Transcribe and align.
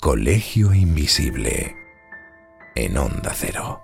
Colegio 0.00 0.72
Invisible 0.72 1.74
en 2.76 2.96
Onda 2.96 3.32
Cero. 3.34 3.82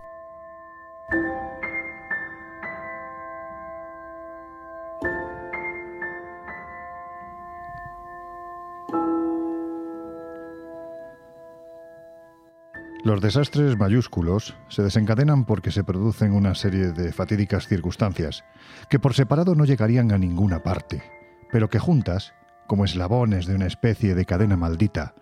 Los 13.03 13.21
desastres 13.21 13.77
mayúsculos 13.77 14.57
se 14.69 14.85
desencadenan 14.85 15.45
porque 15.45 15.73
se 15.73 15.83
producen 15.83 16.33
una 16.33 16.55
serie 16.55 16.93
de 16.93 17.13
fatídicas 17.13 17.67
circunstancias 17.67 18.45
que 18.89 19.01
por 19.01 19.15
separado 19.15 19.57
no 19.57 19.65
llegarían 19.65 20.13
a 20.13 20.19
ninguna 20.19 20.63
parte, 20.63 21.03
pero 21.51 21.69
que 21.69 21.81
juntas, 21.81 22.35
como 22.69 22.85
eslabones 22.85 23.47
de 23.47 23.57
una 23.57 23.67
especie 23.67 24.15
de 24.15 24.25
cadena 24.25 24.57
maldita, 24.57 25.17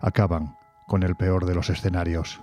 acaban 0.00 0.56
con 0.86 1.02
el 1.02 1.16
peor 1.16 1.46
de 1.46 1.54
los 1.54 1.70
escenarios. 1.70 2.40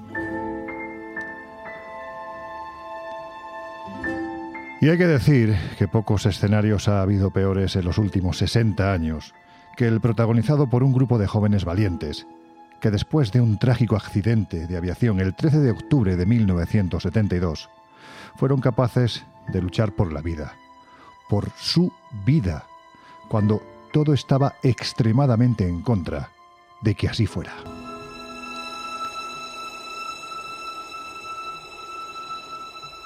Y 4.81 4.89
hay 4.89 4.97
que 4.97 5.07
decir 5.07 5.57
que 5.77 5.87
pocos 5.87 6.25
escenarios 6.25 6.87
ha 6.87 7.01
habido 7.01 7.31
peores 7.31 7.75
en 7.75 7.85
los 7.85 7.97
últimos 7.97 8.37
60 8.37 8.93
años 8.93 9.33
que 9.75 9.87
el 9.87 9.99
protagonizado 9.99 10.67
por 10.67 10.83
un 10.83 10.93
grupo 10.93 11.17
de 11.17 11.27
jóvenes 11.27 11.65
valientes, 11.65 12.27
que 12.79 12.91
después 12.91 13.31
de 13.31 13.41
un 13.41 13.57
trágico 13.57 13.95
accidente 13.95 14.67
de 14.67 14.77
aviación 14.77 15.19
el 15.19 15.33
13 15.33 15.59
de 15.59 15.71
octubre 15.71 16.15
de 16.15 16.25
1972, 16.25 17.69
fueron 18.35 18.61
capaces 18.61 19.25
de 19.47 19.61
luchar 19.61 19.93
por 19.93 20.13
la 20.13 20.21
vida, 20.21 20.53
por 21.29 21.49
su 21.57 21.91
vida, 22.25 22.65
cuando 23.27 23.61
todo 23.91 24.13
estaba 24.13 24.55
extremadamente 24.61 25.67
en 25.67 25.81
contra 25.81 26.29
de 26.85 26.95
que 26.95 27.09
así 27.09 27.25
fuera. 27.25 27.53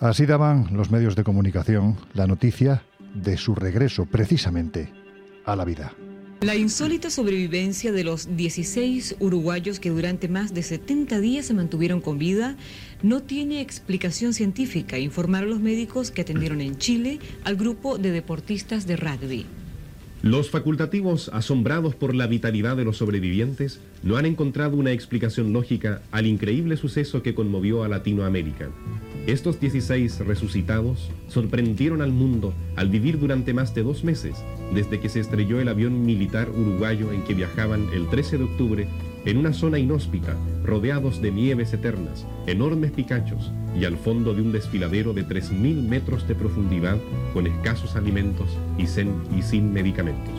Así 0.02 0.26
daban 0.26 0.68
los 0.72 0.92
medios 0.92 1.16
de 1.16 1.24
comunicación 1.24 1.98
la 2.14 2.28
noticia 2.28 2.84
de 3.16 3.38
su 3.38 3.56
regreso 3.56 4.06
precisamente 4.06 4.94
a 5.46 5.56
la 5.56 5.66
vida. 5.66 5.94
La 6.42 6.56
insólita 6.56 7.10
sobrevivencia 7.10 7.92
de 7.92 8.06
los 8.06 8.38
16 8.38 9.18
uruguayos 9.20 9.82
que 9.82 9.90
durante 9.90 10.30
más 10.30 10.54
de 10.54 10.64
70 10.64 11.20
días 11.20 11.48
se 11.48 11.54
mantuvieron 11.54 12.00
con 12.00 12.18
vida 12.18 12.56
no 13.04 13.22
tiene 13.22 13.60
explicación 13.60 14.34
científica, 14.34 14.98
informaron 14.98 15.50
los 15.50 15.60
médicos 15.60 16.12
que 16.12 16.22
atendieron 16.22 16.62
en 16.62 16.78
Chile 16.78 17.20
al 17.44 17.58
grupo 17.58 17.98
de 17.98 18.12
deportistas 18.12 18.88
de 18.88 18.96
rugby. 18.96 19.46
Los 20.22 20.50
facultativos, 20.50 21.30
asombrados 21.30 21.96
por 21.96 22.14
la 22.14 22.28
vitalidad 22.28 22.76
de 22.76 22.84
los 22.84 22.98
sobrevivientes, 22.98 23.80
no 24.04 24.18
han 24.18 24.26
encontrado 24.26 24.76
una 24.76 24.92
explicación 24.92 25.54
lógica 25.54 26.02
al 26.12 26.28
increíble 26.28 26.76
suceso 26.76 27.24
que 27.24 27.34
conmovió 27.34 27.86
a 27.86 27.88
Latinoamérica. 27.88 28.68
Estos 29.28 29.62
16 29.62 30.20
resucitados 30.20 31.10
sorprendieron 31.30 32.02
al 32.02 32.12
mundo 32.12 32.54
al 32.76 32.90
vivir 32.90 33.18
durante 33.18 33.54
más 33.54 33.74
de 33.74 33.84
dos 33.84 34.04
meses, 34.04 34.36
desde 34.74 35.00
que 35.00 35.08
se 35.08 35.22
estrelló 35.22 35.62
el 35.62 35.70
avión 35.70 36.06
militar 36.06 36.50
uruguayo 36.50 37.14
en 37.14 37.24
que 37.24 37.34
viajaban 37.34 37.88
el 37.94 38.10
13 38.10 38.40
de 38.40 38.44
octubre 38.44 38.88
en 39.26 39.38
una 39.38 39.54
zona 39.54 39.80
inhóspita, 39.80 40.36
rodeados 40.64 41.22
de 41.22 41.32
nieves 41.32 41.74
eternas, 41.74 42.26
enormes 42.48 42.92
picachos 42.92 43.52
y 43.78 43.86
al 43.86 43.98
fondo 43.98 44.34
de 44.34 44.42
un 44.42 44.52
desfiladero 44.52 45.14
de 45.14 45.26
3.000 45.26 45.88
metros 45.88 46.28
de 46.28 46.36
profundidad 46.36 46.98
con 47.34 47.48
escasos 47.48 47.96
alimentos 47.96 48.50
y, 48.78 48.84
y 48.84 49.42
sin 49.42 49.74
medicamentos. 49.74 50.34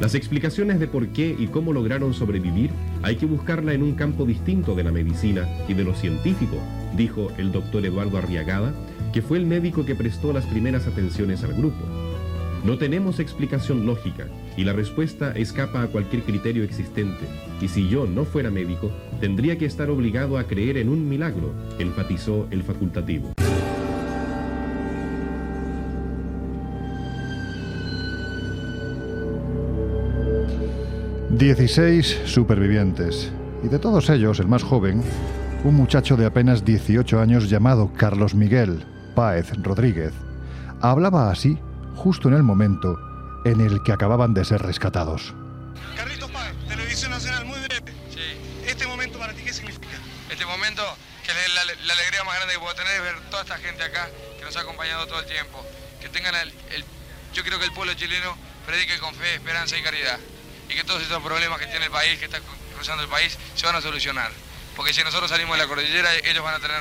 Las 0.00 0.14
explicaciones 0.14 0.78
de 0.78 0.88
por 0.88 1.08
qué 1.08 1.34
y 1.38 1.46
cómo 1.46 1.72
lograron 1.72 2.12
sobrevivir 2.12 2.70
hay 3.02 3.16
que 3.16 3.24
buscarla 3.24 3.72
en 3.72 3.82
un 3.82 3.94
campo 3.94 4.26
distinto 4.26 4.74
de 4.74 4.84
la 4.84 4.92
medicina 4.92 5.48
y 5.68 5.74
de 5.74 5.84
lo 5.84 5.94
científico, 5.94 6.58
dijo 6.96 7.28
el 7.38 7.50
doctor 7.50 7.86
Eduardo 7.86 8.18
Arriagada, 8.18 8.74
que 9.14 9.22
fue 9.22 9.38
el 9.38 9.46
médico 9.46 9.86
que 9.86 9.94
prestó 9.94 10.34
las 10.34 10.44
primeras 10.44 10.86
atenciones 10.86 11.42
al 11.44 11.54
grupo. 11.54 11.82
No 12.64 12.76
tenemos 12.76 13.20
explicación 13.20 13.86
lógica 13.86 14.26
y 14.56 14.64
la 14.64 14.72
respuesta 14.72 15.32
escapa 15.32 15.82
a 15.82 15.86
cualquier 15.88 16.22
criterio 16.22 16.64
existente. 16.64 17.26
Y 17.60 17.68
si 17.68 17.88
yo 17.88 18.06
no 18.06 18.24
fuera 18.24 18.50
médico, 18.50 18.90
tendría 19.20 19.58
que 19.58 19.66
estar 19.66 19.90
obligado 19.90 20.38
a 20.38 20.44
creer 20.44 20.78
en 20.78 20.88
un 20.88 21.08
milagro, 21.08 21.52
enfatizó 21.78 22.46
el 22.50 22.62
facultativo. 22.62 23.32
Dieciséis 31.30 32.18
supervivientes. 32.24 33.30
Y 33.62 33.68
de 33.68 33.78
todos 33.78 34.08
ellos, 34.08 34.40
el 34.40 34.48
más 34.48 34.62
joven, 34.62 35.02
un 35.64 35.74
muchacho 35.74 36.16
de 36.16 36.24
apenas 36.24 36.64
18 36.64 37.20
años 37.20 37.50
llamado 37.50 37.90
Carlos 37.94 38.34
Miguel 38.34 38.84
Páez 39.14 39.52
Rodríguez, 39.62 40.12
hablaba 40.80 41.30
así 41.30 41.58
justo 41.94 42.28
en 42.28 42.34
el 42.34 42.42
momento 42.42 42.96
en 43.46 43.60
el 43.60 43.80
que 43.82 43.92
acababan 43.92 44.34
de 44.34 44.44
ser 44.44 44.60
rescatados. 44.60 45.32
Carlitos 45.96 46.30
Páez, 46.32 46.54
Televisión 46.66 47.12
Nacional, 47.12 47.44
muy 47.44 47.58
breve. 47.60 47.92
Sí. 48.10 48.66
¿Este 48.66 48.86
momento 48.88 49.20
para 49.20 49.32
ti 49.34 49.42
qué 49.42 49.52
significa? 49.52 49.98
Este 50.28 50.44
momento, 50.44 50.82
que 51.22 51.32
la, 51.54 51.64
la, 51.64 51.92
alegría 51.92 52.24
más 52.24 52.34
grande 52.36 52.54
que 52.54 52.60
puedo 52.60 52.74
tener 52.74 52.96
es 52.96 53.02
ver 53.02 53.14
toda 53.30 53.42
esta 53.42 53.56
gente 53.58 53.84
acá 53.84 54.08
que 54.36 54.44
nos 54.44 54.56
ha 54.56 54.60
acompañado 54.60 55.06
todo 55.06 55.20
el 55.20 55.26
tiempo. 55.26 55.64
Que 56.00 56.08
tengan 56.08 56.34
el, 56.34 56.52
el 56.70 56.84
yo 57.32 57.44
creo 57.44 57.60
que 57.60 57.66
el 57.66 57.72
pueblo 57.72 57.94
chileno 57.94 58.36
predique 58.66 58.98
con 58.98 59.14
fe, 59.14 59.34
esperanza 59.34 59.78
y 59.78 59.82
caridad. 59.82 60.18
Y 60.68 60.74
que 60.74 60.82
todos 60.82 61.00
estos 61.00 61.22
problemas 61.22 61.60
que 61.60 61.66
tiene 61.66 61.84
el 61.84 61.92
país, 61.92 62.18
que 62.18 62.24
está 62.24 62.40
cruzando 62.74 63.04
el 63.04 63.08
país, 63.08 63.38
se 63.54 63.64
van 63.64 63.76
a 63.76 63.80
solucionar 63.80 64.32
porque 64.76 64.92
si 64.92 65.02
nosotros 65.02 65.30
salimos 65.30 65.56
de 65.56 65.62
la 65.62 65.68
cordillera, 65.68 66.14
ellos 66.14 66.44
van 66.44 66.54
a 66.54 66.60
tener, 66.60 66.78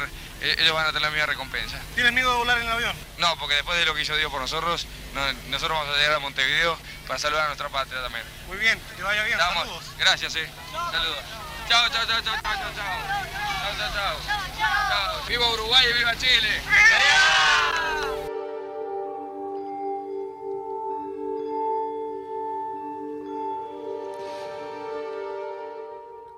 ellos 0.51 0.73
van 0.73 0.85
a 0.85 0.87
tener 0.87 1.01
la 1.03 1.09
misma 1.09 1.25
recompensa. 1.25 1.79
¿Tienes 1.95 2.13
miedo 2.13 2.31
de 2.31 2.37
volar 2.37 2.57
en 2.59 2.65
el 2.65 2.71
avión? 2.71 2.95
No, 3.17 3.37
porque 3.37 3.55
después 3.55 3.77
de 3.77 3.85
lo 3.85 3.93
que 3.95 4.01
hizo 4.01 4.15
Dios 4.15 4.31
por 4.31 4.41
nosotros, 4.41 4.87
nosotros 5.49 5.77
vamos 5.77 5.95
a 5.95 5.99
llegar 5.99 6.15
a 6.15 6.19
Montevideo 6.19 6.77
para 7.07 7.19
saludar 7.19 7.45
a 7.45 7.47
nuestra 7.47 7.69
patria 7.69 8.01
también. 8.01 8.25
Muy 8.47 8.57
bien, 8.57 8.79
que 8.79 8.95
te 8.95 9.03
vaya 9.03 9.23
bien. 9.23 9.37
Saludos. 9.37 9.83
Gracias, 9.97 10.33
sí. 10.33 10.41
Saludos. 10.71 11.19
Chao, 11.69 11.89
chao, 11.89 12.05
chao, 12.05 12.21
chao, 12.21 12.35
chao, 12.41 12.53
chao. 12.53 12.73
Chao, 12.75 13.75
chao, 13.77 13.91
chao. 13.93 14.15
chao. 14.89 15.23
Viva 15.27 15.47
Uruguay 15.49 15.85
y 15.89 15.93
viva 15.93 16.15
Chile. 16.17 16.61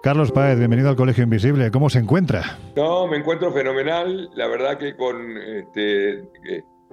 Carlos 0.04 0.32
Páez, 0.32 0.58
bienvenido 0.58 0.90
al 0.90 0.96
Colegio 0.96 1.24
Invisible. 1.24 1.72
¿Cómo 1.72 1.90
se 1.90 2.00
encuentra? 2.00 2.58
No, 2.76 3.08
me 3.08 3.18
encuentro 3.18 3.52
fenomenal. 3.52 4.30
La 4.36 4.48
verdad 4.48 4.78
que 4.78 4.96
con 4.96 5.38
este, 5.38 6.24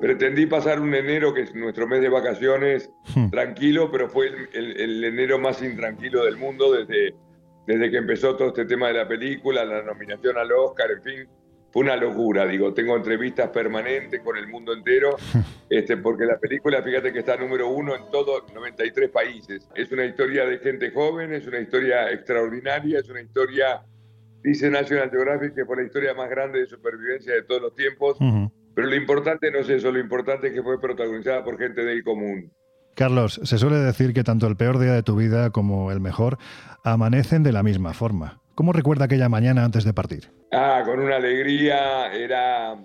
pretendí 0.00 0.46
pasar 0.46 0.80
un 0.80 0.94
enero 0.94 1.32
que 1.32 1.42
es 1.42 1.54
nuestro 1.54 1.86
mes 1.86 2.00
de 2.00 2.08
vacaciones 2.08 2.90
hmm. 3.14 3.30
tranquilo, 3.30 3.90
pero 3.92 4.08
fue 4.08 4.30
el, 4.52 5.04
enero 5.04 5.38
más 5.38 5.62
intranquilo 5.62 6.24
del 6.24 6.36
mundo 6.36 6.72
desde, 6.72 7.14
desde 7.66 7.90
que 7.90 7.98
empezó 7.98 8.36
todo 8.36 8.48
este 8.48 8.64
tema 8.64 8.88
de 8.88 8.94
la 8.94 9.06
película, 9.06 9.64
la 9.64 9.82
nominación 9.82 10.36
al 10.38 10.50
Oscar, 10.52 10.90
en 10.90 11.02
fin 11.02 11.28
fue 11.74 11.82
una 11.82 11.96
locura, 11.96 12.46
digo, 12.46 12.72
tengo 12.72 12.94
entrevistas 12.94 13.50
permanentes 13.50 14.20
con 14.20 14.36
el 14.36 14.46
mundo 14.46 14.72
entero, 14.72 15.16
este, 15.68 15.96
porque 15.96 16.24
la 16.24 16.38
película, 16.38 16.80
fíjate 16.80 17.12
que 17.12 17.18
está 17.18 17.36
número 17.36 17.68
uno 17.68 17.96
en 17.96 18.12
todos 18.12 18.44
93 18.54 19.10
países. 19.10 19.68
Es 19.74 19.90
una 19.90 20.04
historia 20.04 20.46
de 20.46 20.58
gente 20.60 20.92
joven, 20.92 21.34
es 21.34 21.48
una 21.48 21.58
historia 21.58 22.12
extraordinaria, 22.12 23.00
es 23.00 23.10
una 23.10 23.22
historia, 23.22 23.82
dice 24.44 24.70
National 24.70 25.10
Geographic, 25.10 25.56
que 25.56 25.64
fue 25.64 25.78
la 25.78 25.82
historia 25.82 26.14
más 26.14 26.30
grande 26.30 26.60
de 26.60 26.66
supervivencia 26.66 27.34
de 27.34 27.42
todos 27.42 27.60
los 27.60 27.74
tiempos, 27.74 28.18
pero 28.72 28.86
lo 28.86 28.94
importante 28.94 29.50
no 29.50 29.58
es 29.58 29.68
eso, 29.68 29.90
lo 29.90 29.98
importante 29.98 30.46
es 30.46 30.52
que 30.52 30.62
fue 30.62 30.80
protagonizada 30.80 31.42
por 31.42 31.58
gente 31.58 31.84
del 31.84 32.04
común. 32.04 32.52
Carlos, 32.94 33.40
se 33.42 33.58
suele 33.58 33.78
decir 33.78 34.12
que 34.12 34.22
tanto 34.22 34.46
el 34.46 34.54
peor 34.54 34.78
día 34.78 34.92
de 34.92 35.02
tu 35.02 35.16
vida 35.16 35.50
como 35.50 35.90
el 35.90 35.98
mejor 35.98 36.38
amanecen 36.84 37.42
de 37.42 37.50
la 37.50 37.64
misma 37.64 37.94
forma. 37.94 38.43
¿Cómo 38.54 38.72
recuerda 38.72 39.06
aquella 39.06 39.28
mañana 39.28 39.64
antes 39.64 39.84
de 39.84 39.92
partir? 39.92 40.30
Ah, 40.52 40.82
con 40.84 41.00
una 41.00 41.16
alegría, 41.16 42.12
era, 42.12 42.76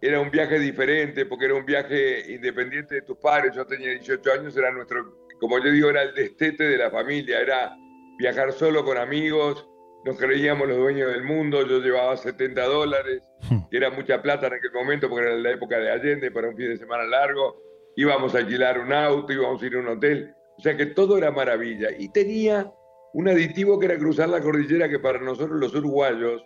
era 0.00 0.20
un 0.20 0.30
viaje 0.30 0.58
diferente, 0.58 1.26
porque 1.26 1.44
era 1.44 1.54
un 1.54 1.64
viaje 1.64 2.32
independiente 2.32 2.96
de 2.96 3.02
tus 3.02 3.16
padres. 3.18 3.54
Yo 3.54 3.64
tenía 3.64 3.90
18 3.90 4.32
años, 4.32 4.56
era 4.56 4.72
nuestro, 4.72 5.28
como 5.40 5.58
yo 5.60 5.70
digo, 5.70 5.90
era 5.90 6.02
el 6.02 6.14
destete 6.14 6.64
de 6.64 6.76
la 6.76 6.90
familia, 6.90 7.40
era 7.40 7.76
viajar 8.18 8.52
solo 8.52 8.84
con 8.84 8.98
amigos, 8.98 9.68
nos 10.04 10.18
creíamos 10.18 10.66
los 10.68 10.78
dueños 10.78 11.12
del 11.12 11.22
mundo, 11.22 11.64
yo 11.66 11.78
llevaba 11.78 12.16
70 12.16 12.64
dólares, 12.64 13.22
hmm. 13.48 13.68
que 13.70 13.76
era 13.76 13.90
mucha 13.90 14.20
plata 14.20 14.48
en 14.48 14.54
aquel 14.54 14.72
momento, 14.72 15.08
porque 15.08 15.26
era 15.26 15.36
la 15.36 15.50
época 15.52 15.78
de 15.78 15.90
Allende, 15.90 16.32
para 16.32 16.48
un 16.48 16.56
fin 16.56 16.70
de 16.70 16.76
semana 16.76 17.04
largo, 17.04 17.62
íbamos 17.94 18.34
a 18.34 18.38
alquilar 18.38 18.80
un 18.80 18.92
auto, 18.92 19.32
íbamos 19.32 19.62
a 19.62 19.66
ir 19.66 19.76
a 19.76 19.78
un 19.78 19.88
hotel, 19.88 20.34
o 20.58 20.60
sea 20.60 20.76
que 20.76 20.86
todo 20.86 21.16
era 21.16 21.30
maravilla. 21.30 21.90
Y 21.96 22.08
tenía 22.08 22.72
un 23.14 23.28
aditivo 23.28 23.78
que 23.78 23.86
era 23.86 23.98
cruzar 23.98 24.28
la 24.28 24.40
cordillera, 24.40 24.88
que 24.88 24.98
para 24.98 25.20
nosotros 25.20 25.58
los 25.58 25.74
uruguayos, 25.74 26.42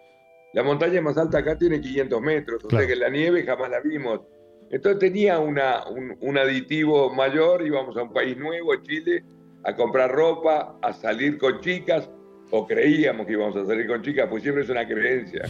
la 0.53 0.63
montaña 0.63 1.01
más 1.01 1.19
alta 1.19 1.39
acá 1.39 1.57
tiene 1.59 1.81
500 1.81 2.21
metros, 2.21 2.65
o 2.65 2.71
sea 2.71 2.87
que 2.87 2.97
la 2.97 3.09
nieve 3.09 3.45
jamás 3.45 3.71
la 3.71 3.81
vimos. 3.81 4.21
Entonces 4.71 4.99
tenía 4.99 5.39
una, 5.39 5.85
un, 5.87 6.39
aditivo 6.39 7.13
mayor, 7.13 7.65
íbamos 7.65 7.97
a 7.97 8.03
un 8.03 8.13
país 8.13 8.37
nuevo, 8.37 8.75
Chile, 8.83 9.25
a 9.65 9.75
comprar 9.77 10.11
ropa, 10.11 10.79
a 10.83 10.93
salir 10.93 11.39
con 11.39 11.61
chicas, 11.61 12.11
o 12.51 12.67
creíamos 12.67 13.27
que 13.27 13.33
íbamos 13.33 13.57
a 13.57 13.67
salir 13.67 13.87
con 13.87 14.03
chicas, 14.03 14.27
pues 14.29 14.43
siempre 14.43 14.65
es 14.65 14.71
una 14.71 14.87
creencia, 14.87 15.43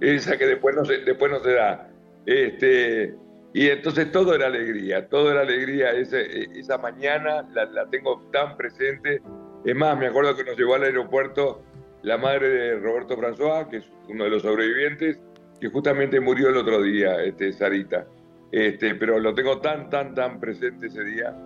esa 0.00 0.36
que 0.36 0.46
después 0.46 0.76
no 0.76 0.84
se, 0.84 0.98
después 0.98 1.30
no 1.32 1.40
se 1.42 1.52
da. 1.52 1.90
Este, 2.26 3.14
y 3.52 3.68
entonces 3.68 4.12
todo 4.12 4.34
era 4.34 4.46
alegría, 4.46 5.08
todo 5.08 5.32
era 5.32 5.40
alegría. 5.40 5.90
esa 5.92 6.78
mañana 6.78 7.48
la, 7.52 7.64
la, 7.64 7.88
tengo 7.90 8.28
tan 8.32 8.56
presente. 8.56 9.20
Es 9.64 9.76
más, 9.76 9.98
me 9.98 10.06
acuerdo 10.06 10.36
que 10.36 10.44
nos 10.44 10.56
llevó 10.56 10.74
al 10.74 10.84
aeropuerto 10.84 11.62
la 12.02 12.16
madre 12.16 12.48
de 12.48 12.78
Roberto 12.78 13.16
François, 13.16 13.68
que 13.68 13.78
es 13.78 13.84
uno 14.08 14.24
de 14.24 14.30
los 14.30 14.42
sobrevivientes, 14.42 15.20
que 15.60 15.68
justamente 15.68 16.18
murió 16.20 16.48
el 16.48 16.56
otro 16.56 16.82
día, 16.82 17.22
este, 17.22 17.52
Sarita. 17.52 18.06
Este, 18.50 18.94
pero 18.94 19.18
lo 19.18 19.34
tengo 19.34 19.58
tan, 19.60 19.90
tan, 19.90 20.14
tan 20.14 20.40
presente 20.40 20.86
ese 20.86 21.04
día. 21.04 21.36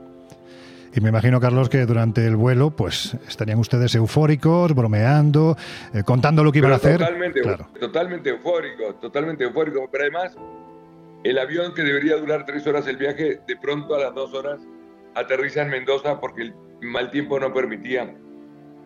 Y 0.94 1.00
me 1.00 1.08
imagino, 1.08 1.40
Carlos, 1.40 1.68
que 1.68 1.84
durante 1.86 2.24
el 2.24 2.36
vuelo, 2.36 2.70
pues 2.70 3.14
estarían 3.26 3.58
ustedes 3.58 3.96
eufóricos, 3.96 4.72
bromeando, 4.74 5.56
eh, 5.92 6.04
contando 6.04 6.44
lo 6.44 6.52
que 6.52 6.58
iban 6.58 6.70
a 6.70 6.76
hacer. 6.76 6.98
Totalmente, 6.98 7.42
totalmente 7.80 8.30
eufóricos, 8.30 9.00
totalmente 9.00 9.42
eufóricos. 9.42 9.88
Pero 9.90 10.04
además, 10.04 10.36
el 11.24 11.38
avión 11.38 11.74
que 11.74 11.82
debería 11.82 12.16
durar 12.16 12.46
tres 12.46 12.64
horas 12.68 12.86
el 12.86 12.96
viaje, 12.96 13.40
de 13.44 13.56
pronto 13.56 13.96
a 13.96 13.98
las 13.98 14.14
dos 14.14 14.32
horas 14.34 14.60
aterriza 15.16 15.62
en 15.62 15.70
Mendoza 15.70 16.20
porque 16.20 16.42
el 16.42 16.54
mal 16.84 17.10
tiempo 17.10 17.38
no 17.38 17.52
permitía 17.52 18.14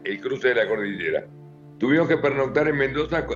el 0.04 0.20
cruce 0.20 0.48
de 0.48 0.54
la 0.54 0.68
cordillera. 0.68 1.26
Tuvimos 1.78 2.08
que 2.08 2.16
pernoctar 2.16 2.68
en 2.68 2.76
Mendoza 2.76 3.26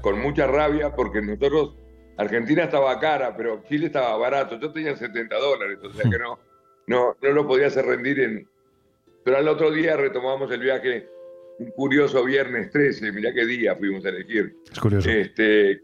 con, 0.00 0.20
mucha 0.20 0.46
rabia 0.46 0.94
porque 0.94 1.22
nosotros, 1.22 1.76
Argentina 2.16 2.64
estaba 2.64 2.98
cara, 2.98 3.36
pero 3.36 3.62
Chile 3.68 3.86
estaba 3.86 4.16
barato. 4.16 4.58
Yo 4.58 4.72
tenía 4.72 4.96
70 4.96 5.36
dólares, 5.36 5.78
o 5.82 5.92
sea 5.92 6.10
que 6.10 6.18
no, 6.18 6.38
no, 6.86 7.16
no 7.20 7.30
lo 7.30 7.46
podía 7.46 7.68
hacer 7.68 7.86
rendir 7.86 8.20
en... 8.20 8.48
Pero 9.24 9.36
al 9.36 9.46
otro 9.46 9.70
día 9.70 9.96
retomamos 9.96 10.50
el 10.50 10.60
viaje, 10.60 11.08
un 11.60 11.70
curioso 11.70 12.24
viernes 12.24 12.72
13, 12.72 13.12
mirá 13.12 13.32
qué 13.32 13.46
día 13.46 13.76
fuimos 13.76 14.04
a 14.04 14.08
elegir. 14.08 14.56
Es 14.72 14.80
curioso. 14.80 15.08
Este, 15.08 15.80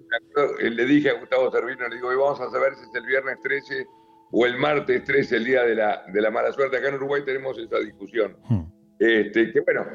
le 0.60 0.84
dije 0.86 1.10
a 1.10 1.20
Gustavo 1.20 1.52
Servino, 1.52 1.86
le 1.86 1.94
digo, 1.94 2.08
vamos 2.08 2.40
a 2.40 2.50
saber 2.50 2.74
si 2.74 2.82
es 2.82 2.94
el 2.96 3.06
viernes 3.06 3.38
13 3.42 3.86
o 4.30 4.46
el 4.46 4.58
martes 4.58 5.04
13, 5.04 5.36
el 5.36 5.44
día 5.44 5.62
de 5.64 5.74
la, 5.74 6.04
de 6.12 6.20
la 6.20 6.30
mala 6.30 6.52
suerte. 6.52 6.76
Acá 6.76 6.88
en 6.88 6.96
Uruguay 6.96 7.22
tenemos 7.24 7.58
esa 7.58 7.78
discusión. 7.78 8.36
Hmm. 8.48 8.62
Este, 8.98 9.52
que 9.52 9.60
bueno, 9.60 9.86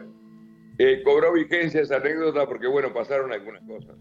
eh, 0.78 1.02
cobró 1.04 1.34
vigencia 1.34 1.82
esa 1.82 1.98
anécdota 1.98 2.46
porque, 2.48 2.68
bueno, 2.68 2.94
pasaron 2.94 3.32
algunas 3.32 3.62
cosas. 3.64 3.96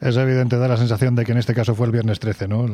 Es 0.00 0.16
evidente, 0.16 0.56
da 0.56 0.68
la 0.68 0.76
sensación 0.76 1.14
de 1.14 1.24
que 1.24 1.32
en 1.32 1.38
este 1.38 1.54
caso 1.54 1.74
fue 1.74 1.86
el 1.86 1.92
viernes 1.92 2.18
13, 2.18 2.48
¿no? 2.48 2.66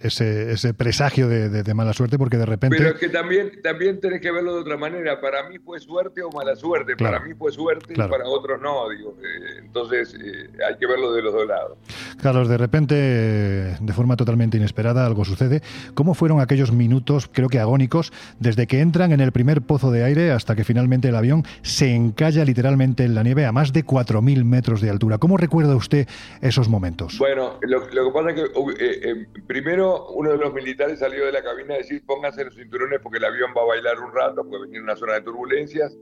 ese, 0.00 0.52
ese 0.52 0.74
presagio 0.74 1.28
de, 1.28 1.74
mala 1.74 1.92
suerte 1.92 2.18
porque 2.18 2.36
de 2.36 2.46
repente... 2.46 2.76
Pero 2.76 2.90
es 2.90 2.96
que 2.96 3.08
también, 3.08 3.52
también 3.62 4.00
tenés 4.00 4.20
que 4.20 4.32
verlo 4.32 4.54
de 4.54 4.60
otra 4.60 4.76
manera. 4.76 5.20
Para 5.20 5.48
mí 5.48 5.58
fue 5.58 5.78
suerte 5.78 6.22
o 6.22 6.30
mala 6.30 6.56
suerte. 6.56 6.96
Para 6.96 7.20
mí 7.20 7.34
fue 7.34 7.52
suerte 7.52 7.92
y 7.92 7.96
para 7.96 8.24
otros 8.26 8.60
no. 8.60 8.88
Digo. 8.88 9.16
Eh, 9.22 9.60
entonces 9.60 10.14
eh, 10.14 10.50
hay 10.66 10.76
que 10.76 10.86
verlo 10.86 11.12
de 11.12 11.22
los 11.22 11.32
dos 11.32 11.46
lados. 11.46 11.78
Carlos, 12.20 12.48
de 12.48 12.58
repente, 12.58 12.94
de 12.94 13.92
forma 13.92 14.16
totalmente 14.16 14.56
inesperada, 14.56 15.06
algo 15.06 15.24
sucede. 15.24 15.62
¿Cómo 15.94 16.14
fueron 16.14 16.40
aquellos 16.40 16.72
minutos, 16.72 17.28
creo 17.32 17.48
que 17.48 17.60
agónicos, 17.60 18.12
desde 18.40 18.66
que 18.66 18.80
entran 18.80 19.12
en 19.12 19.20
el 19.20 19.30
primer 19.30 19.62
pozo 19.62 19.92
de 19.92 20.02
aire 20.02 20.32
hasta 20.32 20.56
que 20.56 20.64
finalmente 20.64 21.08
el 21.08 21.16
avión 21.16 21.44
se 21.62 21.88
literalmente 22.36 23.04
en 23.04 23.14
la 23.14 23.22
nieve 23.22 23.46
a 23.46 23.52
más 23.52 23.72
de 23.72 23.84
4.000 23.84 24.44
metros 24.44 24.80
de 24.80 24.90
altura. 24.90 25.18
¿Cómo 25.18 25.36
recuerda 25.36 25.74
usted 25.74 26.06
esos 26.42 26.68
momentos? 26.68 27.18
Bueno, 27.18 27.58
lo, 27.62 27.80
que 27.88 28.12
pasa 28.12 28.30
es 28.30 28.34
que 28.34 28.42
eh, 28.42 29.00
eh, 29.02 29.26
primero 29.46 30.10
uno 30.10 30.32
de 30.32 30.38
los 30.38 30.52
militares 30.52 31.00
salió 31.00 31.26
de 31.26 31.32
la 31.32 31.42
cabina 31.42 31.74
a 31.74 31.78
decir 31.78 32.02
pónganse 32.04 32.44
los 32.44 32.54
cinturones 32.54 33.00
porque 33.02 33.18
el 33.18 33.24
avión 33.24 33.50
va 33.56 33.62
a 33.62 33.66
bailar 33.66 33.98
un 34.00 34.12
rato, 34.12 34.46
puede 34.48 34.64
venir 34.64 34.82
una 34.82 34.96
zona 34.96 35.14
de 35.14 35.22
turbulencias. 35.22 35.96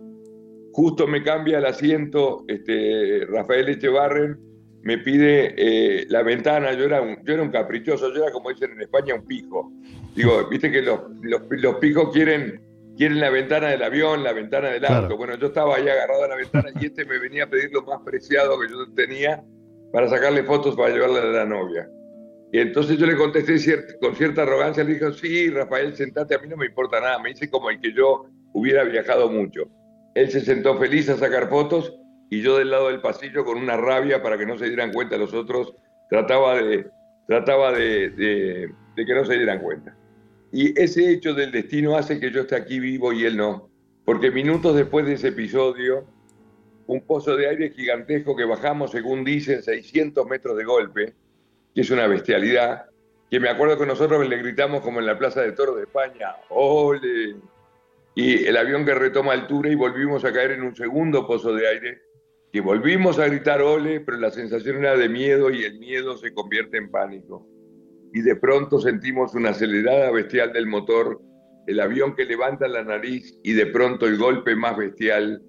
Justo 0.73 1.07
me 1.07 1.23
cambia 1.23 1.59
el 1.59 1.67
asiento 1.67 2.45
este, 2.49 3.27
Rafael 3.31 3.69
Echevarren, 3.69 4.39
me 4.83 4.99
pide 4.99 5.55
eh, 5.57 6.07
la 6.09 6.23
ventana, 6.23 6.73
yo 6.75 6.85
era, 6.85 7.01
un, 7.01 7.17
yo 7.25 7.35
era 7.35 7.43
un 7.43 7.51
caprichoso, 7.51 8.13
yo 8.13 8.23
era 8.23 8.33
como 8.33 8.51
dicen 8.51 8.73
en 8.73 8.83
España 8.83 9.15
un 9.15 9.25
pijo. 9.25 9.73
Digo, 10.15 10.47
viste 10.49 10.71
que 10.71 10.83
los, 10.83 11.01
los, 11.23 11.43
los 11.51 11.75
pijos 11.77 12.11
quieren 12.13 12.61
quieren 12.97 13.21
la 13.21 13.31
ventana 13.31 13.69
del 13.69 13.83
avión, 13.83 14.25
la 14.25 14.33
ventana 14.33 14.71
del 14.71 14.85
auto. 14.85 15.17
Bueno, 15.17 15.37
yo 15.37 15.49
estaba 15.49 15.77
ahí 15.77 15.89
agarrado 15.89 16.25
a 16.25 16.29
la 16.29 16.37
ventana 16.37 16.71
y 16.81 16.87
este 16.87 17.05
me 17.05 17.19
venía 17.19 17.45
a 17.45 17.47
pedir 17.47 17.71
lo 17.73 17.83
más 17.83 18.01
preciado 18.03 18.59
que 18.59 18.69
yo 18.69 18.93
tenía 18.95 19.45
para 19.93 20.09
sacarle 20.09 20.43
fotos 20.43 20.77
para 20.77 20.93
llevarle 20.93 21.21
a 21.21 21.25
la 21.25 21.45
novia. 21.45 21.89
Y 22.53 22.59
entonces 22.59 22.97
yo 22.97 23.07
le 23.07 23.17
contesté 23.17 23.57
con 24.01 24.15
cierta 24.15 24.43
arrogancia, 24.43 24.85
le 24.85 24.95
dije, 24.95 25.13
sí, 25.13 25.51
Rafael, 25.51 25.95
sentate, 25.95 26.35
a 26.35 26.39
mí 26.39 26.49
no 26.49 26.57
me 26.57 26.67
importa 26.67 27.01
nada. 27.01 27.19
Me 27.19 27.31
dice 27.31 27.51
como 27.51 27.71
el 27.71 27.81
que 27.81 27.93
yo 27.93 28.27
hubiera 28.53 28.85
viajado 28.85 29.29
mucho. 29.29 29.69
Él 30.15 30.31
se 30.31 30.41
sentó 30.41 30.79
feliz 30.79 31.09
a 31.11 31.17
sacar 31.17 31.49
fotos 31.49 31.99
y 32.31 32.41
yo 32.41 32.57
del 32.59 32.71
lado 32.71 32.89
del 32.89 33.01
pasillo 33.01 33.45
con 33.45 33.59
una 33.59 33.77
rabia 33.77 34.23
para 34.23 34.39
que 34.39 34.47
no 34.47 34.57
se 34.57 34.67
dieran 34.67 34.93
cuenta 34.93 35.19
los 35.19 35.35
otros, 35.35 35.75
trataba 36.09 36.57
de, 36.57 36.89
trataba 37.27 37.73
de, 37.73 38.11
de 38.11 39.07
que 39.07 39.15
no 39.15 39.25
se 39.25 39.37
dieran 39.37 39.61
cuenta. 39.61 39.95
Y 40.53 40.79
ese 40.81 41.11
hecho 41.11 41.35
del 41.35 41.51
destino 41.51 41.97
hace 41.97 42.21
que 42.21 42.31
yo 42.31 42.43
esté 42.43 42.57
aquí 42.57 42.79
vivo 42.79 43.13
y 43.13 43.25
él 43.25 43.37
no. 43.37 43.69
Porque 44.05 44.31
minutos 44.31 44.77
después 44.77 45.05
de 45.07 45.15
ese 45.15 45.29
episodio, 45.29 46.07
un 46.87 47.05
pozo 47.05 47.37
de 47.37 47.49
aire 47.49 47.71
gigantesco 47.71 48.37
que 48.37 48.45
bajamos, 48.45 48.93
según 48.93 49.25
dicen, 49.25 49.63
600 49.63 50.27
metros 50.27 50.57
de 50.57 50.65
golpe, 50.65 51.15
que 51.75 51.81
es 51.81 51.91
una 51.91 52.07
bestialidad, 52.07 52.87
que 53.29 53.41
me 53.41 53.49
acuerdo 53.49 53.77
que 53.77 53.87
nosotros 53.87 54.27
le 54.29 54.37
gritamos 54.37 54.83
como 54.83 55.01
en 55.01 55.07
la 55.07 55.19
Plaza 55.19 55.43
de 55.43 55.53
Toros 55.53 55.77
de 55.77 55.83
España, 55.83 56.37
¡ole! 56.49 57.37
Y 58.15 58.47
el 58.47 58.57
avión 58.57 58.85
que 58.85 58.95
retoma 58.95 59.33
altura 59.33 59.71
y 59.71 59.75
volvimos 59.75 60.25
a 60.25 60.33
caer 60.33 60.53
en 60.53 60.63
un 60.63 60.77
segundo 60.77 61.27
pozo 61.27 61.53
de 61.53 61.69
aire, 61.69 62.03
que 62.53 62.61
volvimos 62.61 63.19
a 63.19 63.27
gritar 63.27 63.61
¡ole! 63.61 64.01
Pero 64.01 64.19
la 64.19 64.31
sensación 64.31 64.77
era 64.77 64.97
de 64.97 65.09
miedo 65.09 65.51
y 65.51 65.65
el 65.65 65.81
miedo 65.81 66.17
se 66.17 66.33
convierte 66.33 66.79
en 66.79 66.91
pánico 66.91 67.47
y 68.17 68.23
de 68.23 68.35
pronto 68.35 68.81
sentimos 68.81 69.35
una 69.35 69.51
acelerada 69.51 70.11
bestial 70.11 70.51
del 70.51 70.67
motor, 70.67 71.21
el 71.67 71.79
avión 71.81 72.15
que 72.15 72.25
levanta 72.25 72.67
la 72.67 72.83
nariz 72.83 73.39
y 73.45 73.53
de 73.53 73.67
pronto 73.67 74.07
el 74.07 74.17
golpe 74.17 74.57
más 74.57 74.75
bestial 74.75 75.43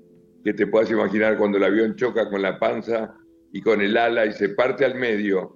que 0.43 0.51
te 0.51 0.67
puedas 0.67 0.91
imaginar 0.91 1.37
cuando 1.37 1.59
el 1.59 1.63
avión 1.63 1.95
choca 1.95 2.29
con 2.29 2.41
la 2.41 2.59
panza 2.59 3.15
y 3.53 3.61
con 3.61 3.79
el 3.79 3.95
ala 3.95 4.25
y 4.25 4.33
se 4.33 4.49
parte 4.49 4.83
al 4.83 4.95
medio. 4.95 5.55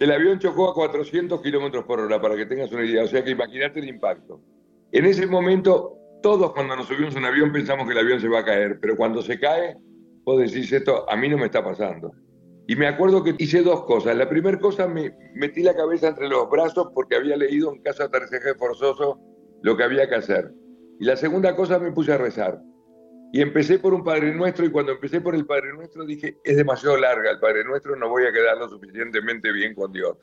El 0.00 0.10
avión 0.10 0.40
chocó 0.40 0.70
a 0.70 0.74
400 0.74 1.40
kilómetros 1.40 1.84
por 1.84 2.00
hora, 2.00 2.20
para 2.20 2.34
que 2.34 2.46
tengas 2.46 2.72
una 2.72 2.84
idea. 2.84 3.04
O 3.04 3.06
sea 3.06 3.22
que 3.22 3.30
imagínate 3.30 3.78
el 3.78 3.88
impacto. 3.88 4.40
En 4.90 5.04
ese 5.04 5.28
momento, 5.28 5.96
todos 6.20 6.52
cuando 6.52 6.74
nos 6.74 6.88
subimos 6.88 7.14
a 7.14 7.20
un 7.20 7.26
avión 7.26 7.52
pensamos 7.52 7.86
que 7.86 7.92
el 7.92 8.00
avión 8.00 8.20
se 8.20 8.26
va 8.26 8.40
a 8.40 8.44
caer, 8.44 8.80
pero 8.80 8.96
cuando 8.96 9.22
se 9.22 9.38
cae, 9.38 9.76
vos 10.24 10.40
decís 10.40 10.72
esto, 10.72 11.08
a 11.08 11.14
mí 11.14 11.28
no 11.28 11.38
me 11.38 11.44
está 11.44 11.62
pasando. 11.62 12.10
Y 12.66 12.76
me 12.76 12.88
acuerdo 12.88 13.22
que 13.22 13.34
hice 13.38 13.62
dos 13.62 13.84
cosas. 13.84 14.16
La 14.16 14.28
primera 14.28 14.58
cosa, 14.58 14.88
me 14.88 15.16
metí 15.34 15.62
la 15.62 15.76
cabeza 15.76 16.08
entre 16.08 16.28
los 16.28 16.50
brazos 16.50 16.88
porque 16.94 17.16
había 17.16 17.36
leído 17.36 17.72
en 17.72 17.82
caso 17.82 18.02
de 18.02 18.08
aterrizaje 18.08 18.54
forzoso 18.54 19.20
lo 19.62 19.76
que 19.76 19.84
había 19.84 20.08
que 20.08 20.16
hacer. 20.16 20.52
Y 20.98 21.04
la 21.04 21.16
segunda 21.16 21.54
cosa, 21.54 21.78
me 21.78 21.92
puse 21.92 22.12
a 22.12 22.18
rezar. 22.18 22.60
Y 23.32 23.40
empecé 23.40 23.78
por 23.78 23.92
un 23.92 24.02
Padre 24.02 24.34
Nuestro 24.34 24.64
y 24.64 24.70
cuando 24.70 24.92
empecé 24.92 25.20
por 25.20 25.34
el 25.34 25.46
Padre 25.46 25.72
Nuestro 25.74 26.04
dije, 26.04 26.38
es 26.42 26.56
demasiado 26.56 26.96
larga 26.96 27.30
el 27.30 27.38
Padre 27.38 27.64
Nuestro, 27.64 27.94
no 27.96 28.08
voy 28.08 28.24
a 28.24 28.32
quedar 28.32 28.56
lo 28.56 28.68
suficientemente 28.68 29.52
bien 29.52 29.74
con 29.74 29.92
Dios. 29.92 30.16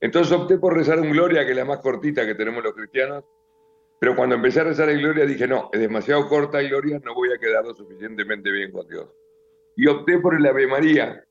Entonces 0.00 0.32
opté 0.32 0.58
por 0.58 0.74
rezar 0.74 0.98
un 1.00 1.10
Gloria, 1.10 1.44
que 1.44 1.50
es 1.50 1.56
la 1.56 1.64
más 1.64 1.80
cortita 1.80 2.26
que 2.26 2.34
tenemos 2.34 2.64
los 2.64 2.74
cristianos, 2.74 3.24
pero 4.00 4.16
cuando 4.16 4.34
empecé 4.34 4.60
a 4.60 4.64
rezar 4.64 4.88
el 4.88 5.00
Gloria 5.00 5.26
dije, 5.26 5.46
no, 5.46 5.68
es 5.72 5.78
demasiado 5.78 6.26
corta 6.26 6.62
Gloria, 6.62 6.98
no 7.04 7.14
voy 7.14 7.30
a 7.32 7.38
quedar 7.38 7.64
lo 7.64 7.74
suficientemente 7.74 8.50
bien 8.50 8.72
con 8.72 8.88
Dios. 8.88 9.10
Y 9.76 9.86
opté 9.86 10.18
por 10.18 10.34
el 10.34 10.46
Ave 10.46 10.66
María, 10.66 11.22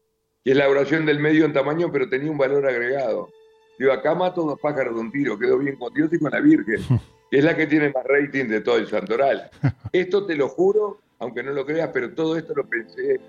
que 0.50 0.54
es 0.54 0.58
la 0.58 0.68
oración 0.68 1.06
del 1.06 1.20
medio 1.20 1.46
en 1.46 1.54
tamaño, 1.54 1.92
pero 1.92 2.10
tenía 2.10 2.32
un 2.32 2.38
valor 2.40 2.66
agregado. 2.66 3.30
Digo, 3.78 3.92
acá 3.92 4.16
mato 4.16 4.42
dos 4.42 4.60
pájaros 4.60 4.96
de 4.96 5.02
un 5.02 5.12
tiro, 5.12 5.38
quedo 5.38 5.60
bien 5.60 5.76
con 5.76 5.94
Dios 5.94 6.10
y 6.12 6.18
con 6.18 6.32
la 6.32 6.40
Virgen, 6.40 6.82
que 7.30 7.38
es 7.38 7.44
la 7.44 7.56
que 7.56 7.68
tiene 7.68 7.92
más 7.92 8.04
rating 8.04 8.46
de 8.46 8.62
todo 8.62 8.78
el 8.78 8.88
santoral. 8.88 9.48
Esto 9.94 10.26
te 10.26 10.34
lo 10.34 10.50
juro, 10.50 11.02
aunque 11.20 11.44
no 11.44 11.52
lo 11.52 11.68
creas, 11.68 11.92
pero 11.94 12.16
todo 12.16 12.36
esto 12.36 12.56
lo 12.56 12.68
pensé 12.68 13.20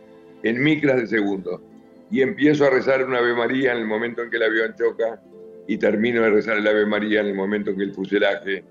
en 0.43 0.62
micras 0.62 0.97
de 0.97 1.09
segundo. 1.09 1.62
Y 2.11 2.23
empiezo 2.23 2.65
a 2.65 2.71
rezar 2.71 3.05
una 3.05 3.19
Ave 3.19 3.35
María 3.35 3.73
en 3.73 3.81
el 3.81 3.87
momento 3.87 4.23
en 4.23 4.31
que 4.31 4.39
el 4.39 4.45
avión 4.45 4.75
choca 4.79 5.21
y 5.67 5.77
termino 5.77 6.23
de 6.23 6.31
rezar 6.31 6.57
el 6.57 6.67
Ave 6.67 6.87
María 6.87 7.21
en 7.21 7.27
el 7.27 7.35
momento 7.35 7.69
en 7.69 7.77
que 7.77 7.83
el 7.83 7.93
fuselaje 7.93 8.65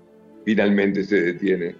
finalmente 0.44 1.04
se 1.04 1.22
detiene. 1.22 1.76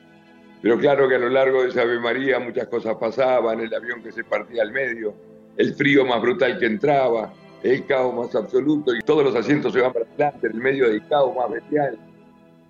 Pero 0.63 0.79
claro 0.79 1.09
que 1.09 1.17
a 1.17 1.19
lo 1.19 1.31
largo 1.31 1.65
de 1.65 1.71
esa 1.71 1.83
Ave 1.83 1.99
María 1.99 2.39
muchas 2.39 2.69
cosas 2.69 2.95
pasaban, 2.95 3.59
el 3.59 3.75
avión 3.75 4.05
que 4.05 4.13
se 4.13 4.23
partía 4.23 4.63
al 4.63 4.71
medio, 4.71 5.30
el 5.61 5.75
frío 5.75 6.07
más 6.07 6.23
brutal 6.23 6.59
que 6.59 6.65
entraba, 6.65 7.35
el 7.63 7.85
caos 7.85 8.15
más 8.15 8.35
absoluto 8.35 8.95
y 8.95 9.01
todos 9.01 9.23
los 9.23 9.37
asientos 9.37 9.75
se 9.75 9.83
van 9.83 9.93
para 9.93 10.07
adelante, 10.07 10.47
en 10.47 10.55
el 10.55 10.59
medio 10.59 10.89
del 10.89 11.07
caos 11.07 11.37
más 11.37 11.51
bestial. 11.51 11.99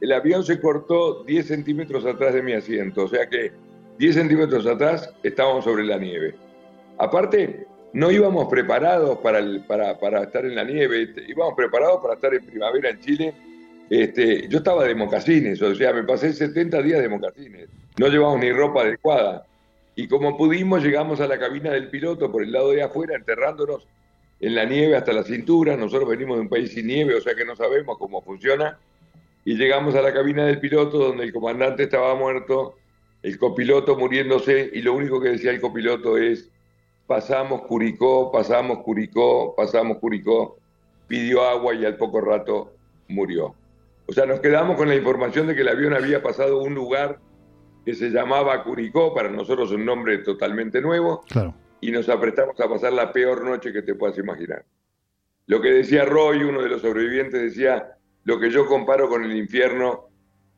El 0.01 0.13
avión 0.13 0.43
se 0.43 0.61
cortó 0.61 1.23
10 1.23 1.47
centímetros 1.47 2.05
atrás 2.05 2.35
de 2.35 2.43
mi 2.43 2.53
asiento, 2.53 3.05
o 3.05 3.09
sea 3.09 3.29
que 3.29 3.53
10 3.99 4.15
centímetros 4.17 4.67
atrás 4.67 5.09
estábamos 5.23 5.65
sobre 5.65 5.85
la 5.85 5.99
nieve. 5.99 6.35
Aparte, 6.99 7.69
no 7.93 8.11
íbamos 8.11 8.49
preparados 8.49 9.19
para, 9.19 9.41
para, 9.69 10.23
estar 10.23 10.45
en 10.45 10.57
la 10.57 10.65
nieve, 10.65 11.15
íbamos 11.29 11.55
preparados 11.55 12.01
para 12.03 12.15
estar 12.15 12.35
en 12.35 12.45
primavera 12.45 12.91
en 12.91 12.99
Chile. 12.99 13.35
Este, 13.89 14.49
yo 14.49 14.59
estaba 14.59 14.85
de 14.85 14.97
mocasines, 14.97 15.63
o 15.63 15.75
sea, 15.77 15.93
me 15.93 16.03
pasé 16.03 16.33
70 16.33 16.83
días 16.83 17.01
de 17.01 17.09
mocasines. 17.09 17.69
No 17.99 18.09
llevamos 18.09 18.41
ni 18.41 18.51
ropa 18.51 18.83
adecuada. 18.83 19.47
Y 20.01 20.09
como 20.09 20.35
pudimos 20.35 20.83
llegamos 20.83 21.21
a 21.21 21.27
la 21.27 21.39
cabina 21.39 21.73
del 21.73 21.91
piloto 21.91 22.33
por 22.33 22.43
el 22.43 22.53
lado 22.53 22.71
de 22.71 22.83
afuera, 22.83 23.17
enterrándonos 23.17 23.87
en 24.41 24.55
la 24.55 24.65
nieve 24.65 24.97
hasta 24.97 25.13
la 25.13 25.25
cintura. 25.25 25.77
Nosotros 25.77 26.09
venimos 26.09 26.39
de 26.39 26.41
un 26.41 26.49
país 26.49 26.73
sin 26.73 26.87
nieve, 26.87 27.15
o 27.15 27.21
sea 27.21 27.35
que 27.35 27.45
no 27.45 27.55
sabemos 27.55 27.99
cómo 27.99 28.23
funciona. 28.23 28.79
Y 29.45 29.57
llegamos 29.57 29.95
a 29.95 30.01
la 30.01 30.15
cabina 30.15 30.47
del 30.47 30.59
piloto 30.59 30.97
donde 30.97 31.25
el 31.25 31.35
comandante 31.35 31.83
estaba 31.83 32.15
muerto, 32.15 32.77
el 33.23 33.37
copiloto 33.39 33.95
muriéndose 33.95 34.71
y 34.73 34.81
lo 34.81 34.95
único 34.95 35.21
que 35.21 35.29
decía 35.29 35.51
el 35.51 35.61
copiloto 35.61 36.17
es, 36.17 36.49
pasamos 37.07 37.61
Curicó, 37.67 38.33
pasamos 38.33 38.79
Curicó, 38.79 39.55
pasamos 39.55 39.99
Curicó, 39.99 40.57
pidió 41.09 41.43
agua 41.43 41.75
y 41.75 41.85
al 41.85 41.99
poco 41.99 42.23
rato 42.23 42.73
murió. 43.09 43.55
O 44.07 44.15
sea, 44.15 44.25
nos 44.25 44.41
quedamos 44.41 44.79
con 44.79 44.89
la 44.89 44.97
información 44.97 45.47
de 45.47 45.55
que 45.55 45.61
el 45.61 45.69
avión 45.69 45.93
había 45.93 46.23
pasado 46.23 46.63
un 46.63 46.75
lugar 46.75 47.19
que 47.91 47.97
se 47.97 48.11
llamaba 48.11 48.63
Curicó, 48.63 49.13
para 49.13 49.29
nosotros 49.29 49.73
un 49.73 49.85
nombre 49.85 50.19
totalmente 50.19 50.81
nuevo, 50.81 51.23
Claro. 51.29 51.55
y 51.81 51.91
nos 51.91 52.09
apretamos 52.09 52.59
a 52.61 52.69
pasar 52.69 52.93
la 52.93 53.13
peor 53.13 53.45
noche 53.45 53.73
que 53.73 53.83
te 53.83 53.97
puedas 53.97 54.17
imaginar. 54.17 54.65
Lo 55.47 55.61
que 55.61 55.73
decía 55.73 56.05
Roy, 56.05 56.45
uno 56.45 56.63
de 56.63 56.69
los 56.69 56.83
sobrevivientes, 56.83 57.41
decía, 57.43 57.97
lo 58.25 58.39
que 58.39 58.49
yo 58.51 58.65
comparo 58.67 59.09
con 59.09 59.25
el 59.25 59.35
infierno 59.37 60.09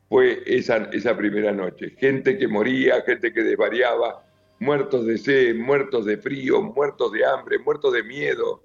fue 0.09 0.43
esa, 0.45 0.89
esa 0.91 1.17
primera 1.17 1.51
noche. 1.51 1.95
Gente 1.97 2.37
que 2.37 2.47
moría, 2.47 3.01
gente 3.01 3.33
que 3.33 3.41
desvariaba, 3.41 4.23
muertos 4.59 5.07
de 5.07 5.17
sed, 5.17 5.55
muertos 5.55 6.05
de 6.05 6.17
frío, 6.17 6.61
muertos 6.61 7.11
de 7.13 7.25
hambre, 7.25 7.57
muertos 7.57 7.93
de 7.93 8.03
miedo. 8.03 8.63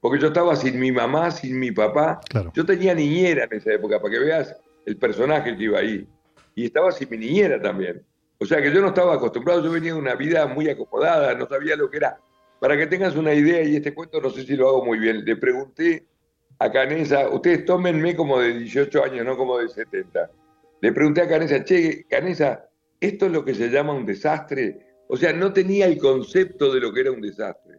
Porque 0.00 0.18
yo 0.20 0.26
estaba 0.26 0.54
sin 0.56 0.78
mi 0.78 0.92
mamá, 0.92 1.30
sin 1.30 1.58
mi 1.58 1.70
papá. 1.70 2.20
Claro. 2.28 2.52
Yo 2.54 2.66
tenía 2.66 2.94
niñera 2.94 3.44
en 3.44 3.54
esa 3.56 3.72
época, 3.72 3.98
para 3.98 4.12
que 4.12 4.20
veas 4.20 4.54
el 4.84 4.98
personaje 4.98 5.56
que 5.56 5.64
iba 5.64 5.78
ahí. 5.78 6.06
Y 6.54 6.66
estaba 6.66 6.92
sin 6.92 7.10
mi 7.10 7.18
niñera 7.18 7.60
también. 7.60 8.04
O 8.38 8.46
sea 8.46 8.60
que 8.60 8.72
yo 8.72 8.80
no 8.80 8.88
estaba 8.88 9.14
acostumbrado, 9.14 9.62
yo 9.62 9.70
venía 9.70 9.92
de 9.92 9.98
una 9.98 10.14
vida 10.14 10.46
muy 10.46 10.68
acomodada, 10.68 11.34
no 11.34 11.46
sabía 11.46 11.76
lo 11.76 11.90
que 11.90 11.98
era. 11.98 12.18
Para 12.60 12.76
que 12.76 12.86
tengas 12.86 13.16
una 13.16 13.32
idea, 13.32 13.62
y 13.62 13.76
este 13.76 13.94
cuento 13.94 14.20
no 14.20 14.30
sé 14.30 14.44
si 14.44 14.56
lo 14.56 14.68
hago 14.68 14.84
muy 14.84 14.98
bien, 14.98 15.24
le 15.24 15.36
pregunté 15.36 16.06
a 16.58 16.70
Canesa, 16.70 17.28
ustedes 17.28 17.64
tómenme 17.64 18.14
como 18.14 18.40
de 18.40 18.58
18 18.58 19.04
años, 19.04 19.24
no 19.24 19.36
como 19.36 19.58
de 19.58 19.68
70. 19.68 20.30
Le 20.80 20.92
pregunté 20.92 21.22
a 21.22 21.28
Canesa, 21.28 21.64
che, 21.64 22.04
Canesa, 22.08 22.68
¿esto 23.00 23.26
es 23.26 23.32
lo 23.32 23.44
que 23.44 23.54
se 23.54 23.68
llama 23.70 23.92
un 23.92 24.06
desastre? 24.06 24.94
O 25.08 25.16
sea, 25.16 25.32
no 25.32 25.52
tenía 25.52 25.86
el 25.86 25.98
concepto 25.98 26.72
de 26.72 26.80
lo 26.80 26.92
que 26.92 27.00
era 27.00 27.12
un 27.12 27.20
desastre. 27.20 27.78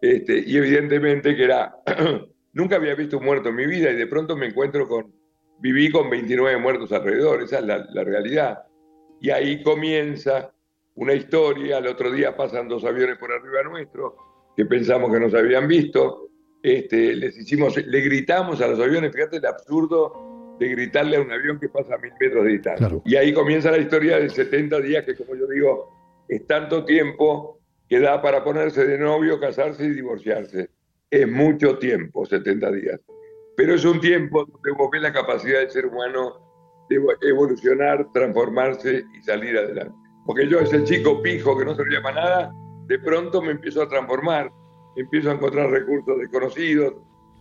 Este, 0.00 0.42
y 0.46 0.56
evidentemente 0.56 1.36
que 1.36 1.44
era, 1.44 1.76
nunca 2.52 2.76
había 2.76 2.94
visto 2.94 3.18
un 3.18 3.24
muerto 3.24 3.50
en 3.50 3.56
mi 3.56 3.66
vida 3.66 3.90
y 3.90 3.96
de 3.96 4.06
pronto 4.06 4.36
me 4.36 4.46
encuentro 4.46 4.88
con, 4.88 5.12
viví 5.60 5.90
con 5.90 6.10
29 6.10 6.58
muertos 6.58 6.92
alrededor, 6.92 7.42
esa 7.42 7.58
es 7.58 7.64
la, 7.64 7.86
la 7.90 8.04
realidad. 8.04 8.64
Y 9.20 9.30
ahí 9.30 9.62
comienza 9.62 10.52
una 10.96 11.14
historia, 11.14 11.78
al 11.78 11.86
otro 11.86 12.10
día 12.10 12.36
pasan 12.36 12.68
dos 12.68 12.84
aviones 12.84 13.18
por 13.18 13.32
arriba 13.32 13.62
nuestro, 13.62 14.16
que 14.56 14.66
pensamos 14.66 15.12
que 15.12 15.20
nos 15.20 15.34
habían 15.34 15.68
visto, 15.68 16.28
este, 16.62 17.14
les 17.14 17.38
hicimos, 17.38 17.76
le 17.76 18.00
gritamos 18.00 18.60
a 18.60 18.68
los 18.68 18.80
aviones, 18.80 19.12
fíjate 19.12 19.38
el 19.38 19.46
absurdo 19.46 20.56
de 20.58 20.68
gritarle 20.68 21.16
a 21.16 21.22
un 21.22 21.32
avión 21.32 21.58
que 21.58 21.68
pasa 21.68 21.94
a 21.94 21.98
mil 21.98 22.12
metros 22.20 22.44
de 22.44 22.50
distancia. 22.50 22.86
Claro. 22.86 23.02
Y 23.06 23.16
ahí 23.16 23.32
comienza 23.32 23.70
la 23.70 23.78
historia 23.78 24.18
de 24.18 24.28
70 24.28 24.80
días, 24.80 25.04
que 25.04 25.14
como 25.14 25.34
yo 25.34 25.46
digo, 25.46 26.24
es 26.28 26.46
tanto 26.46 26.84
tiempo 26.84 27.60
que 27.88 27.98
da 27.98 28.20
para 28.20 28.44
ponerse 28.44 28.86
de 28.86 28.98
novio, 28.98 29.40
casarse 29.40 29.84
y 29.86 29.90
divorciarse. 29.90 30.68
Es 31.10 31.26
mucho 31.26 31.78
tiempo, 31.78 32.26
70 32.26 32.70
días. 32.72 33.00
Pero 33.60 33.74
es 33.74 33.84
un 33.84 34.00
tiempo 34.00 34.46
donde 34.46 34.70
vos 34.72 34.88
ves 34.90 35.02
la 35.02 35.12
capacidad 35.12 35.58
del 35.60 35.70
ser 35.70 35.84
humano 35.84 36.40
de 36.88 36.98
evolucionar, 37.28 38.10
transformarse 38.10 39.04
y 39.12 39.22
salir 39.22 39.58
adelante. 39.58 39.94
Porque 40.24 40.48
yo, 40.48 40.60
ese 40.60 40.82
chico 40.84 41.20
pijo 41.20 41.58
que 41.58 41.66
no 41.66 41.74
servía 41.74 42.00
para 42.00 42.22
nada, 42.22 42.52
de 42.86 42.98
pronto 43.00 43.42
me 43.42 43.50
empiezo 43.50 43.82
a 43.82 43.88
transformar, 43.90 44.50
empiezo 44.96 45.30
a 45.30 45.34
encontrar 45.34 45.68
recursos 45.68 46.20
desconocidos, 46.20 46.94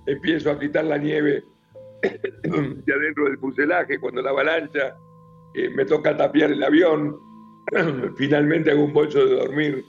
empiezo 0.08 0.52
a 0.52 0.60
quitar 0.60 0.84
la 0.84 0.98
nieve 0.98 1.46
de 2.02 2.94
adentro 2.94 3.24
del 3.24 3.38
fuselaje, 3.38 3.98
cuando 3.98 4.22
la 4.22 4.32
avalancha 4.32 4.98
eh, 5.54 5.70
me 5.70 5.86
toca 5.86 6.18
tapiar 6.18 6.52
el 6.52 6.62
avión, 6.62 7.18
finalmente 8.18 8.72
hago 8.72 8.84
un 8.84 8.94
bolso 8.94 9.26
de 9.26 9.36
dormir, 9.36 9.86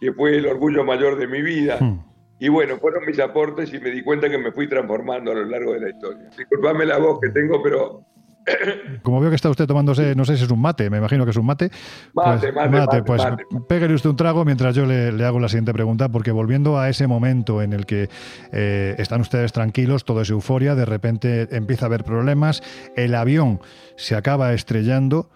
que 0.00 0.12
fue 0.12 0.36
el 0.36 0.46
orgullo 0.46 0.84
mayor 0.84 1.16
de 1.16 1.26
mi 1.26 1.42
vida. 1.42 1.78
Hmm. 1.80 2.11
Y 2.42 2.48
bueno, 2.48 2.76
fueron 2.78 3.04
mis 3.06 3.20
aportes 3.20 3.72
y 3.72 3.78
me 3.78 3.90
di 3.90 4.02
cuenta 4.02 4.28
que 4.28 4.36
me 4.36 4.50
fui 4.50 4.68
transformando 4.68 5.30
a 5.30 5.34
lo 5.34 5.44
largo 5.44 5.74
de 5.74 5.80
la 5.80 5.90
historia. 5.90 6.28
Disculpame 6.36 6.84
la 6.84 6.98
voz 6.98 7.20
que 7.20 7.28
tengo, 7.28 7.62
pero 7.62 8.04
Como 9.02 9.20
veo 9.20 9.30
que 9.30 9.36
está 9.36 9.48
usted 9.48 9.68
tomándose, 9.68 10.16
no 10.16 10.24
sé 10.24 10.36
si 10.36 10.42
es 10.42 10.50
un 10.50 10.60
mate, 10.60 10.90
me 10.90 10.98
imagino 10.98 11.24
que 11.24 11.30
es 11.30 11.36
un 11.36 11.46
mate. 11.46 11.70
Mate, 12.14 12.52
pues, 12.52 12.54
mate, 12.56 12.68
mate, 12.68 13.02
pues 13.04 13.22
mate. 13.22 13.44
pégale 13.68 13.94
usted 13.94 14.10
un 14.10 14.16
trago 14.16 14.44
mientras 14.44 14.74
yo 14.74 14.86
le, 14.86 15.12
le 15.12 15.24
hago 15.24 15.38
la 15.38 15.48
siguiente 15.48 15.72
pregunta, 15.72 16.08
porque 16.08 16.32
volviendo 16.32 16.80
a 16.80 16.88
ese 16.88 17.06
momento 17.06 17.62
en 17.62 17.74
el 17.74 17.86
que 17.86 18.08
eh, 18.50 18.96
están 18.98 19.20
ustedes 19.20 19.52
tranquilos, 19.52 20.04
todo 20.04 20.22
es 20.22 20.30
euforia, 20.30 20.74
de 20.74 20.84
repente 20.84 21.46
empieza 21.54 21.84
a 21.84 21.86
haber 21.86 22.02
problemas, 22.02 22.60
el 22.96 23.14
avión 23.14 23.60
se 23.94 24.16
acaba 24.16 24.52
estrellando. 24.52 25.30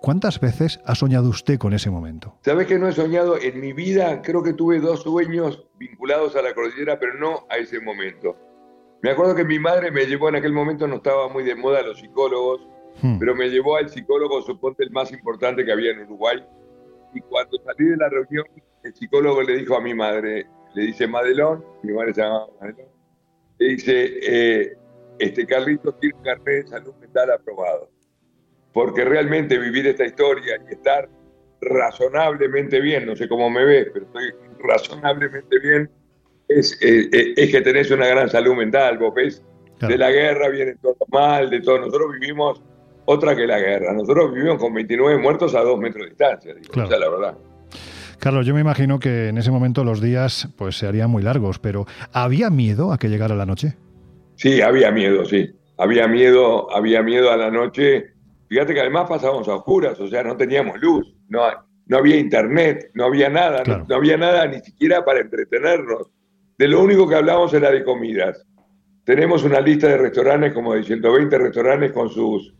¿Cuántas 0.00 0.40
veces 0.40 0.80
ha 0.86 0.94
soñado 0.94 1.28
usted 1.28 1.58
con 1.58 1.72
ese 1.74 1.90
momento? 1.90 2.34
¿Sabes 2.42 2.66
que 2.66 2.78
no 2.78 2.88
he 2.88 2.92
soñado 2.92 3.38
en 3.38 3.60
mi 3.60 3.72
vida? 3.72 4.22
Creo 4.22 4.42
que 4.42 4.54
tuve 4.54 4.80
dos 4.80 5.02
sueños 5.02 5.66
vinculados 5.78 6.34
a 6.36 6.42
la 6.42 6.54
cordillera, 6.54 6.98
pero 6.98 7.14
no 7.14 7.46
a 7.50 7.56
ese 7.56 7.80
momento. 7.80 8.36
Me 9.02 9.10
acuerdo 9.10 9.34
que 9.34 9.44
mi 9.44 9.58
madre 9.58 9.90
me 9.90 10.06
llevó 10.06 10.28
en 10.30 10.36
aquel 10.36 10.52
momento, 10.52 10.86
no 10.86 10.96
estaba 10.96 11.28
muy 11.28 11.44
de 11.44 11.54
moda 11.54 11.82
los 11.82 11.98
psicólogos, 11.98 12.60
Hmm. 13.02 13.18
pero 13.18 13.34
me 13.34 13.48
llevó 13.48 13.76
al 13.76 13.88
psicólogo, 13.88 14.42
suponte 14.42 14.82
el 14.82 14.90
más 14.90 15.10
importante 15.12 15.64
que 15.64 15.72
había 15.72 15.92
en 15.92 16.00
Uruguay. 16.00 16.44
Y 17.14 17.20
cuando 17.20 17.56
salí 17.64 17.88
de 17.88 17.96
la 17.96 18.08
reunión, 18.08 18.44
el 18.82 18.94
psicólogo 18.94 19.42
le 19.42 19.56
dijo 19.58 19.76
a 19.76 19.80
mi 19.80 19.94
madre, 19.94 20.46
le 20.74 20.82
dice 20.82 21.06
Madelón, 21.06 21.64
mi 21.82 21.92
madre 21.92 22.12
se 22.12 22.20
llama 22.22 22.46
Madelón, 22.60 22.88
le 23.58 23.66
dice, 23.68 24.10
eh, 24.22 24.76
este 25.18 25.46
Carlitos 25.46 25.98
tiene 26.00 26.16
un 26.16 26.22
carnet 26.22 26.64
de 26.64 26.66
salud 26.68 26.94
mental 27.00 27.30
aprobado. 27.30 27.88
Porque 28.72 29.04
realmente 29.04 29.58
vivir 29.58 29.86
esta 29.86 30.04
historia 30.04 30.56
y 30.68 30.72
estar 30.74 31.08
razonablemente 31.60 32.80
bien, 32.80 33.06
no 33.06 33.16
sé 33.16 33.28
cómo 33.28 33.50
me 33.50 33.64
ves, 33.64 33.88
pero 33.92 34.06
estoy 34.06 34.30
razonablemente 34.62 35.58
bien, 35.58 35.90
es, 36.48 36.78
eh, 36.82 37.08
eh, 37.12 37.34
es 37.36 37.50
que 37.50 37.60
tenés 37.60 37.90
una 37.90 38.06
gran 38.06 38.28
salud 38.28 38.54
mental, 38.54 38.98
vos 38.98 39.14
ves. 39.14 39.42
Claro. 39.78 39.92
De 39.92 39.98
la 39.98 40.10
guerra 40.10 40.48
viene 40.48 40.74
todo 40.82 40.96
mal, 41.08 41.48
de 41.48 41.60
todo. 41.60 41.78
Nosotros 41.78 42.12
vivimos 42.20 42.62
otra 43.06 43.34
que 43.34 43.46
la 43.46 43.58
guerra. 43.58 43.92
Nosotros 43.94 44.34
vivimos 44.34 44.58
con 44.58 44.74
29 44.74 45.18
muertos 45.18 45.54
a 45.54 45.60
dos 45.62 45.78
metros 45.78 46.04
de 46.04 46.10
distancia, 46.10 46.54
digo, 46.54 46.68
Claro. 46.70 46.88
esa 46.88 46.96
es 46.96 47.00
la 47.00 47.08
verdad. 47.10 47.38
Carlos, 48.18 48.44
yo 48.46 48.52
me 48.52 48.60
imagino 48.60 48.98
que 48.98 49.28
en 49.28 49.38
ese 49.38 49.50
momento 49.50 49.82
los 49.82 50.02
días 50.02 50.48
pues 50.58 50.76
se 50.76 50.86
harían 50.86 51.08
muy 51.10 51.22
largos, 51.22 51.58
pero 51.58 51.86
¿había 52.12 52.50
miedo 52.50 52.92
a 52.92 52.98
que 52.98 53.08
llegara 53.08 53.34
la 53.34 53.46
noche? 53.46 53.76
Sí, 54.36 54.60
había 54.60 54.90
miedo, 54.90 55.24
sí. 55.24 55.50
Había 55.78 56.06
miedo, 56.06 56.70
había 56.74 57.02
miedo 57.02 57.30
a 57.32 57.38
la 57.38 57.50
noche. 57.50 58.12
Fíjate 58.50 58.74
que 58.74 58.80
además 58.80 59.08
pasábamos 59.08 59.48
a 59.48 59.54
oscuras, 59.54 59.98
o 60.00 60.06
sea, 60.08 60.22
no 60.22 60.36
teníamos 60.36 60.78
luz, 60.80 61.14
no, 61.28 61.40
no 61.86 61.96
había 61.96 62.16
internet, 62.16 62.90
no 62.94 63.04
había 63.06 63.30
nada, 63.30 63.62
no- 63.88 63.94
había 63.96 64.16
nada 64.18 64.46
ni 64.48 64.60
siquiera 64.60 65.02
para 65.04 65.20
entretenernos. 65.20 66.10
De 66.58 66.68
lo 66.68 66.82
único 66.82 67.08
que 67.08 67.14
hablábamos 67.14 67.54
era 67.54 67.70
de 67.70 67.82
comidas. 67.84 68.44
Tenemos 69.04 69.44
una 69.44 69.60
lista 69.60 69.86
de 69.88 69.96
restaurantes, 69.96 70.52
como 70.52 70.74
de 70.74 70.82
120 70.82 71.38
restaurantes 71.38 71.92
con 71.92 72.10
sus, 72.10 72.52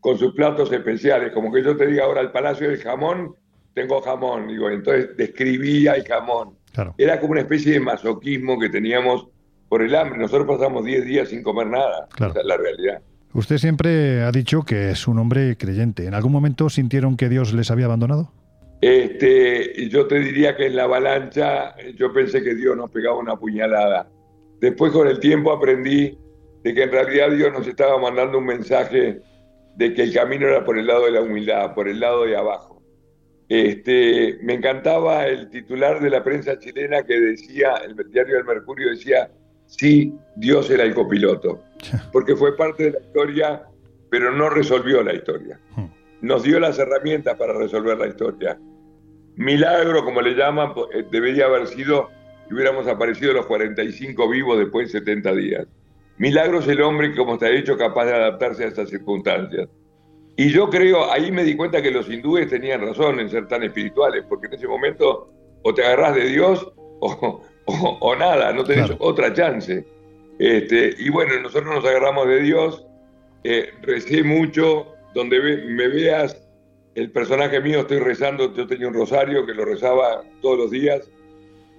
con 0.00 0.16
sus 0.16 0.32
platos 0.34 0.70
especiales. 0.70 1.32
Como 1.32 1.52
que 1.52 1.62
yo 1.64 1.76
te 1.76 1.86
diga 1.86 2.04
ahora, 2.04 2.20
el 2.20 2.30
Palacio 2.30 2.68
del 2.68 2.78
Jamón, 2.78 3.34
tengo 3.74 4.00
jamón. 4.00 4.46
Digo, 4.48 4.70
entonces 4.70 5.16
describía 5.16 5.94
el 5.94 6.04
jamón. 6.04 6.56
Claro. 6.72 6.94
Era 6.98 7.18
como 7.18 7.32
una 7.32 7.40
especie 7.40 7.72
de 7.72 7.80
masoquismo 7.80 8.58
que 8.58 8.68
teníamos 8.68 9.26
por 9.68 9.82
el 9.82 9.94
hambre. 9.96 10.18
Nosotros 10.18 10.46
pasamos 10.46 10.84
10 10.84 11.04
días 11.04 11.28
sin 11.30 11.42
comer 11.42 11.66
nada. 11.66 12.06
Claro. 12.14 12.32
Esa 12.32 12.40
es 12.42 12.46
la 12.46 12.56
realidad. 12.56 13.02
Usted 13.34 13.58
siempre 13.58 14.22
ha 14.22 14.32
dicho 14.32 14.62
que 14.62 14.90
es 14.90 15.06
un 15.06 15.18
hombre 15.18 15.56
creyente. 15.56 16.06
¿En 16.06 16.14
algún 16.14 16.32
momento 16.32 16.70
sintieron 16.70 17.16
que 17.16 17.28
Dios 17.28 17.52
les 17.52 17.70
había 17.70 17.86
abandonado? 17.86 18.32
Este, 18.80 19.88
yo 19.88 20.06
te 20.06 20.20
diría 20.20 20.56
que 20.56 20.66
en 20.66 20.76
la 20.76 20.84
avalancha 20.84 21.74
yo 21.96 22.12
pensé 22.12 22.42
que 22.42 22.54
Dios 22.54 22.76
nos 22.76 22.90
pegaba 22.90 23.18
una 23.18 23.36
puñalada. 23.36 24.08
Después 24.60 24.92
con 24.92 25.08
el 25.08 25.20
tiempo 25.20 25.52
aprendí 25.52 26.16
de 26.62 26.74
que 26.74 26.82
en 26.84 26.92
realidad 26.92 27.30
Dios 27.30 27.52
nos 27.52 27.66
estaba 27.66 27.98
mandando 27.98 28.38
un 28.38 28.46
mensaje 28.46 29.20
de 29.76 29.94
que 29.94 30.02
el 30.02 30.12
camino 30.12 30.46
era 30.46 30.64
por 30.64 30.78
el 30.78 30.86
lado 30.86 31.04
de 31.04 31.12
la 31.12 31.20
humildad, 31.20 31.74
por 31.74 31.88
el 31.88 32.00
lado 32.00 32.24
de 32.24 32.36
abajo. 32.36 32.82
Este, 33.48 34.38
me 34.42 34.54
encantaba 34.54 35.26
el 35.26 35.48
titular 35.48 36.00
de 36.00 36.10
la 36.10 36.22
prensa 36.22 36.58
chilena 36.58 37.02
que 37.04 37.18
decía, 37.18 37.76
el 37.76 37.94
diario 38.10 38.36
del 38.36 38.44
Mercurio 38.44 38.90
decía, 38.90 39.30
sí, 39.68 40.12
Dios 40.34 40.68
era 40.68 40.82
el 40.82 40.94
copiloto, 40.94 41.62
porque 42.12 42.34
fue 42.34 42.56
parte 42.56 42.84
de 42.84 42.90
la 42.90 43.00
historia, 43.00 43.62
pero 44.10 44.32
no 44.32 44.50
resolvió 44.50 45.02
la 45.02 45.14
historia 45.14 45.60
nos 46.20 46.42
dio 46.42 46.58
las 46.58 46.78
herramientas 46.78 47.36
para 47.36 47.52
resolver 47.52 47.98
la 47.98 48.08
historia. 48.08 48.58
Milagro, 49.36 50.04
como 50.04 50.20
le 50.20 50.34
llaman, 50.34 50.72
eh, 50.92 51.04
debería 51.10 51.46
haber 51.46 51.66
sido 51.68 52.08
que 52.48 52.54
hubiéramos 52.54 52.86
aparecido 52.86 53.32
los 53.32 53.46
45 53.46 54.28
vivos 54.28 54.58
después 54.58 54.92
de 54.92 54.98
70 54.98 55.32
días. 55.34 55.66
Milagro 56.16 56.58
es 56.58 56.66
el 56.66 56.80
hombre, 56.82 57.14
como 57.14 57.38
te 57.38 57.46
ha 57.46 57.50
dicho, 57.50 57.76
capaz 57.76 58.06
de 58.06 58.14
adaptarse 58.14 58.64
a 58.64 58.68
estas 58.68 58.90
circunstancias. 58.90 59.68
Y 60.36 60.50
yo 60.50 60.68
creo, 60.70 61.10
ahí 61.10 61.30
me 61.30 61.44
di 61.44 61.56
cuenta 61.56 61.82
que 61.82 61.90
los 61.90 62.08
hindúes 62.10 62.48
tenían 62.48 62.80
razón 62.80 63.20
en 63.20 63.30
ser 63.30 63.46
tan 63.46 63.62
espirituales, 63.62 64.24
porque 64.28 64.46
en 64.48 64.54
ese 64.54 64.66
momento 64.66 65.32
o 65.62 65.74
te 65.74 65.84
agarrás 65.84 66.14
de 66.14 66.26
Dios 66.26 66.72
o, 67.00 67.42
nada, 68.18 68.52
no 68.52 68.64
tenés 68.64 68.90
otra 68.98 69.32
chance. 69.32 69.84
Este, 70.38 70.94
y 70.98 71.08
bueno, 71.10 71.38
nosotros 71.40 71.74
nos 71.74 71.84
agarramos 71.84 72.28
de 72.28 72.42
Dios, 72.42 72.86
eh, 73.44 73.70
recé 73.82 74.22
mucho, 74.22 74.94
donde 75.14 75.40
me 75.40 75.88
veas 75.88 76.48
el 76.94 77.10
personaje 77.10 77.60
mío, 77.60 77.80
estoy 77.80 77.98
rezando, 77.98 78.52
yo 78.54 78.66
tenía 78.66 78.88
un 78.88 78.94
rosario 78.94 79.46
que 79.46 79.54
lo 79.54 79.64
rezaba 79.64 80.22
todos 80.40 80.58
los 80.58 80.70
días, 80.70 81.08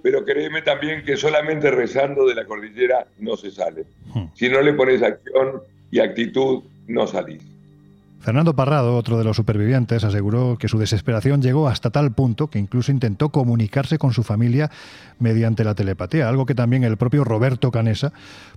pero 0.02 0.24
créeme 0.24 0.62
también 0.62 1.04
que 1.04 1.18
solamente 1.18 1.70
rezando 1.72 2.26
de 2.26 2.36
la 2.36 2.46
cordillera 2.46 3.06
no 3.18 3.36
se 3.36 3.52
sale. 3.52 3.86
Hmm. 4.14 4.26
Si 4.34 4.50
no 4.50 4.62
le 4.62 4.74
pones 4.74 5.02
acción 5.02 5.62
y 5.92 6.00
actitud, 6.00 6.64
no 6.88 7.06
salís. 7.06 7.44
Fernando 8.22 8.54
Parrado, 8.54 8.98
otro 8.98 9.18
de 9.18 9.24
los 9.24 9.38
supervivientes, 9.38 10.04
aseguró 10.04 10.58
que 10.58 10.68
su 10.68 10.78
desesperación 10.78 11.42
llegó 11.42 11.70
hasta 11.70 11.90
tal 11.90 12.12
punto 12.12 12.48
que 12.48 12.60
incluso 12.60 12.92
intentó 12.92 13.30
comunicarse 13.30 13.98
con 13.98 14.12
su 14.12 14.24
familia 14.24 14.70
mediante 15.20 15.64
la 15.64 15.74
telepatía, 15.74 16.28
algo 16.28 16.46
que 16.46 16.54
también 16.54 16.84
el 16.84 16.98
propio 16.98 17.24
Roberto 17.24 17.72
Canesa 17.72 18.12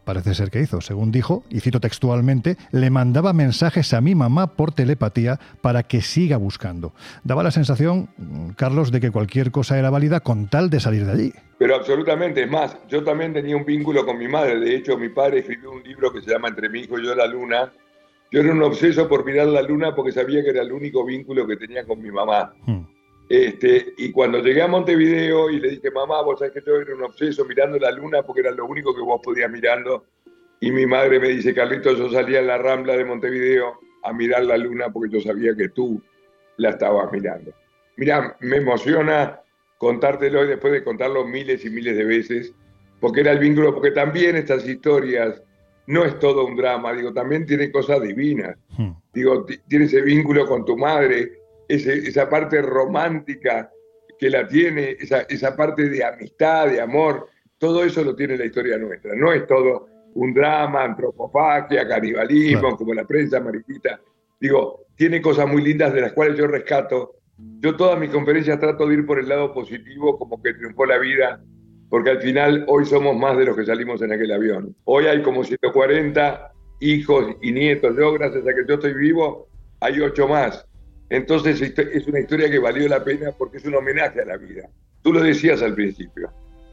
parece 0.04 0.34
ser 0.34 0.50
que 0.50 0.60
hizo. 0.60 0.80
Según 0.80 1.12
dijo, 1.12 1.44
y 1.48 1.60
cito 1.60 1.78
textualmente, 1.78 2.56
le 2.72 2.90
mandaba 2.90 3.32
mensajes 3.32 3.94
a 3.94 4.00
mi 4.00 4.16
mamá 4.16 4.56
por 4.56 4.72
telepatía 4.72 5.38
para 5.60 5.84
que 5.84 6.02
siga 6.02 6.38
buscando. 6.38 6.92
Daba 7.22 7.44
la 7.44 7.52
sensación, 7.52 8.08
Carlos, 8.56 8.90
de 8.90 9.00
que 9.00 9.12
cualquier 9.12 9.52
cosa 9.52 9.78
era 9.78 9.90
válida 9.90 10.20
con 10.20 10.48
tal 10.48 10.70
de 10.70 10.80
salir 10.80 11.06
de 11.06 11.12
allí. 11.12 11.32
Pero 11.58 11.76
absolutamente, 11.76 12.42
es 12.42 12.50
más, 12.50 12.76
yo 12.88 13.04
también 13.04 13.32
tenía 13.32 13.56
un 13.56 13.64
vínculo 13.64 14.04
con 14.04 14.18
mi 14.18 14.26
madre. 14.26 14.58
De 14.58 14.74
hecho, 14.74 14.98
mi 14.98 15.08
padre 15.08 15.38
escribió 15.38 15.70
un 15.70 15.84
libro 15.84 16.12
que 16.12 16.20
se 16.20 16.30
llama 16.30 16.48
Entre 16.48 16.68
mi 16.68 16.80
hijo 16.80 16.98
y 16.98 17.06
yo 17.06 17.14
la 17.14 17.26
luna, 17.28 17.70
yo 18.32 18.40
era 18.40 18.52
un 18.52 18.62
obseso 18.62 19.06
por 19.08 19.26
mirar 19.26 19.48
la 19.48 19.60
luna 19.60 19.94
porque 19.94 20.10
sabía 20.10 20.42
que 20.42 20.50
era 20.50 20.62
el 20.62 20.72
único 20.72 21.04
vínculo 21.04 21.46
que 21.46 21.58
tenía 21.58 21.84
con 21.84 22.00
mi 22.00 22.10
mamá. 22.10 22.54
Hmm. 22.64 22.86
Este, 23.28 23.92
y 23.98 24.10
cuando 24.10 24.38
llegué 24.38 24.62
a 24.62 24.68
Montevideo 24.68 25.50
y 25.50 25.60
le 25.60 25.70
dije, 25.70 25.90
mamá, 25.90 26.22
vos 26.22 26.38
sabés 26.38 26.54
que 26.54 26.62
yo 26.66 26.76
era 26.76 26.94
un 26.94 27.02
obseso 27.02 27.44
mirando 27.44 27.78
la 27.78 27.90
luna 27.90 28.22
porque 28.22 28.40
era 28.40 28.50
lo 28.50 28.64
único 28.64 28.94
que 28.94 29.02
vos 29.02 29.20
podías 29.22 29.50
mirando. 29.50 30.06
Y 30.60 30.70
mi 30.70 30.86
madre 30.86 31.20
me 31.20 31.28
dice, 31.28 31.52
Carlitos, 31.52 31.98
yo 31.98 32.10
salía 32.10 32.40
en 32.40 32.46
la 32.46 32.56
rambla 32.56 32.96
de 32.96 33.04
Montevideo 33.04 33.78
a 34.02 34.12
mirar 34.14 34.44
la 34.44 34.56
luna 34.56 34.90
porque 34.90 35.12
yo 35.12 35.20
sabía 35.20 35.54
que 35.54 35.68
tú 35.68 36.02
la 36.56 36.70
estabas 36.70 37.12
mirando. 37.12 37.52
Mira, 37.96 38.34
me 38.40 38.56
emociona 38.56 39.40
contártelo 39.76 40.44
y 40.44 40.48
después 40.48 40.72
de 40.72 40.82
contarlo 40.82 41.26
miles 41.26 41.64
y 41.66 41.70
miles 41.70 41.98
de 41.98 42.04
veces, 42.04 42.54
porque 42.98 43.20
era 43.20 43.32
el 43.32 43.40
vínculo, 43.40 43.74
porque 43.74 43.90
también 43.90 44.36
estas 44.36 44.66
historias 44.66 45.42
no 45.92 46.06
es 46.06 46.18
todo 46.18 46.46
un 46.46 46.56
drama, 46.56 46.94
digo, 46.94 47.12
también 47.12 47.44
tiene 47.44 47.70
cosas 47.70 48.00
divinas. 48.00 48.56
Hmm. 48.78 48.92
Digo, 49.12 49.44
tiene 49.68 49.84
ese 49.84 50.00
vínculo 50.00 50.46
con 50.46 50.64
tu 50.64 50.74
madre, 50.74 51.32
esa 51.68 52.28
parte 52.30 52.62
romántica 52.62 53.70
que 54.18 54.30
la 54.30 54.48
tiene, 54.48 54.96
esa, 54.98 55.20
esa 55.22 55.54
parte 55.54 55.90
de 55.90 56.02
amistad, 56.02 56.68
de 56.68 56.80
amor, 56.80 57.28
todo 57.58 57.84
eso 57.84 58.02
lo 58.02 58.16
tiene 58.16 58.38
la 58.38 58.46
historia 58.46 58.78
nuestra. 58.78 59.14
No 59.14 59.34
es 59.34 59.46
todo 59.46 59.86
un 60.14 60.32
drama, 60.32 60.82
antropofagia, 60.82 61.86
canibalismo, 61.86 62.74
como 62.74 62.94
la 62.94 63.04
prensa 63.04 63.38
mariquita. 63.40 64.00
Digo, 64.40 64.86
tiene 64.96 65.20
cosas 65.20 65.46
muy 65.46 65.62
lindas 65.62 65.92
de 65.92 66.00
las 66.00 66.12
cuales 66.14 66.38
yo 66.38 66.46
rescato. 66.46 67.16
Yo 67.36 67.76
todas 67.76 67.98
mis 67.98 68.10
conferencias 68.10 68.58
trato 68.58 68.86
de 68.86 68.94
ir 68.94 69.04
por 69.04 69.18
el 69.18 69.28
lado 69.28 69.52
positivo, 69.52 70.18
como 70.18 70.42
que 70.42 70.54
triunfó 70.54 70.86
la 70.86 70.98
vida, 70.98 71.42
porque 71.92 72.08
al 72.08 72.22
final 72.22 72.64
hoy 72.68 72.86
somos 72.86 73.14
más 73.14 73.36
de 73.36 73.44
los 73.44 73.54
que 73.54 73.66
salimos 73.66 74.00
en 74.00 74.14
aquel 74.14 74.32
avión. 74.32 74.74
Hoy 74.84 75.04
hay 75.04 75.20
como 75.20 75.44
140 75.44 76.50
hijos 76.80 77.36
y 77.42 77.52
nietos. 77.52 77.94
Yo, 77.98 78.14
gracias 78.14 78.44
a 78.46 78.54
que 78.54 78.64
yo 78.66 78.76
estoy 78.76 78.94
vivo, 78.94 79.46
hay 79.78 80.00
ocho 80.00 80.26
más. 80.26 80.66
Entonces 81.10 81.60
es 81.60 82.06
una 82.06 82.20
historia 82.20 82.50
que 82.50 82.58
valió 82.58 82.88
la 82.88 83.04
pena 83.04 83.32
porque 83.36 83.58
es 83.58 83.66
un 83.66 83.74
homenaje 83.74 84.22
a 84.22 84.24
la 84.24 84.38
vida. 84.38 84.70
Tú 85.02 85.12
lo 85.12 85.22
decías 85.22 85.60
al 85.60 85.74
principio. 85.74 86.30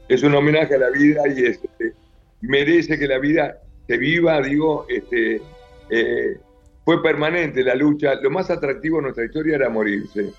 Es 0.08 0.22
un 0.22 0.34
homenaje 0.34 0.76
a 0.76 0.78
la 0.78 0.88
vida 0.88 1.20
y 1.28 1.44
este, 1.44 1.92
merece 2.40 2.98
que 2.98 3.06
la 3.06 3.18
vida 3.18 3.58
se 3.88 3.98
viva, 3.98 4.40
digo, 4.40 4.86
este, 4.88 5.42
eh, 5.90 6.38
fue 6.82 7.02
permanente 7.02 7.62
la 7.62 7.74
lucha. 7.74 8.14
Lo 8.22 8.30
más 8.30 8.48
atractivo 8.48 8.96
de 8.96 9.02
nuestra 9.02 9.26
historia 9.26 9.56
era 9.56 9.68
morirse. 9.68 10.32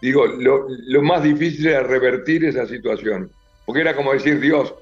Digo, 0.00 0.24
lo, 0.28 0.68
lo 0.68 1.02
más 1.02 1.24
difícil 1.24 1.66
era 1.66 1.82
revertir 1.82 2.44
esa 2.44 2.64
situación 2.68 3.28
porque 3.64 3.80
era 3.80 3.94
como 3.94 4.12
decir, 4.12 4.40
Dios, 4.40 4.74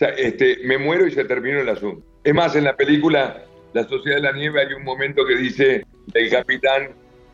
este, 0.00 0.58
me 0.64 0.78
muero 0.78 1.06
y 1.06 1.12
se 1.12 1.24
terminó 1.24 1.60
el 1.60 1.68
asunto. 1.68 2.04
Es 2.22 2.34
más, 2.34 2.54
en 2.56 2.64
la 2.64 2.76
película 2.76 3.44
La 3.72 3.84
Sociedad 3.84 4.16
de 4.16 4.22
la 4.22 4.32
Nieve 4.32 4.60
hay 4.60 4.74
un 4.74 4.84
momento 4.84 5.26
que 5.26 5.36
dice 5.36 5.84
el 6.14 6.30
capitán, 6.30 6.90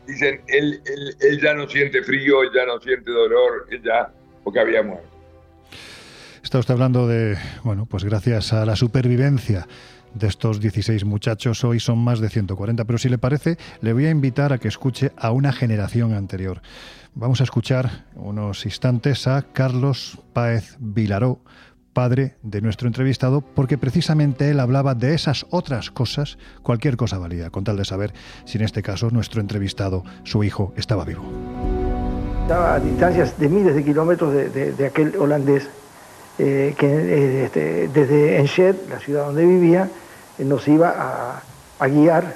dicen, 0.07 0.41
él, 0.47 0.81
él, 1.19 1.41
ya 1.41 1.53
no 1.53 1.67
siente 1.67 2.03
frío, 2.03 2.43
él 2.43 2.49
ya 2.53 2.65
no 2.65 2.79
siente 2.79 3.11
dolor, 3.11 3.67
él 3.71 3.81
ya, 3.83 4.11
porque 4.43 4.59
había 4.59 4.83
muerto. 4.83 5.07
Está 6.43 6.59
usted 6.59 6.73
hablando 6.73 7.07
de, 7.07 7.37
bueno, 7.63 7.87
pues 7.89 8.03
gracias 8.03 8.53
a 8.53 8.65
la 8.65 8.75
supervivencia 8.75 9.67
de 10.15 10.27
estos 10.27 10.59
16 10.59 11.05
muchachos, 11.05 11.63
hoy 11.63 11.79
son 11.79 11.99
más 11.99 12.19
de 12.19 12.29
140, 12.29 12.85
pero 12.85 12.97
si 12.97 13.09
le 13.09 13.17
parece, 13.17 13.57
le 13.81 13.93
voy 13.93 14.05
a 14.05 14.09
invitar 14.09 14.53
a 14.53 14.57
que 14.57 14.69
escuche 14.69 15.11
a 15.17 15.31
una 15.31 15.51
generación 15.51 16.13
anterior. 16.13 16.61
Vamos 17.13 17.41
a 17.41 17.43
escuchar 17.43 18.05
unos 18.15 18.65
instantes 18.65 19.27
a 19.27 19.41
Carlos 19.41 20.19
Páez 20.33 20.77
Vilaró, 20.79 21.41
padre 21.93 22.35
de 22.43 22.61
nuestro 22.61 22.87
entrevistado, 22.87 23.41
porque 23.41 23.77
precisamente 23.77 24.49
él 24.49 24.59
hablaba 24.59 24.95
de 24.95 25.13
esas 25.13 25.45
otras 25.49 25.91
cosas, 25.91 26.37
cualquier 26.61 26.97
cosa 26.97 27.17
valía, 27.17 27.49
con 27.49 27.63
tal 27.63 27.77
de 27.77 27.85
saber 27.85 28.13
si 28.45 28.57
en 28.57 28.63
este 28.63 28.81
caso 28.81 29.09
nuestro 29.11 29.41
entrevistado, 29.41 30.03
su 30.23 30.43
hijo, 30.43 30.73
estaba 30.75 31.05
vivo. 31.05 31.23
Estaba 32.41 32.75
a 32.75 32.79
distancias 32.79 33.39
de 33.39 33.49
miles 33.49 33.75
de 33.75 33.83
kilómetros 33.83 34.33
de, 34.33 34.85
aquel 34.85 35.15
holandés 35.17 35.69
eh, 36.37 36.75
que 36.77 36.85
eh, 36.85 37.45
este, 37.45 37.87
desde 37.87 38.39
Enschede, 38.39 38.77
la 38.89 38.99
ciudad 38.99 39.25
donde 39.27 39.45
vivía, 39.45 39.89
nos 40.39 40.67
iba 40.67 41.41
a, 41.79 41.87
guiar 41.87 42.35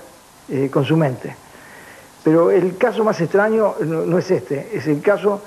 con 0.71 0.85
su 0.85 0.97
mente. 0.97 1.35
Pero 2.23 2.51
el 2.51 2.77
caso 2.77 3.03
más 3.03 3.19
extraño 3.21 3.75
no, 3.81 4.17
es 4.17 4.29
este, 4.31 4.69
es 4.73 4.87
el 4.87 5.01
caso 5.01 5.41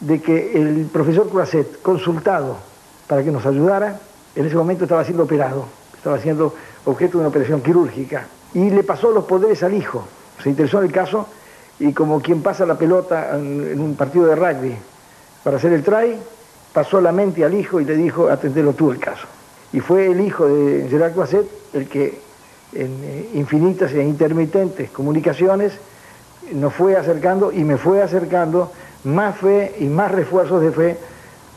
de 0.00 0.20
que 0.20 0.56
el 0.56 0.86
profesor 0.92 1.28
Croisset, 1.28 1.82
consultado 1.82 2.56
para 3.06 3.22
que 3.22 3.30
nos 3.30 3.44
ayudara, 3.46 3.98
en 4.34 4.46
ese 4.46 4.56
momento 4.56 4.84
estaba 4.84 5.04
siendo 5.04 5.24
operado, 5.24 5.66
estaba 5.96 6.18
siendo 6.18 6.54
objeto 6.84 7.12
de 7.12 7.18
una 7.18 7.28
operación 7.28 7.62
quirúrgica, 7.62 8.26
y 8.54 8.70
le 8.70 8.84
pasó 8.84 9.10
los 9.10 9.24
poderes 9.24 9.62
al 9.62 9.74
hijo. 9.74 10.06
Se 10.42 10.48
interesó 10.48 10.78
en 10.78 10.86
el 10.86 10.92
caso 10.92 11.26
y 11.78 11.92
como 11.92 12.20
quien 12.20 12.42
pasa 12.42 12.64
la 12.64 12.76
pelota 12.76 13.36
en, 13.36 13.80
un 13.80 13.96
partido 13.96 14.26
de 14.26 14.36
rugby 14.36 14.76
para 15.42 15.56
hacer 15.56 15.72
el 15.72 15.82
try, 15.82 16.16
pasó 16.72 17.00
la 17.00 17.12
mente 17.12 17.44
al 17.44 17.54
hijo 17.54 17.80
y 17.80 17.84
le 17.84 17.96
dijo, 17.96 18.28
atendelo 18.28 18.72
tú 18.72 18.90
el 18.90 18.98
caso. 18.98 19.26
Y 19.74 19.80
fue 19.80 20.06
el 20.06 20.20
hijo 20.20 20.46
de 20.46 20.86
Gerard 20.88 21.14
Croisset 21.14 21.46
el 21.72 21.88
que 21.88 22.16
en 22.74 23.00
eh, 23.02 23.30
infinitas 23.34 23.90
e 23.92 24.04
intermitentes 24.04 24.88
comunicaciones 24.90 25.72
nos 26.52 26.72
fue 26.72 26.96
acercando 26.96 27.50
y 27.50 27.64
me 27.64 27.76
fue 27.76 28.00
acercando 28.00 28.70
más 29.02 29.36
fe 29.36 29.74
y 29.80 29.86
más 29.86 30.12
refuerzos 30.12 30.62
de 30.62 30.70
fe 30.70 30.96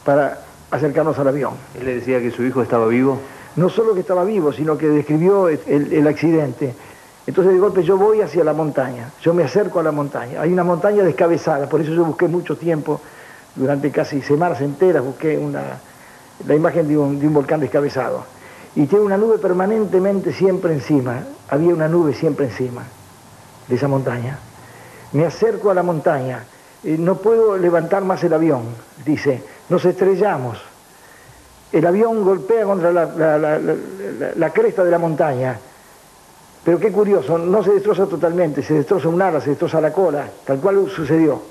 para 0.03 0.39
acercarnos 0.71 1.19
al 1.19 1.27
avión. 1.27 1.53
¿Él 1.80 1.86
le 1.86 1.95
decía 1.95 2.19
que 2.19 2.32
su 2.32 2.43
hijo 2.43 2.63
estaba 2.63 2.88
vivo? 2.88 3.19
No 3.56 3.69
solo 3.69 3.93
que 3.93 3.99
estaba 3.99 4.23
vivo, 4.23 4.51
sino 4.51 4.80
que 4.80 4.88
describió 4.88 5.47
el, 5.47 6.08
accidente. 6.08 6.73
Entonces 7.27 7.53
de 7.53 7.60
golpe 7.60 7.84
yo 7.84 7.97
voy 7.97 8.21
hacia 8.21 8.43
la 8.43 8.53
montaña, 8.53 9.12
yo 9.21 9.36
me 9.36 9.43
acerco 9.43 9.80
a 9.80 9.84
la 9.84 9.91
montaña. 9.91 10.41
Hay 10.41 10.51
una 10.51 10.63
montaña 10.63 11.03
descabezada, 11.03 11.69
por 11.69 11.82
eso 11.82 11.93
yo 11.93 12.03
busqué 12.03 12.27
mucho 12.27 12.58
tiempo, 12.58 12.99
durante 13.56 13.91
casi 13.91 14.23
semanas 14.23 14.60
enteras 14.62 15.03
busqué 15.03 15.38
una, 15.38 15.62
la 16.45 16.56
imagen 16.56 16.88
de 16.88 16.97
un, 16.97 17.34
volcán 17.34 17.60
descabezado. 17.60 18.26
Y 18.76 18.86
tiene 18.86 19.06
una 19.06 19.17
nube 19.17 19.38
permanentemente 19.39 20.34
siempre 20.34 20.73
encima, 20.73 21.23
había 21.50 21.73
una 21.73 21.88
nube 21.88 22.13
siempre 22.13 22.45
encima 22.45 22.84
de 23.67 23.76
esa 23.76 23.88
montaña 23.88 24.38
me 25.13 25.26
acerco 25.26 25.71
a 25.71 25.73
la 25.73 25.84
montaña, 25.84 26.43
no 26.84 27.15
puedo 27.15 27.58
levantar 27.58 28.04
más 28.04 28.23
el 28.23 28.34
avión, 28.34 28.63
dice, 29.06 29.43
nos 29.69 29.86
estrellamos. 29.86 30.60
El 31.71 31.86
avión 31.86 32.23
golpea 32.23 32.63
contra 32.63 32.91
la, 32.91 34.50
cresta 34.52 34.84
de 34.84 34.91
la 34.91 35.00
montaña, 35.00 35.60
pero 36.63 36.80
qué 36.80 36.91
curioso, 36.91 37.38
no 37.38 37.63
se 37.63 37.73
destroza 37.73 38.06
totalmente, 38.06 38.62
se 38.62 38.73
destroza 38.73 39.10
un 39.10 39.21
ala, 39.21 39.41
se 39.41 39.52
destroza 39.52 39.82
la 39.82 39.91
cola, 39.91 40.28
tal 40.45 40.60
cual 40.60 40.89
sucedió. 40.89 41.41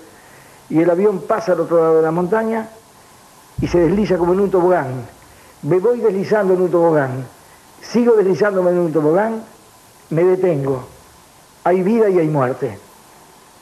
Y 0.69 0.81
el 0.81 0.91
avión 0.91 1.23
pasa 1.23 1.53
al 1.53 1.61
otro 1.61 1.79
lado 1.79 1.97
de 1.97 2.03
la 2.03 2.11
montaña 2.11 2.69
y 3.61 3.67
se 3.67 3.79
desliza 3.79 4.19
como 4.19 4.33
en 4.33 4.41
un 4.41 4.51
tobogán. 4.51 5.07
Me 5.63 5.79
voy 5.79 6.01
deslizando 6.01 6.55
en 6.55 6.63
un 6.63 6.71
tobogán, 6.71 7.25
sigo 7.83 8.15
deslizándome 8.15 8.71
en 8.71 8.79
un 8.79 8.93
tobogán, 8.93 9.43
me 10.11 10.25
detengo. 10.25 10.85
Hay 11.65 11.83
vida 11.83 12.09
y 12.09 12.19
hay 12.19 12.29
muerte 12.29 12.79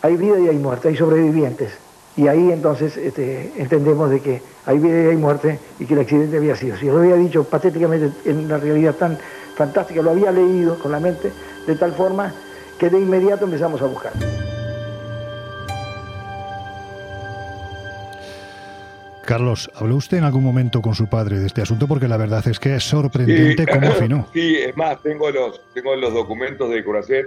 hay 0.04 0.18
vida 0.18 0.38
y 0.38 0.48
hay 0.48 0.58
muerte, 0.58 0.88
hay 0.88 0.96
sobrevivientes. 0.96 1.72
Y 2.14 2.28
ahí 2.28 2.52
entonces 2.52 2.94
este, 2.98 3.54
entendemos 3.56 4.10
de 4.10 4.20
que 4.20 4.42
hay 4.66 4.78
vida 4.78 5.02
y 5.02 5.06
hay 5.06 5.16
muerte 5.16 5.58
y 5.78 5.86
que 5.86 5.94
el 5.94 6.00
accidente 6.00 6.36
había 6.36 6.54
sido. 6.56 6.76
Si 6.76 6.84
lo 6.84 6.98
había 6.98 7.16
dicho 7.16 7.44
patéticamente 7.44 8.12
en 8.26 8.44
una 8.44 8.58
realidad 8.58 8.96
tan 8.96 9.18
fantástica, 9.56 10.02
lo 10.02 10.10
había 10.10 10.30
leído 10.30 10.78
con 10.78 10.92
la 10.92 11.00
mente 11.00 11.32
de 11.66 11.74
tal 11.76 11.94
forma 11.94 12.34
que 12.78 12.90
de 12.90 13.00
inmediato 13.00 13.46
empezamos 13.46 13.80
a 13.80 13.86
buscar. 13.86 14.12
Carlos, 19.24 19.70
¿habló 19.74 19.96
usted 19.96 20.18
en 20.18 20.24
algún 20.24 20.44
momento 20.44 20.82
con 20.82 20.94
su 20.94 21.08
padre 21.08 21.38
de 21.38 21.46
este 21.46 21.62
asunto? 21.62 21.88
Porque 21.88 22.08
la 22.08 22.16
verdad 22.16 22.46
es 22.46 22.58
que 22.58 22.76
es 22.76 22.84
sorprendente 22.84 23.66
cómo 23.66 23.86
afinó. 23.90 24.28
Sí, 24.32 24.56
es 24.56 24.76
más, 24.76 25.02
tengo 25.02 25.30
los, 25.30 25.60
tengo 25.72 25.96
los 25.96 26.12
documentos 26.12 26.70
de 26.70 26.84
Curacet. 26.84 27.26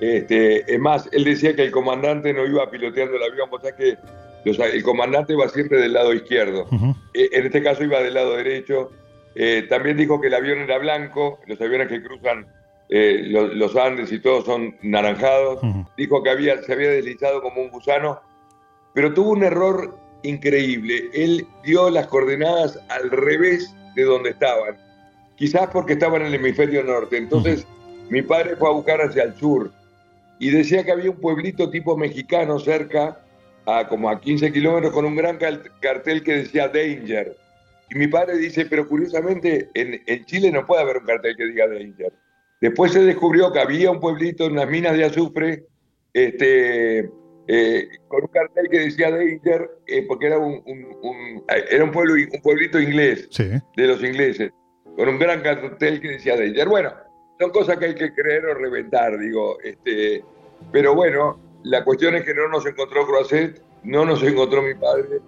Este, 0.00 0.72
es 0.72 0.80
más, 0.80 1.08
él 1.12 1.24
decía 1.24 1.54
que 1.54 1.62
el 1.62 1.70
comandante 1.70 2.32
no 2.32 2.46
iba 2.46 2.70
piloteando 2.70 3.16
el 3.16 3.22
avión, 3.22 3.48
o 3.50 3.60
sea 3.60 3.76
que 3.76 3.96
el 4.44 4.82
comandante 4.82 5.34
iba 5.34 5.48
siempre 5.48 5.78
del 5.78 5.92
lado 5.92 6.12
izquierdo. 6.14 6.66
Eh, 7.14 7.28
en 7.32 7.46
este 7.46 7.62
caso 7.62 7.84
iba 7.84 8.00
del 8.00 8.14
lado 8.14 8.36
derecho. 8.36 8.90
Eh, 9.34 9.66
también 9.68 9.96
dijo 9.96 10.20
que 10.20 10.28
el 10.28 10.34
avión 10.34 10.58
era 10.60 10.78
blanco, 10.78 11.38
los 11.46 11.60
aviones 11.60 11.88
que 11.88 12.02
cruzan 12.02 12.46
eh, 12.88 13.22
los, 13.28 13.76
Andes 13.76 14.10
y 14.10 14.18
todos 14.18 14.44
son 14.46 14.76
naranjados. 14.82 15.60
Dijo 15.96 16.22
que 16.22 16.30
había, 16.30 16.62
se 16.62 16.72
había 16.72 16.90
deslizado 16.90 17.42
como 17.42 17.60
un 17.60 17.70
gusano, 17.70 18.20
pero 18.94 19.14
tuvo 19.14 19.30
un 19.30 19.44
error 19.44 19.96
increíble. 20.22 21.08
Él 21.12 21.46
dio 21.64 21.90
las 21.90 22.06
coordenadas 22.06 22.78
al 22.88 23.10
revés 23.10 23.74
de 23.94 24.04
donde 24.04 24.30
estaban, 24.30 24.76
quizás 25.36 25.68
porque 25.72 25.94
estaban 25.94 26.22
en 26.22 26.28
el 26.28 26.34
hemisferio 26.34 26.82
norte. 26.84 27.16
Entonces, 27.16 27.66
mi 28.08 28.22
padre 28.22 28.56
fue 28.56 28.68
a 28.68 28.72
buscar 28.72 29.00
hacia 29.00 29.24
el 29.24 29.34
sur 29.34 29.70
y 30.38 30.50
decía 30.50 30.84
que 30.84 30.92
había 30.92 31.10
un 31.10 31.20
pueblito 31.20 31.70
tipo 31.70 31.96
mexicano 31.96 32.58
cerca, 32.58 33.20
a 33.66 33.86
como 33.88 34.08
a 34.08 34.20
15 34.20 34.52
kilómetros, 34.52 34.92
con 34.92 35.04
un 35.04 35.14
gran 35.14 35.38
cartel 35.80 36.22
que 36.22 36.36
decía 36.36 36.68
Danger. 36.68 37.36
Y 37.90 37.98
mi 37.98 38.06
padre 38.06 38.38
dice, 38.38 38.66
pero 38.66 38.88
curiosamente 38.88 39.68
en, 39.74 40.00
en 40.06 40.24
Chile 40.24 40.50
no 40.50 40.66
puede 40.66 40.82
haber 40.82 40.98
un 40.98 41.04
cartel 41.04 41.36
que 41.36 41.46
diga 41.46 41.68
Danger. 41.68 42.12
Después 42.60 42.92
se 42.92 43.02
descubrió 43.02 43.52
que 43.52 43.60
había 43.60 43.90
un 43.90 44.00
pueblito 44.00 44.46
en 44.46 44.52
unas 44.52 44.68
minas 44.68 44.96
de 44.96 45.04
azufre 45.04 45.64
este, 46.12 47.10
eh, 47.52 47.88
con 48.06 48.22
un 48.22 48.28
cartel 48.28 48.68
que 48.70 48.78
decía 48.78 49.10
Danger, 49.10 49.68
eh, 49.88 50.04
porque 50.06 50.26
era 50.26 50.38
un, 50.38 50.62
era 51.68 51.82
un, 51.82 51.90
pueblo, 51.90 52.14
un 52.14 52.40
pueblito 52.42 52.78
inglés, 52.78 53.28
de 53.36 53.86
los 53.88 54.00
ingleses, 54.04 54.52
con 54.96 55.08
un 55.08 55.18
gran 55.18 55.40
cartel 55.40 56.00
que 56.00 56.10
decía 56.10 56.36
Danger. 56.36 56.68
Bueno, 56.68 56.92
son 57.40 57.50
cosas 57.50 57.76
que 57.78 57.86
hay 57.86 57.94
que 57.96 58.14
creer 58.14 58.46
o 58.46 58.54
reventar, 58.54 59.18
digo. 59.18 59.58
Este, 59.64 60.22
pero 60.70 60.94
bueno, 60.94 61.40
la 61.64 61.82
cuestión 61.82 62.14
es 62.14 62.24
que 62.24 62.34
no 62.34 62.46
nos 62.46 62.64
encontró 62.66 63.04
Croisset, 63.04 63.60
no 63.82 64.04
nos 64.04 64.22
encontró 64.22 64.62
mi 64.62 64.74
padre, 64.74 65.18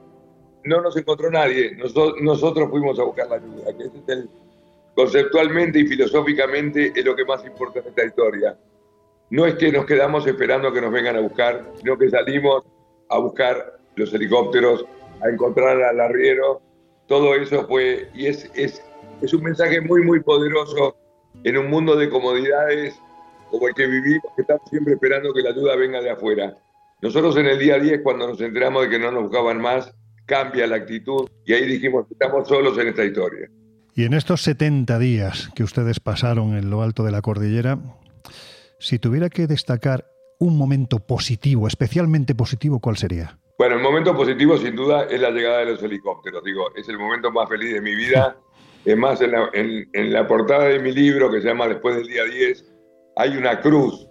no 0.62 0.80
nos 0.80 0.96
encontró 0.96 1.28
nadie. 1.28 1.74
Nosotros, 1.74 2.14
nosotros 2.22 2.70
fuimos 2.70 3.00
a 3.00 3.02
buscar 3.02 3.30
la 3.30 3.36
ayuda, 3.36 3.76
que 3.76 3.82
es 3.82 3.90
el, 4.06 4.30
conceptualmente 4.94 5.80
y 5.80 5.88
filosóficamente 5.88 6.92
es 6.94 7.04
lo 7.04 7.16
que 7.16 7.24
más 7.24 7.44
importa 7.44 7.80
en 7.80 7.88
esta 7.88 8.04
historia 8.04 8.56
no 9.32 9.46
es 9.46 9.54
que 9.54 9.72
nos 9.72 9.86
quedamos 9.86 10.26
esperando 10.26 10.70
que 10.74 10.82
nos 10.82 10.92
vengan 10.92 11.16
a 11.16 11.20
buscar, 11.20 11.64
sino 11.78 11.96
que 11.96 12.10
salimos 12.10 12.64
a 13.08 13.18
buscar 13.18 13.78
los 13.96 14.12
helicópteros, 14.12 14.84
a 15.22 15.30
encontrar 15.30 15.82
al 15.82 16.00
arriero. 16.00 16.60
Todo 17.08 17.34
eso 17.34 17.66
fue, 17.66 18.10
y 18.12 18.26
es, 18.26 18.50
es, 18.54 18.84
es 19.22 19.32
un 19.32 19.42
mensaje 19.42 19.80
muy, 19.80 20.02
muy 20.02 20.20
poderoso 20.20 20.98
en 21.44 21.56
un 21.56 21.70
mundo 21.70 21.96
de 21.96 22.10
comodidades 22.10 22.94
como 23.50 23.68
el 23.68 23.74
que 23.74 23.86
vivimos, 23.86 24.26
que 24.36 24.42
estamos 24.42 24.68
siempre 24.68 24.92
esperando 24.92 25.32
que 25.32 25.40
la 25.40 25.48
ayuda 25.48 25.76
venga 25.76 26.02
de 26.02 26.10
afuera. 26.10 26.54
Nosotros 27.00 27.34
en 27.38 27.46
el 27.46 27.58
día 27.58 27.76
a 27.76 27.78
día, 27.78 28.02
cuando 28.02 28.28
nos 28.28 28.40
enteramos 28.42 28.82
de 28.82 28.90
que 28.90 28.98
no 28.98 29.10
nos 29.10 29.22
buscaban 29.22 29.62
más, 29.62 29.94
cambia 30.26 30.66
la 30.66 30.76
actitud 30.76 31.26
y 31.46 31.54
ahí 31.54 31.64
dijimos, 31.64 32.04
estamos 32.10 32.46
solos 32.46 32.76
en 32.76 32.88
esta 32.88 33.02
historia. 33.02 33.48
Y 33.94 34.04
en 34.04 34.12
estos 34.12 34.42
70 34.42 34.98
días 34.98 35.48
que 35.54 35.64
ustedes 35.64 36.00
pasaron 36.00 36.54
en 36.54 36.68
lo 36.68 36.82
alto 36.82 37.02
de 37.02 37.12
la 37.12 37.22
cordillera, 37.22 37.78
si 38.82 38.98
tuviera 38.98 39.30
que 39.30 39.46
destacar 39.46 40.04
un 40.40 40.58
momento 40.58 40.98
positivo, 40.98 41.68
especialmente 41.68 42.34
positivo, 42.34 42.80
¿cuál 42.80 42.96
sería? 42.96 43.38
Bueno, 43.56 43.76
el 43.76 43.82
momento 43.82 44.14
positivo 44.16 44.56
sin 44.58 44.74
duda 44.74 45.04
es 45.04 45.20
la 45.20 45.30
llegada 45.30 45.58
de 45.58 45.66
los 45.66 45.82
helicópteros. 45.82 46.42
Digo, 46.42 46.64
es 46.74 46.88
el 46.88 46.98
momento 46.98 47.30
más 47.30 47.48
feliz 47.48 47.72
de 47.72 47.80
mi 47.80 47.94
vida. 47.94 48.36
Es 48.84 48.96
más, 48.96 49.20
en 49.20 49.30
la, 49.30 49.48
en 49.52 50.12
la 50.12 50.26
portada 50.26 50.64
de 50.64 50.80
mi 50.80 50.90
libro, 50.90 51.30
que 51.30 51.40
se 51.40 51.46
llama 51.46 51.68
Después 51.68 51.94
del 51.94 52.08
día 52.08 52.24
10, 52.24 52.64
hay 53.14 53.36
una 53.36 53.60
cruz 53.60 54.08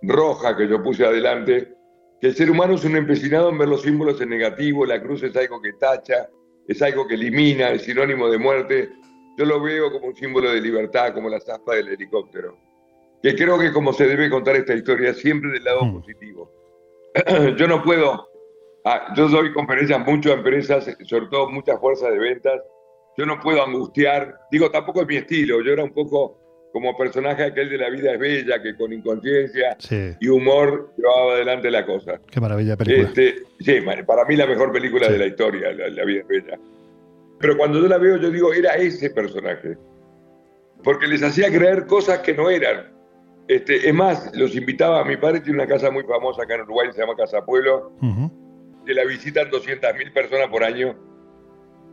roja 0.00 0.56
que 0.56 0.66
yo 0.66 0.82
puse 0.82 1.04
adelante, 1.04 1.74
que 2.18 2.28
el 2.28 2.34
ser 2.34 2.50
humano 2.50 2.76
es 2.76 2.84
un 2.86 2.96
empecinado 2.96 3.50
en 3.50 3.58
ver 3.58 3.68
los 3.68 3.82
símbolos 3.82 4.18
en 4.22 4.30
negativo, 4.30 4.86
la 4.86 5.02
cruz 5.02 5.22
es 5.22 5.36
algo 5.36 5.60
que 5.60 5.74
tacha, 5.74 6.30
es 6.66 6.80
algo 6.80 7.06
que 7.06 7.12
elimina, 7.12 7.72
es 7.72 7.82
sinónimo 7.82 8.30
de 8.30 8.38
muerte. 8.38 8.88
Yo 9.36 9.44
lo 9.44 9.60
veo 9.60 9.92
como 9.92 10.06
un 10.06 10.16
símbolo 10.16 10.50
de 10.50 10.62
libertad, 10.62 11.12
como 11.12 11.28
la 11.28 11.38
zapa 11.38 11.74
del 11.74 11.88
helicóptero 11.88 12.56
que 13.26 13.34
creo 13.34 13.58
que 13.58 13.72
como 13.72 13.92
se 13.92 14.06
debe 14.06 14.30
contar 14.30 14.54
esta 14.54 14.72
historia, 14.72 15.12
siempre 15.12 15.50
del 15.50 15.64
lado 15.64 15.84
mm. 15.84 16.00
positivo. 16.00 16.52
yo 17.56 17.66
no 17.66 17.82
puedo, 17.82 18.28
ah, 18.84 19.12
yo 19.16 19.28
doy 19.28 19.52
conferencias 19.52 19.98
mucho 20.06 20.30
a 20.30 20.34
empresas, 20.34 20.96
sobre 21.04 21.26
todo 21.26 21.50
muchas 21.50 21.80
fuerzas 21.80 22.12
de 22.12 22.18
ventas, 22.20 22.62
yo 23.18 23.26
no 23.26 23.40
puedo 23.40 23.64
angustiar, 23.64 24.38
digo, 24.52 24.70
tampoco 24.70 25.00
es 25.00 25.08
mi 25.08 25.16
estilo, 25.16 25.60
yo 25.60 25.72
era 25.72 25.82
un 25.82 25.92
poco 25.92 26.68
como 26.72 26.96
personaje 26.96 27.42
aquel 27.42 27.68
de 27.70 27.78
La 27.78 27.90
vida 27.90 28.12
es 28.12 28.18
bella, 28.20 28.62
que 28.62 28.76
con 28.76 28.92
inconsciencia 28.92 29.76
y 30.20 30.28
humor 30.28 30.92
llevaba 30.96 31.32
adelante 31.32 31.70
la 31.70 31.84
cosa. 31.84 32.20
Qué 32.30 32.38
maravilla 32.38 32.76
película. 32.76 33.08
Este, 33.08 33.42
sí, 33.58 33.80
para 34.06 34.24
mí 34.26 34.36
la 34.36 34.46
mejor 34.46 34.70
película 34.70 35.08
de 35.08 35.18
la 35.18 35.26
historia, 35.26 35.72
la, 35.72 35.88
la 35.88 36.04
vida 36.04 36.20
es 36.20 36.28
bella. 36.28 36.58
Pero 37.40 37.56
cuando 37.56 37.80
yo 37.80 37.88
la 37.88 37.98
veo, 37.98 38.18
yo 38.18 38.30
digo, 38.30 38.52
era 38.52 38.74
ese 38.74 39.10
personaje. 39.10 39.76
Porque 40.84 41.08
les 41.08 41.22
hacía 41.22 41.50
creer 41.50 41.86
cosas 41.86 42.18
que 42.20 42.34
no 42.34 42.50
eran. 42.50 42.95
Este, 43.48 43.88
es 43.88 43.94
más, 43.94 44.34
los 44.34 44.56
invitaba, 44.56 45.04
mi 45.04 45.16
padre 45.16 45.40
tiene 45.40 45.60
una 45.60 45.68
casa 45.68 45.90
muy 45.90 46.02
famosa 46.02 46.42
acá 46.42 46.56
en 46.56 46.62
Uruguay, 46.62 46.88
se 46.92 47.00
llama 47.00 47.14
Casa 47.14 47.44
Pueblo, 47.44 47.92
que 48.84 48.92
la 48.92 49.04
visitan 49.04 49.48
200.000 49.50 50.12
personas 50.12 50.48
por 50.48 50.64
año, 50.64 50.96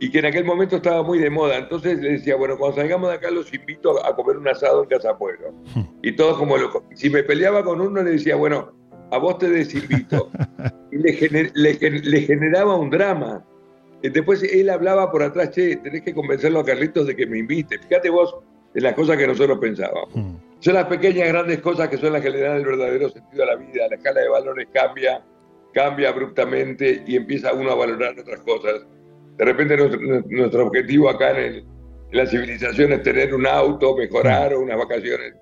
y 0.00 0.10
que 0.10 0.18
en 0.18 0.26
aquel 0.26 0.44
momento 0.44 0.76
estaba 0.76 1.02
muy 1.02 1.18
de 1.18 1.30
moda. 1.30 1.56
Entonces 1.56 1.98
le 2.00 2.12
decía, 2.12 2.36
bueno, 2.36 2.58
cuando 2.58 2.76
salgamos 2.76 3.10
de 3.10 3.16
acá 3.16 3.30
los 3.30 3.52
invito 3.54 4.04
a 4.04 4.14
comer 4.16 4.36
un 4.36 4.48
asado 4.48 4.82
en 4.82 4.88
Casa 4.88 5.16
Pueblo. 5.16 5.54
Y 6.02 6.12
todos 6.12 6.36
como 6.38 6.56
locos. 6.56 6.82
Si 6.94 7.08
me 7.08 7.22
peleaba 7.22 7.62
con 7.64 7.80
uno, 7.80 8.02
le 8.02 8.12
decía, 8.12 8.34
bueno, 8.34 8.72
a 9.12 9.18
vos 9.18 9.38
te 9.38 9.48
desinvito. 9.48 10.30
y 10.92 10.98
le, 10.98 11.52
le, 11.54 12.20
generaba 12.20 12.76
un 12.76 12.90
drama. 12.90 13.44
Y 14.02 14.08
después 14.08 14.42
él 14.42 14.68
hablaba 14.68 15.10
por 15.10 15.22
atrás, 15.22 15.50
che, 15.52 15.76
tenés 15.76 16.02
que 16.02 16.12
convencerlo 16.12 16.60
a 16.60 16.64
Carlitos 16.64 17.06
de 17.06 17.14
que 17.14 17.26
me 17.26 17.38
invite. 17.38 17.78
Fíjate 17.78 18.10
vos 18.10 18.36
en 18.74 18.82
las 18.82 18.94
cosas 18.94 19.16
que 19.16 19.26
nosotros 19.26 19.58
pensábamos. 19.58 20.08
Son 20.64 20.72
las 20.72 20.86
pequeñas, 20.86 21.28
grandes 21.28 21.60
cosas 21.60 21.90
que 21.90 21.98
son 21.98 22.14
las 22.14 22.22
que 22.22 22.30
le 22.30 22.40
dan 22.40 22.56
el 22.56 22.64
verdadero 22.64 23.10
sentido 23.10 23.42
a 23.42 23.48
la 23.48 23.56
vida. 23.56 23.86
La 23.86 23.96
escala 23.96 24.22
de 24.22 24.30
valores 24.30 24.66
cambia, 24.72 25.22
cambia 25.74 26.08
abruptamente 26.08 27.02
y 27.06 27.16
empieza 27.16 27.52
uno 27.52 27.72
a 27.72 27.74
valorar 27.74 28.18
otras 28.18 28.40
cosas. 28.40 28.86
De 29.36 29.44
repente 29.44 29.76
nuestro, 29.76 30.66
objetivo 30.66 31.10
acá 31.10 31.38
en, 31.38 31.66
la 32.12 32.24
civilización 32.24 32.94
es 32.94 33.02
tener 33.02 33.34
un 33.34 33.46
auto, 33.46 33.94
mejorar 33.94 34.54
o 34.54 34.60
unas 34.60 34.78
vacaciones. 34.78 35.34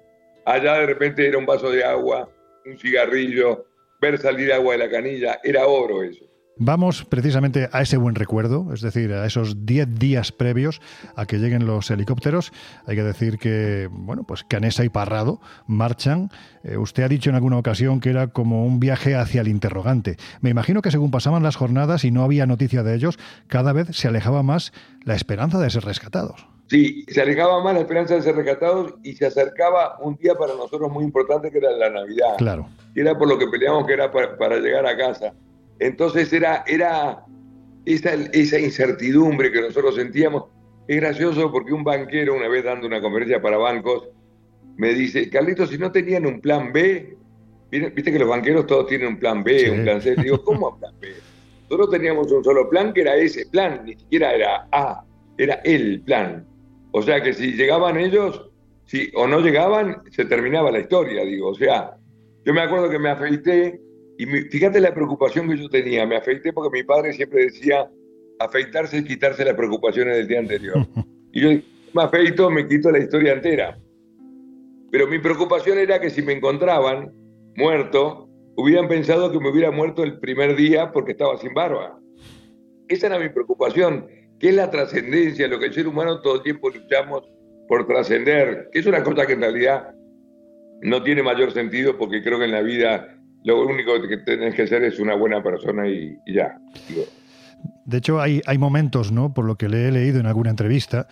Allá 0.44 0.78
de 0.78 0.86
repente 0.86 1.24
era 1.24 1.38
un 1.38 1.46
vaso 1.46 1.70
de 1.70 1.84
agua, 1.84 2.28
un 2.66 2.76
cigarrillo, 2.76 3.64
ver 4.00 4.18
salir 4.18 4.52
agua 4.52 4.72
de 4.72 4.78
la 4.78 4.90
canilla, 4.90 5.38
era 5.44 5.68
oro 5.68 6.02
eso. 6.02 6.24
Vamos 6.58 7.06
precisamente 7.06 7.70
a 7.72 7.80
ese 7.80 7.96
buen 7.96 8.14
recuerdo, 8.14 8.74
es 8.74 8.82
decir, 8.82 9.12
a 9.12 9.24
esos 9.24 9.64
10 9.64 9.98
días 9.98 10.32
previos 10.32 10.82
a 11.16 11.24
que 11.24 11.38
lleguen 11.38 11.66
los 11.66 11.90
helicópteros. 11.90 12.52
Hay 12.86 12.94
que 12.94 13.02
decir 13.02 13.38
que, 13.38 13.88
bueno, 13.90 14.24
pues 14.24 14.44
Canesa 14.44 14.84
y 14.84 14.90
Parrado 14.90 15.40
marchan. 15.66 16.30
Eh, 16.62 16.76
usted 16.76 17.04
ha 17.04 17.08
dicho 17.08 17.30
en 17.30 17.36
alguna 17.36 17.56
ocasión 17.56 18.00
que 18.00 18.10
era 18.10 18.28
como 18.28 18.66
un 18.66 18.80
viaje 18.80 19.14
hacia 19.14 19.40
el 19.40 19.48
interrogante. 19.48 20.16
Me 20.42 20.50
imagino 20.50 20.82
que 20.82 20.90
según 20.90 21.10
pasaban 21.10 21.42
las 21.42 21.56
jornadas 21.56 22.04
y 22.04 22.10
no 22.10 22.22
había 22.22 22.44
noticia 22.44 22.82
de 22.82 22.94
ellos, 22.94 23.18
cada 23.46 23.72
vez 23.72 23.88
se 23.96 24.08
alejaba 24.08 24.42
más 24.42 24.72
la 25.04 25.14
esperanza 25.14 25.58
de 25.58 25.70
ser 25.70 25.84
rescatados. 25.84 26.46
Sí, 26.68 27.04
se 27.08 27.22
alejaba 27.22 27.62
más 27.62 27.74
la 27.74 27.80
esperanza 27.80 28.14
de 28.14 28.22
ser 28.22 28.36
rescatados 28.36 28.94
y 29.02 29.14
se 29.14 29.26
acercaba 29.26 29.96
un 30.00 30.16
día 30.16 30.34
para 30.34 30.54
nosotros 30.54 30.92
muy 30.92 31.04
importante 31.04 31.50
que 31.50 31.58
era 31.58 31.70
la 31.72 31.90
Navidad. 31.90 32.36
Claro. 32.36 32.68
Que 32.94 33.00
era 33.00 33.16
por 33.16 33.28
lo 33.28 33.38
que 33.38 33.46
peleamos 33.48 33.86
que 33.86 33.94
era 33.94 34.10
para 34.12 34.56
llegar 34.58 34.86
a 34.86 34.96
casa. 34.96 35.32
Entonces 35.78 36.32
era, 36.32 36.64
era 36.66 37.24
esa, 37.84 38.14
esa 38.14 38.58
incertidumbre 38.58 39.50
que 39.50 39.60
nosotros 39.60 39.96
sentíamos. 39.96 40.44
Es 40.88 40.96
gracioso 40.96 41.50
porque 41.50 41.72
un 41.72 41.84
banquero, 41.84 42.34
una 42.34 42.48
vez 42.48 42.64
dando 42.64 42.86
una 42.86 43.00
conferencia 43.00 43.40
para 43.40 43.56
bancos, 43.56 44.08
me 44.76 44.94
dice, 44.94 45.28
Carlitos, 45.28 45.70
si 45.70 45.78
no 45.78 45.92
tenían 45.92 46.26
un 46.26 46.40
plan 46.40 46.72
B, 46.72 47.16
viste 47.70 48.12
que 48.12 48.18
los 48.18 48.28
banqueros 48.28 48.66
todos 48.66 48.86
tienen 48.86 49.08
un 49.08 49.18
plan 49.18 49.42
B, 49.42 49.70
un 49.70 49.82
plan 49.84 50.00
C. 50.00 50.16
Digo, 50.16 50.42
¿cómo 50.42 50.76
plan 50.80 50.94
B? 51.00 51.08
Nosotros 51.64 51.90
teníamos 51.90 52.30
un 52.30 52.44
solo 52.44 52.68
plan 52.68 52.92
que 52.92 53.02
era 53.02 53.16
ese 53.16 53.46
plan, 53.46 53.82
ni 53.84 53.94
siquiera 53.94 54.34
era 54.34 54.68
A, 54.72 55.04
era 55.38 55.54
el 55.64 56.02
plan. 56.02 56.46
O 56.90 57.02
sea 57.02 57.22
que 57.22 57.32
si 57.32 57.52
llegaban 57.52 57.98
ellos, 57.98 58.50
si 58.84 59.10
o 59.14 59.26
no 59.26 59.40
llegaban, 59.40 60.02
se 60.10 60.24
terminaba 60.26 60.70
la 60.70 60.80
historia, 60.80 61.24
digo. 61.24 61.48
O 61.48 61.54
sea, 61.54 61.96
yo 62.44 62.52
me 62.52 62.60
acuerdo 62.60 62.90
que 62.90 62.98
me 62.98 63.08
afeité 63.08 63.80
y 64.18 64.26
fíjate 64.26 64.80
la 64.80 64.94
preocupación 64.94 65.48
que 65.48 65.58
yo 65.58 65.68
tenía. 65.68 66.06
Me 66.06 66.16
afeité 66.16 66.52
porque 66.52 66.78
mi 66.78 66.84
padre 66.84 67.12
siempre 67.12 67.44
decía 67.44 67.90
afeitarse 68.38 68.98
y 68.98 69.04
quitarse 69.04 69.44
las 69.44 69.54
preocupaciones 69.54 70.16
del 70.16 70.28
día 70.28 70.38
anterior. 70.40 70.86
Y 71.34 71.40
yo 71.40 71.48
me 71.94 72.02
afeito, 72.02 72.50
me 72.50 72.68
quito 72.68 72.90
la 72.90 72.98
historia 72.98 73.32
entera. 73.32 73.78
Pero 74.90 75.06
mi 75.06 75.18
preocupación 75.18 75.78
era 75.78 75.98
que 75.98 76.10
si 76.10 76.20
me 76.20 76.34
encontraban 76.34 77.10
muerto, 77.56 78.28
hubieran 78.56 78.86
pensado 78.86 79.32
que 79.32 79.40
me 79.40 79.48
hubiera 79.48 79.70
muerto 79.70 80.04
el 80.04 80.18
primer 80.18 80.54
día 80.56 80.92
porque 80.92 81.12
estaba 81.12 81.38
sin 81.38 81.54
barba. 81.54 81.98
Esa 82.88 83.06
era 83.06 83.18
mi 83.18 83.30
preocupación, 83.30 84.06
que 84.38 84.50
es 84.50 84.54
la 84.54 84.70
trascendencia, 84.70 85.48
lo 85.48 85.58
que 85.58 85.66
el 85.66 85.72
ser 85.72 85.88
humano 85.88 86.20
todo 86.20 86.36
el 86.36 86.42
tiempo 86.42 86.68
luchamos 86.68 87.22
por 87.66 87.86
trascender, 87.86 88.68
que 88.70 88.80
es 88.80 88.86
una 88.86 89.02
cosa 89.02 89.26
que 89.26 89.32
en 89.32 89.40
realidad 89.40 89.94
no 90.82 91.02
tiene 91.02 91.22
mayor 91.22 91.52
sentido 91.52 91.96
porque 91.96 92.22
creo 92.22 92.38
que 92.38 92.44
en 92.44 92.52
la 92.52 92.60
vida 92.60 93.21
lo 93.44 93.64
único 93.66 94.00
que 94.08 94.18
tenés 94.18 94.54
que 94.54 94.66
ser 94.66 94.84
es 94.84 94.98
una 94.98 95.14
buena 95.14 95.42
persona 95.42 95.88
y, 95.88 96.18
ya. 96.26 96.58
De 97.84 97.98
hecho, 97.98 98.20
hay, 98.20 98.40
hay 98.46 98.58
momentos, 98.58 99.12
¿no? 99.12 99.34
Por 99.34 99.44
lo 99.44 99.56
que 99.56 99.68
le 99.68 99.88
he 99.88 99.92
leído 99.92 100.20
en 100.20 100.26
alguna 100.26 100.50
entrevista, 100.50 101.08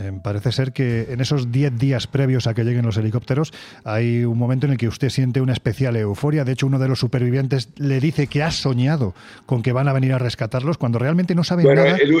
eh, 0.00 0.12
parece 0.22 0.50
ser 0.50 0.72
que 0.72 1.06
en 1.10 1.20
esos 1.20 1.52
10 1.52 1.78
días 1.78 2.06
previos 2.06 2.46
a 2.46 2.54
que 2.54 2.64
lleguen 2.64 2.84
los 2.84 2.96
helicópteros 2.96 3.52
hay 3.84 4.24
un 4.24 4.36
momento 4.36 4.66
en 4.66 4.72
el 4.72 4.78
que 4.78 4.88
usted 4.88 5.08
siente 5.08 5.40
una 5.40 5.52
especial 5.52 5.96
euforia. 5.96 6.44
De 6.44 6.52
hecho, 6.52 6.66
uno 6.66 6.78
de 6.78 6.88
los 6.88 6.98
supervivientes 6.98 7.68
le 7.76 8.00
dice 8.00 8.26
que 8.26 8.42
ha 8.42 8.50
soñado 8.50 9.14
con 9.46 9.62
que 9.62 9.72
van 9.72 9.86
a 9.86 9.92
venir 9.92 10.12
a 10.12 10.18
rescatarlos 10.18 10.78
cuando 10.78 10.98
realmente 10.98 11.34
no 11.34 11.44
saben 11.44 11.66
nada. 11.74 11.96
El, 11.96 12.14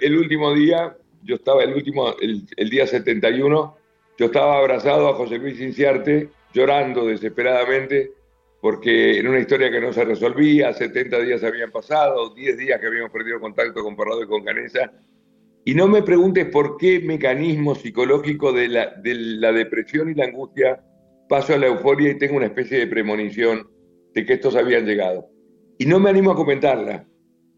el, 0.00 0.16
último 0.16 0.54
día, 0.54 0.94
yo 1.22 1.36
estaba 1.36 1.64
el 1.64 1.74
último, 1.74 2.14
el, 2.20 2.70
día 2.70 2.86
71, 2.86 3.76
yo 4.18 4.26
estaba 4.26 4.58
abrazado 4.58 5.08
a 5.08 5.14
José 5.14 5.38
Luis 5.38 5.60
Inciarte, 5.60 6.28
llorando 6.56 7.06
desesperadamente, 7.06 8.12
porque 8.62 9.20
en 9.20 9.28
una 9.28 9.38
historia 9.38 9.70
que 9.70 9.80
no 9.80 9.92
se 9.92 10.04
resolvía, 10.04 10.72
70 10.72 11.18
días 11.20 11.44
habían 11.44 11.70
pasado, 11.70 12.34
10 12.34 12.56
días 12.56 12.80
que 12.80 12.86
habíamos 12.86 13.12
perdido 13.12 13.38
contacto 13.38 13.84
con 13.84 13.94
Parrado 13.94 14.22
y 14.22 14.26
con 14.26 14.42
Canesa, 14.42 14.90
y 15.66 15.74
no 15.74 15.86
me 15.86 16.02
preguntes 16.02 16.46
por 16.46 16.78
qué 16.78 17.00
mecanismo 17.00 17.74
psicológico 17.74 18.52
de 18.52 18.68
la, 18.68 18.86
de 19.02 19.14
la 19.14 19.52
depresión 19.52 20.10
y 20.10 20.14
la 20.14 20.24
angustia 20.24 20.82
paso 21.28 21.54
a 21.54 21.58
la 21.58 21.66
euforia 21.66 22.10
y 22.10 22.18
tengo 22.18 22.36
una 22.36 22.46
especie 22.46 22.78
de 22.78 22.86
premonición 22.86 23.68
de 24.14 24.24
que 24.24 24.34
estos 24.34 24.56
habían 24.56 24.86
llegado. 24.86 25.28
Y 25.78 25.84
no 25.86 26.00
me 26.00 26.08
animo 26.08 26.30
a 26.30 26.36
comentarla. 26.36 27.04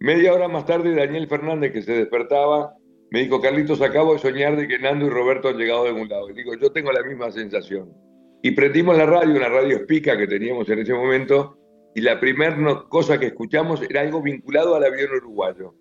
Media 0.00 0.32
hora 0.32 0.48
más 0.48 0.66
tarde, 0.66 0.94
Daniel 0.94 1.28
Fernández, 1.28 1.72
que 1.72 1.82
se 1.82 1.92
despertaba, 1.92 2.74
me 3.10 3.20
dijo, 3.20 3.40
Carlitos, 3.40 3.80
acabo 3.80 4.14
de 4.14 4.18
soñar 4.18 4.56
de 4.56 4.66
que 4.66 4.78
Nando 4.78 5.06
y 5.06 5.10
Roberto 5.10 5.48
han 5.48 5.58
llegado 5.58 5.84
de 5.84 5.90
algún 5.90 6.08
lado. 6.08 6.30
Y 6.30 6.34
digo, 6.34 6.54
yo 6.54 6.72
tengo 6.72 6.90
la 6.90 7.02
misma 7.02 7.30
sensación. 7.30 7.92
Y 8.42 8.52
prendimos 8.52 8.96
la 8.96 9.06
radio, 9.06 9.34
una 9.34 9.48
radio 9.48 9.76
espica 9.76 10.16
que 10.16 10.26
teníamos 10.26 10.68
en 10.68 10.78
ese 10.78 10.94
momento, 10.94 11.58
y 11.94 12.00
la 12.00 12.20
primera 12.20 12.84
cosa 12.88 13.18
que 13.18 13.26
escuchamos 13.26 13.82
era 13.82 14.02
algo 14.02 14.22
vinculado 14.22 14.76
al 14.76 14.84
avión 14.84 15.10
uruguayo. 15.16 15.74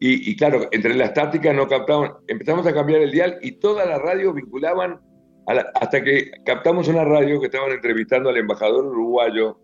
Y, 0.00 0.36
claro, 0.36 0.68
entre 0.70 0.94
la 0.94 1.06
estática 1.06 1.52
no 1.52 1.66
captaban, 1.66 2.12
empezamos 2.28 2.64
a 2.68 2.72
cambiar 2.72 3.02
el 3.02 3.10
dial 3.10 3.38
y 3.42 3.52
todas 3.58 3.86
las 3.88 4.00
radios 4.00 4.32
vinculaban 4.32 5.00
hasta 5.46 6.04
que 6.04 6.30
captamos 6.44 6.86
una 6.86 7.04
radio 7.04 7.40
que 7.40 7.46
estaban 7.46 7.72
entrevistando 7.72 8.28
al 8.28 8.36
embajador 8.36 8.86
uruguayo 8.86 9.58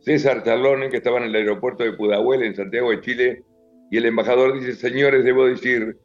César 0.00 0.44
Charlone, 0.44 0.88
que 0.88 0.98
estaba 0.98 1.18
en 1.18 1.24
el 1.24 1.34
aeropuerto 1.34 1.82
de 1.82 1.94
Pudahuel, 1.94 2.42
en 2.42 2.54
Santiago 2.54 2.90
de 2.90 3.00
Chile, 3.00 3.44
y 3.90 3.96
el 3.96 4.06
embajador 4.06 4.58
dice, 4.58 4.74
señores, 4.74 5.24
debo 5.24 5.46
decir 5.46 5.98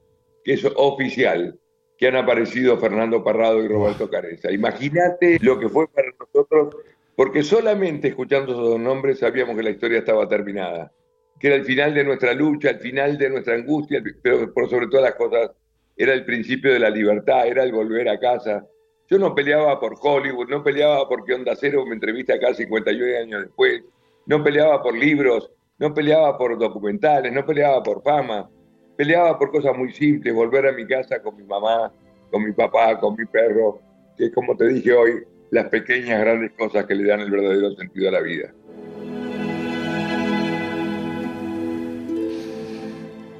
que 0.43 0.53
es 0.53 0.67
oficial 0.75 1.59
que 1.97 2.07
han 2.07 2.15
aparecido 2.15 2.77
Fernando 2.77 3.23
Parrado 3.23 3.63
y 3.63 3.67
Roberto 3.67 4.09
Careza. 4.09 4.51
Imagínate 4.51 5.37
lo 5.41 5.59
que 5.59 5.69
fue 5.69 5.87
para 5.87 6.07
nosotros, 6.19 6.75
porque 7.15 7.43
solamente 7.43 8.09
escuchando 8.09 8.51
esos 8.51 8.69
dos 8.69 8.79
nombres 8.79 9.19
sabíamos 9.19 9.55
que 9.55 9.63
la 9.63 9.71
historia 9.71 9.99
estaba 9.99 10.27
terminada 10.27 10.91
que 11.39 11.47
era 11.47 11.55
el 11.55 11.65
final 11.65 11.93
de 11.93 12.03
nuestra 12.03 12.33
lucha, 12.33 12.71
el 12.71 12.79
final 12.79 13.17
de 13.17 13.29
nuestra 13.29 13.55
angustia, 13.55 14.01
pero 14.21 14.51
por 14.53 14.69
sobre 14.69 14.87
todas 14.87 15.03
las 15.03 15.15
cosas 15.15 15.51
era 15.95 16.13
el 16.13 16.25
principio 16.25 16.71
de 16.73 16.79
la 16.79 16.89
libertad, 16.89 17.47
era 17.47 17.63
el 17.63 17.71
volver 17.71 18.09
a 18.09 18.19
casa. 18.19 18.65
Yo 19.09 19.17
no 19.17 19.33
peleaba 19.33 19.79
por 19.79 19.95
Hollywood, 19.99 20.49
no 20.49 20.63
peleaba 20.63 21.07
porque 21.07 21.33
Onda 21.33 21.55
Cero 21.55 21.85
me 21.85 21.93
entrevista 21.93 22.35
acá 22.35 22.53
51 22.53 23.17
años 23.19 23.41
después, 23.43 23.83
no 24.25 24.43
peleaba 24.43 24.81
por 24.81 24.97
libros, 24.97 25.51
no 25.77 25.93
peleaba 25.93 26.37
por 26.37 26.57
documentales, 26.57 27.31
no 27.31 27.45
peleaba 27.45 27.81
por 27.83 28.03
fama, 28.03 28.49
peleaba 28.97 29.37
por 29.37 29.51
cosas 29.51 29.77
muy 29.77 29.93
simples, 29.93 30.33
volver 30.33 30.67
a 30.67 30.71
mi 30.71 30.85
casa 30.85 31.21
con 31.21 31.37
mi 31.37 31.43
mamá, 31.43 31.91
con 32.31 32.43
mi 32.43 32.51
papá, 32.51 32.99
con 32.99 33.15
mi 33.15 33.25
perro, 33.25 33.79
que 34.17 34.25
es 34.25 34.33
como 34.33 34.57
te 34.57 34.67
dije 34.67 34.91
hoy, 34.91 35.23
las 35.51 35.69
pequeñas 35.69 36.19
grandes 36.19 36.51
cosas 36.53 36.85
que 36.85 36.95
le 36.95 37.07
dan 37.07 37.21
el 37.21 37.31
verdadero 37.31 37.73
sentido 37.75 38.09
a 38.09 38.11
la 38.13 38.21
vida. 38.21 38.51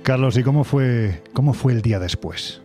Carlos, 0.04 0.38
¿y 0.38 0.44
cómo 0.44 0.64
fue, 0.64 1.22
cómo 1.34 1.54
fue 1.54 1.74
el 1.74 1.82
día 1.82 2.00
después? 2.00 2.62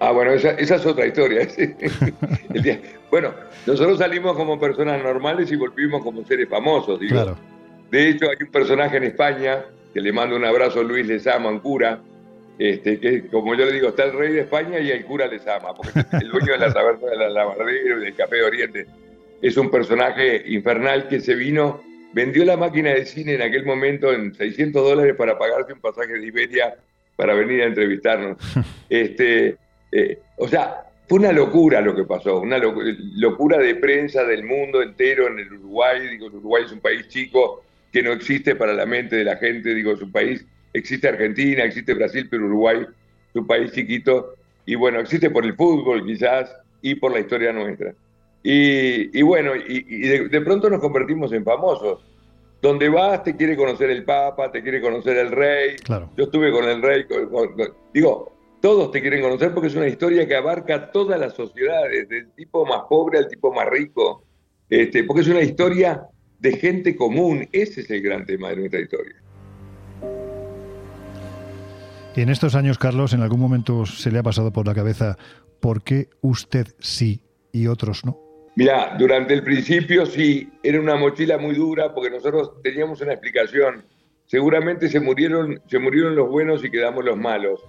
Ah, 0.00 0.10
bueno, 0.10 0.32
esa, 0.32 0.50
es 0.50 0.84
otra 0.84 1.06
historia. 1.06 1.46
bueno, 3.10 3.32
nosotros 3.66 3.98
salimos 3.98 4.36
como 4.36 4.58
personas 4.58 5.02
normales 5.02 5.50
y 5.52 5.56
volvimos 5.56 6.02
como 6.02 6.24
seres 6.24 6.48
famosos. 6.48 6.98
Digo. 6.98 7.36
De 7.90 8.08
hecho, 8.08 8.28
hay 8.28 8.36
un 8.44 8.50
personaje 8.50 8.96
en 8.96 9.04
España 9.04 9.64
que 9.94 10.00
le 10.00 10.12
mando 10.12 10.36
un 10.36 10.44
abrazo 10.44 10.80
a 10.80 10.82
Luis 10.82 11.06
Lezama, 11.06 11.48
un 11.48 11.60
cura, 11.60 12.02
este, 12.58 12.98
que 13.00 13.26
como 13.28 13.54
yo 13.54 13.64
le 13.64 13.72
digo, 13.72 13.88
está 13.88 14.04
el 14.04 14.12
rey 14.12 14.32
de 14.32 14.40
España 14.42 14.78
y 14.78 14.90
el 14.90 15.04
cura 15.04 15.26
Lezama, 15.26 15.74
porque 15.74 16.00
es 16.00 16.22
el 16.22 16.30
dueño 16.30 16.52
de 16.52 16.58
la 16.58 16.72
taberna 16.72 17.08
de 17.08 17.16
la 17.16 17.28
Lavardero 17.30 18.00
y 18.00 18.04
del 18.04 18.14
Café 18.14 18.36
de 18.36 18.44
Oriente. 18.44 18.86
Es 19.40 19.56
un 19.56 19.70
personaje 19.70 20.42
infernal 20.46 21.08
que 21.08 21.20
se 21.20 21.34
vino 21.34 21.82
vendió 22.12 22.44
la 22.44 22.56
máquina 22.56 22.90
de 22.90 23.06
cine 23.06 23.34
en 23.34 23.42
aquel 23.42 23.64
momento 23.64 24.12
en 24.12 24.34
600 24.34 24.82
dólares 24.82 25.14
para 25.16 25.38
pagarse 25.38 25.72
un 25.72 25.80
pasaje 25.80 26.12
de 26.12 26.26
Iberia 26.26 26.74
para 27.16 27.34
venir 27.34 27.62
a 27.62 27.66
entrevistarnos. 27.66 28.36
este, 28.90 29.56
eh, 29.90 30.18
o 30.36 30.48
sea, 30.48 30.84
fue 31.08 31.18
una 31.18 31.32
locura 31.32 31.80
lo 31.80 31.94
que 31.94 32.04
pasó, 32.04 32.40
una 32.40 32.58
locura 32.58 33.58
de 33.58 33.74
prensa 33.74 34.24
del 34.24 34.44
mundo 34.44 34.82
entero 34.82 35.26
en 35.28 35.38
el 35.38 35.52
Uruguay. 35.52 36.08
Digo, 36.08 36.26
el 36.26 36.34
Uruguay 36.34 36.64
es 36.66 36.72
un 36.72 36.80
país 36.80 37.08
chico 37.08 37.64
que 37.92 38.02
no 38.02 38.12
existe 38.12 38.54
para 38.54 38.72
la 38.72 38.86
mente 38.86 39.16
de 39.16 39.24
la 39.24 39.36
gente. 39.36 39.74
Digo, 39.74 39.92
es 39.92 40.00
un 40.00 40.12
país, 40.12 40.44
existe 40.72 41.08
Argentina, 41.08 41.64
existe 41.64 41.94
Brasil, 41.94 42.26
pero 42.30 42.46
Uruguay 42.46 42.78
es 42.82 43.36
un 43.36 43.46
país 43.46 43.72
chiquito. 43.72 44.34
Y 44.66 44.74
bueno, 44.74 45.00
existe 45.00 45.30
por 45.30 45.44
el 45.44 45.54
fútbol 45.54 46.04
quizás 46.06 46.54
y 46.80 46.94
por 46.94 47.12
la 47.12 47.20
historia 47.20 47.52
nuestra. 47.52 47.94
Y, 48.44 49.22
bueno, 49.22 49.52
y, 49.54 50.00
de, 50.00 50.40
pronto 50.40 50.68
nos 50.68 50.80
convertimos 50.80 51.32
en 51.32 51.44
famosos. 51.44 52.04
Donde 52.60 52.88
vas 52.88 53.24
te 53.24 53.36
quiere 53.36 53.56
conocer 53.56 53.90
el 53.90 54.04
Papa, 54.04 54.52
te 54.52 54.62
quiere 54.62 54.80
conocer 54.80 55.16
el 55.16 55.32
Rey. 55.32 55.76
Yo 56.16 56.24
estuve 56.24 56.52
con 56.52 56.64
el 56.68 56.80
Rey. 56.80 57.04
digo, 57.92 58.32
todos 58.60 58.92
te 58.92 59.00
quieren 59.00 59.20
conocer 59.20 59.52
porque 59.52 59.66
es 59.66 59.74
una 59.74 59.88
historia 59.88 60.26
que 60.28 60.36
abarca 60.36 60.92
todas 60.92 61.18
las 61.18 61.34
sociedades, 61.34 62.08
del 62.08 62.30
tipo 62.32 62.64
más 62.64 62.82
pobre 62.88 63.18
al 63.18 63.26
tipo 63.26 63.52
más 63.52 63.68
rico. 63.68 64.24
Este, 64.70 65.04
porque 65.04 65.22
es 65.22 65.28
una 65.28 65.42
historia 65.42 66.06
de 66.38 66.52
gente 66.52 66.94
común. 66.94 67.48
Ese 67.52 67.80
es 67.80 67.90
el 67.90 68.00
gran 68.00 68.24
tema 68.24 68.50
de 68.50 68.56
nuestra 68.56 68.80
historia. 68.80 69.16
En 72.14 72.28
estos 72.28 72.54
años, 72.54 72.76
Carlos, 72.76 73.14
¿en 73.14 73.22
algún 73.22 73.40
momento 73.40 73.86
se 73.86 74.10
le 74.10 74.18
ha 74.18 74.22
pasado 74.22 74.52
por 74.52 74.66
la 74.66 74.74
cabeza 74.74 75.16
por 75.60 75.82
qué 75.82 76.10
usted 76.20 76.66
sí 76.78 77.22
y 77.52 77.68
otros 77.68 78.04
no? 78.04 78.18
Mira, 78.54 78.96
durante 78.98 79.32
el 79.32 79.42
principio 79.42 80.04
sí, 80.04 80.52
era 80.62 80.78
una 80.78 80.96
mochila 80.96 81.38
muy 81.38 81.54
dura 81.54 81.94
porque 81.94 82.10
nosotros 82.10 82.60
teníamos 82.62 83.00
una 83.00 83.12
explicación. 83.12 83.86
Seguramente 84.26 84.90
se 84.90 85.00
murieron, 85.00 85.62
se 85.66 85.78
murieron 85.78 86.14
los 86.14 86.28
buenos 86.28 86.62
y 86.62 86.70
quedamos 86.70 87.02
los 87.02 87.16
malos. 87.16 87.64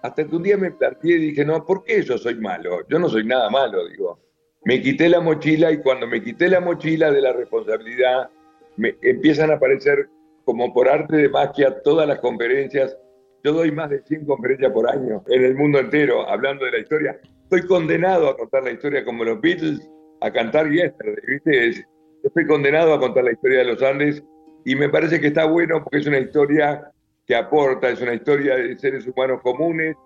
Hasta 0.00 0.24
que 0.24 0.36
un 0.36 0.44
día 0.44 0.56
me 0.56 0.70
planteé 0.70 1.16
y 1.16 1.30
dije, 1.30 1.44
no, 1.44 1.66
¿por 1.66 1.82
qué 1.82 2.00
yo 2.04 2.16
soy 2.18 2.36
malo? 2.36 2.86
Yo 2.88 3.00
no 3.00 3.08
soy 3.08 3.24
nada 3.26 3.50
malo, 3.50 3.84
digo. 3.88 4.20
Me 4.64 4.80
quité 4.80 5.08
la 5.08 5.20
mochila 5.20 5.72
y 5.72 5.78
cuando 5.78 6.06
me 6.06 6.22
quité 6.22 6.48
la 6.48 6.60
mochila 6.60 7.10
de 7.10 7.20
la 7.20 7.32
responsabilidad, 7.32 8.30
me 8.76 8.94
empiezan 9.02 9.50
a 9.50 9.54
aparecer 9.54 10.08
como 10.44 10.72
por 10.72 10.88
arte 10.88 11.16
de 11.16 11.28
magia 11.28 11.82
todas 11.82 12.06
las 12.06 12.20
conferencias. 12.20 12.96
Yo 13.44 13.52
doy 13.52 13.70
más 13.70 13.90
de 13.90 14.02
100 14.02 14.26
conferencias 14.26 14.72
por 14.72 14.88
año 14.90 15.22
en 15.28 15.44
el 15.44 15.54
mundo 15.54 15.78
entero 15.78 16.28
hablando 16.28 16.64
de 16.64 16.72
la 16.72 16.78
historia. 16.78 17.20
Estoy 17.44 17.66
condenado 17.66 18.28
a 18.28 18.36
contar 18.36 18.64
la 18.64 18.72
historia 18.72 19.04
como 19.04 19.24
los 19.24 19.40
Beatles 19.40 19.88
a 20.20 20.30
cantar 20.32 20.68
Yesterday, 20.68 21.24
¿viste? 21.26 21.84
Estoy 22.24 22.46
condenado 22.46 22.92
a 22.92 22.98
contar 22.98 23.24
la 23.24 23.32
historia 23.32 23.58
de 23.58 23.64
los 23.64 23.82
Andes 23.82 24.22
y 24.64 24.74
me 24.74 24.88
parece 24.88 25.20
que 25.20 25.28
está 25.28 25.44
bueno 25.44 25.82
porque 25.82 25.98
es 25.98 26.06
una 26.06 26.18
historia 26.18 26.90
que 27.26 27.36
aporta, 27.36 27.90
es 27.90 28.00
una 28.00 28.14
historia 28.14 28.56
de 28.56 28.76
seres 28.76 29.06
humanos 29.06 29.40
comunes, 29.42 29.96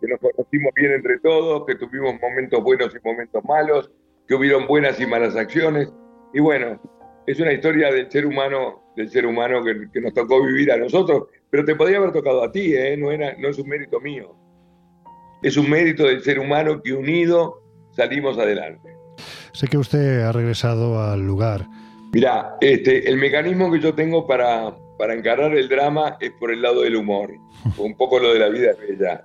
que 0.00 0.08
nos 0.08 0.18
conocimos 0.18 0.72
bien 0.74 0.92
entre 0.92 1.18
todos, 1.20 1.66
que 1.66 1.74
tuvimos 1.74 2.18
momentos 2.20 2.62
buenos 2.62 2.94
y 2.94 3.06
momentos 3.06 3.44
malos, 3.44 3.90
que 4.26 4.34
hubieron 4.34 4.66
buenas 4.66 4.98
y 4.98 5.06
malas 5.06 5.36
acciones. 5.36 5.92
Y 6.32 6.40
bueno, 6.40 6.80
es 7.26 7.38
una 7.38 7.52
historia 7.52 7.92
del 7.92 8.10
ser 8.10 8.26
humano, 8.26 8.82
del 8.96 9.10
ser 9.10 9.26
humano 9.26 9.62
que, 9.62 10.00
nos 10.00 10.14
tocó 10.14 10.44
vivir 10.44 10.72
a 10.72 10.78
nosotros, 10.78 11.28
pero 11.50 11.64
te 11.64 11.74
podría 11.74 11.98
haber 11.98 12.12
tocado 12.12 12.42
a 12.42 12.52
ti, 12.52 12.74
¿eh? 12.74 12.96
no, 12.96 13.10
era, 13.10 13.36
no 13.38 13.48
es 13.48 13.58
un 13.58 13.68
mérito 13.68 14.00
mío. 14.00 14.34
Es 15.42 15.56
un 15.56 15.68
mérito 15.68 16.04
del 16.04 16.22
ser 16.22 16.38
humano 16.38 16.80
que 16.82 16.92
unido 16.92 17.62
salimos 17.90 18.38
adelante. 18.38 18.94
Sé 19.52 19.66
que 19.66 19.78
usted 19.78 20.22
ha 20.22 20.32
regresado 20.32 21.02
al 21.02 21.26
lugar. 21.26 21.66
Mira, 22.12 22.56
este, 22.60 23.08
el 23.08 23.16
mecanismo 23.16 23.70
que 23.70 23.80
yo 23.80 23.94
tengo 23.94 24.26
para, 24.26 24.76
para 24.98 25.14
encarar 25.14 25.54
el 25.54 25.68
drama 25.68 26.16
es 26.20 26.30
por 26.32 26.52
el 26.52 26.62
lado 26.62 26.82
del 26.82 26.96
humor, 26.96 27.32
un 27.78 27.96
poco 27.96 28.18
lo 28.18 28.32
de 28.32 28.38
la 28.38 28.48
vida 28.48 28.72
bella. 28.78 29.24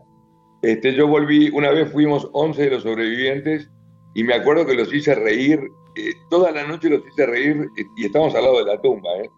Este, 0.61 0.93
yo 0.95 1.07
volví, 1.07 1.49
una 1.53 1.69
vez 1.69 1.91
fuimos 1.91 2.27
11 2.33 2.63
de 2.63 2.69
los 2.71 2.83
sobrevivientes 2.83 3.69
y 4.15 4.23
me 4.23 4.33
acuerdo 4.33 4.65
que 4.65 4.73
los 4.73 4.91
hice 4.91 5.13
reír, 5.13 5.59
eh, 5.95 6.13
toda 6.29 6.51
la 6.51 6.65
noche 6.65 6.89
los 6.89 7.05
hice 7.05 7.25
reír 7.27 7.67
y 7.97 8.05
estamos 8.05 8.33
al 8.33 8.43
lado 8.43 8.59
de 8.59 8.65
la 8.65 8.81
tumba, 8.81 9.09
¿eh? 9.21 9.29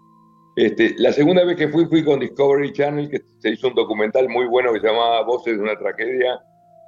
Este, 0.57 0.95
la 0.97 1.13
segunda 1.13 1.45
vez 1.45 1.55
que 1.55 1.67
fui, 1.67 1.85
fui 1.85 2.03
con 2.03 2.19
Discovery 2.19 2.73
Channel, 2.73 3.11
que 3.11 3.21
se 3.37 3.51
hizo 3.51 3.67
un 3.67 3.75
documental 3.75 4.27
muy 4.27 4.47
bueno 4.47 4.73
que 4.73 4.79
se 4.79 4.87
llamaba 4.87 5.21
Voces 5.21 5.55
de 5.55 5.61
una 5.61 5.77
tragedia, 5.77 6.39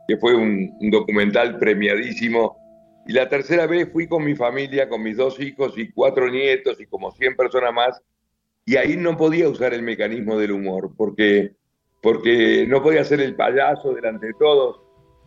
que 0.08 0.18
fue 0.18 0.34
un, 0.34 0.76
un 0.82 0.90
documental 0.90 1.60
premiadísimo. 1.60 2.58
Y 3.06 3.14
la 3.14 3.30
tercera 3.30 3.68
vez 3.68 3.88
fui 3.94 4.08
con 4.08 4.26
mi 4.26 4.34
familia, 4.34 4.90
con 4.90 5.04
mis 5.04 5.18
dos 5.18 5.40
hijos 5.40 5.78
y 5.78 5.92
cuatro 5.92 6.32
nietos 6.32 6.82
y 6.82 6.88
como 6.88 7.12
100 7.12 7.36
personas 7.36 7.72
más. 7.72 8.02
Y 8.66 8.76
ahí 8.76 8.98
no 8.98 9.16
podía 9.16 9.48
usar 9.48 9.76
el 9.76 9.84
mecanismo 9.84 10.40
del 10.40 10.54
humor, 10.54 10.92
porque, 10.98 11.52
porque 12.02 12.66
no 12.68 12.82
podía 12.82 13.04
ser 13.04 13.22
el 13.22 13.36
payaso 13.36 13.94
delante 13.94 14.26
de 14.26 14.34
todos. 14.40 14.82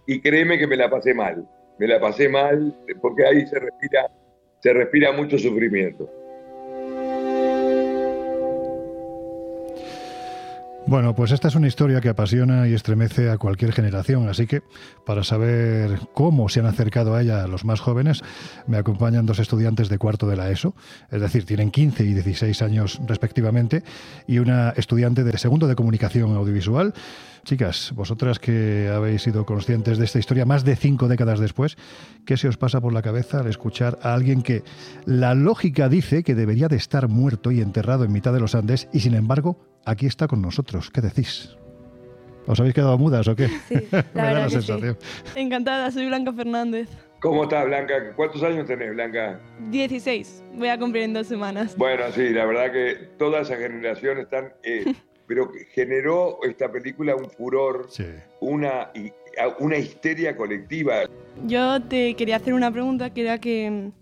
Y 0.09 0.21
créeme 0.21 0.59
que 0.59 0.67
me 0.67 0.77
la 0.77 0.91
pasé 0.91 1.15
mal. 1.15 1.49
Me 1.79 1.87
la 1.87 2.01
pasé 2.01 2.29
mal 2.29 2.77
porque 3.01 3.25
ahí 3.25 3.47
se 3.47 3.61
respira, 3.61 4.11
se 4.61 4.73
respira 4.73 5.13
mucho 5.13 5.39
sufrimiento. 5.39 6.11
Bueno, 10.93 11.15
pues 11.15 11.33
esta 11.33 11.49
es 11.49 11.55
una 11.55 11.69
historia 11.69 12.03
que 12.03 12.11
apasiona 12.11 12.69
y 12.69 12.75
estremece 12.75 13.31
a 13.31 13.39
cualquier 13.39 13.73
generación, 13.73 14.29
así 14.29 14.47
que 14.47 14.63
para 15.07 15.25
saber 15.25 15.99
cómo 16.13 16.51
se 16.51 16.61
han 16.61 16.67
acercado 16.67 17.15
a 17.15 17.23
ella 17.23 17.47
los 17.47 17.65
más 17.65 17.81
jóvenes, 17.81 18.21
me 18.67 18.77
acompañan 18.77 19.25
dos 19.25 19.39
estudiantes 19.39 19.89
de 19.89 19.97
cuarto 19.97 20.27
de 20.27 20.37
la 20.37 20.51
ESO, 20.51 20.75
es 21.11 21.23
decir, 21.23 21.47
tienen 21.47 21.71
15 21.71 22.05
y 22.05 22.13
16 22.13 22.61
años 22.61 23.01
respectivamente, 23.07 23.85
y 24.27 24.39
una 24.39 24.75
estudiante 24.77 25.25
de 25.25 25.39
segundo 25.39 25.67
de 25.67 25.77
comunicación 25.77 26.37
audiovisual. 26.37 26.93
Chicas, 27.45 27.93
vosotras 27.97 28.39
que 28.39 28.93
habéis 28.95 29.23
sido 29.23 29.47
conscientes 29.47 29.97
de 29.97 30.05
esta 30.05 30.19
historia 30.19 30.45
más 30.45 30.63
de 30.63 30.77
cinco 30.77 31.09
décadas 31.09 31.41
después, 31.41 31.79
¿qué 32.27 32.37
se 32.37 32.49
os 32.49 32.59
pasa 32.59 32.83
por 32.83 32.93
la 32.93 33.01
cabeza 33.01 33.41
al 33.41 33.47
escuchar 33.47 33.99
a 34.03 34.13
alguien 34.13 34.43
que 34.43 34.63
la 35.07 35.35
lógica 35.35 35.89
dice 35.89 36.23
que 36.23 36.35
debería 36.35 36.69
de 36.69 36.77
estar 36.77 37.09
muerto 37.09 37.51
y 37.51 37.63
enterrado 37.63 38.05
en 38.05 38.13
mitad 38.13 38.35
de 38.35 38.41
los 38.41 38.55
Andes 38.55 38.89
y 38.93 39.01
sin 39.01 39.15
embargo 39.15 39.73
aquí 39.85 40.07
está 40.07 40.27
con 40.29 40.43
nosotros. 40.43 40.91
¿Qué 40.91 41.01
decís? 41.01 41.57
¿Os 42.47 42.59
habéis 42.59 42.75
quedado 42.75 42.99
mudas 42.99 43.29
o 43.29 43.37
qué? 43.37 43.49
Sí, 43.69 43.87
la 43.91 44.05
Me 44.15 44.23
da 44.23 44.33
la 44.33 44.43
que 44.45 44.51
sí. 44.51 44.55
sensación. 44.57 44.99
Encantada, 45.37 45.91
soy 45.91 46.07
Blanca 46.07 46.33
Fernández. 46.33 46.89
¿Cómo 47.21 47.45
estás, 47.45 47.65
Blanca? 47.67 47.95
¿Cuántos 48.17 48.43
años 48.43 48.67
tenés, 48.67 48.93
Blanca? 48.95 49.39
16, 49.71 50.43
voy 50.55 50.69
a 50.69 50.79
cumplir 50.79 51.05
en 51.05 51.13
dos 51.13 51.29
semanas. 51.29 51.77
Bueno, 51.77 52.05
sí, 52.13 52.31
la 52.31 52.45
verdad 52.47 52.73
que 52.73 53.11
toda 53.19 53.43
esa 53.43 53.57
generación 53.57 54.19
están... 54.19 54.53
eh, 54.65 54.93
pero 55.29 55.51
generó 55.73 56.41
esta 56.43 56.71
película 56.71 57.15
un 57.15 57.31
furor, 57.31 57.87
Sí. 57.89 58.05
una, 58.41 58.91
y- 58.95 59.13
una 59.61 59.79
histeria 59.79 60.37
colectiva. 60.37 61.05
Yo 61.47 61.81
te 61.81 62.15
quería 62.17 62.37
hacer 62.37 62.53
una 62.55 62.71
pregunta, 62.73 63.11
que 63.11 63.23
era 63.23 63.39
que 63.39 63.71
mm, 63.71 63.93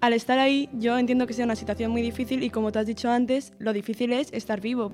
al 0.00 0.12
estar 0.12 0.38
ahí 0.38 0.68
yo 0.72 0.98
entiendo 0.98 1.26
que 1.26 1.34
sea 1.34 1.44
una 1.44 1.56
situación 1.56 1.90
muy 1.90 2.02
difícil 2.02 2.42
y 2.42 2.50
como 2.50 2.72
te 2.72 2.78
has 2.78 2.86
dicho 2.86 3.10
antes, 3.10 3.52
lo 3.58 3.72
difícil 3.72 4.12
es 4.12 4.32
estar 4.32 4.60
vivo. 4.60 4.92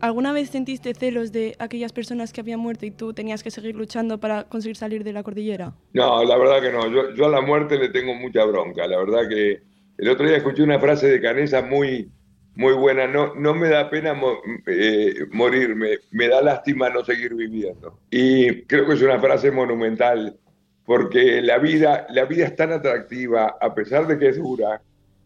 ¿Alguna 0.00 0.32
vez 0.32 0.50
sentiste 0.50 0.94
celos 0.94 1.30
de 1.30 1.54
aquellas 1.60 1.92
personas 1.92 2.32
que 2.32 2.40
habían 2.40 2.58
muerto 2.58 2.84
y 2.86 2.90
tú 2.90 3.12
tenías 3.14 3.42
que 3.44 3.52
seguir 3.52 3.76
luchando 3.76 4.18
para 4.18 4.44
conseguir 4.44 4.76
salir 4.76 5.04
de 5.04 5.12
la 5.12 5.22
cordillera? 5.22 5.74
No, 5.92 6.24
la 6.24 6.36
verdad 6.36 6.60
que 6.60 6.72
no. 6.72 7.14
Yo, 7.14 7.24
a 7.26 7.28
la 7.28 7.40
muerte 7.40 7.78
le 7.78 7.88
tengo 7.88 8.12
mucha 8.14 8.44
bronca. 8.44 8.86
La 8.88 8.98
verdad 8.98 9.28
que 9.28 9.62
el 9.98 10.08
otro 10.08 10.26
día 10.26 10.38
escuché 10.38 10.62
una 10.64 10.80
frase 10.80 11.06
de 11.08 11.20
Canesa 11.20 11.62
muy, 11.62 12.10
muy 12.56 12.72
buena. 12.74 13.06
No, 13.06 13.34
no 13.36 13.54
me 13.54 13.68
da 13.68 13.88
pena 13.90 14.12
mo- 14.12 14.40
eh, 14.66 15.14
morirme, 15.30 15.98
me 16.10 16.26
da 16.28 16.42
lástima 16.42 16.90
no 16.90 17.04
seguir 17.04 17.34
viviendo. 17.36 18.00
Y 18.10 18.62
creo 18.64 18.86
que 18.88 18.94
es 18.94 19.02
una 19.02 19.20
frase 19.20 19.52
monumental, 19.52 20.36
porque 20.92 21.40
la 21.40 21.56
vida, 21.56 22.06
la 22.10 22.26
vida 22.26 22.44
es 22.44 22.54
tan 22.54 22.70
atractiva, 22.70 23.56
a 23.58 23.74
pesar 23.74 24.06
de 24.06 24.18
que 24.18 24.28
es 24.28 24.36
dura, 24.36 24.82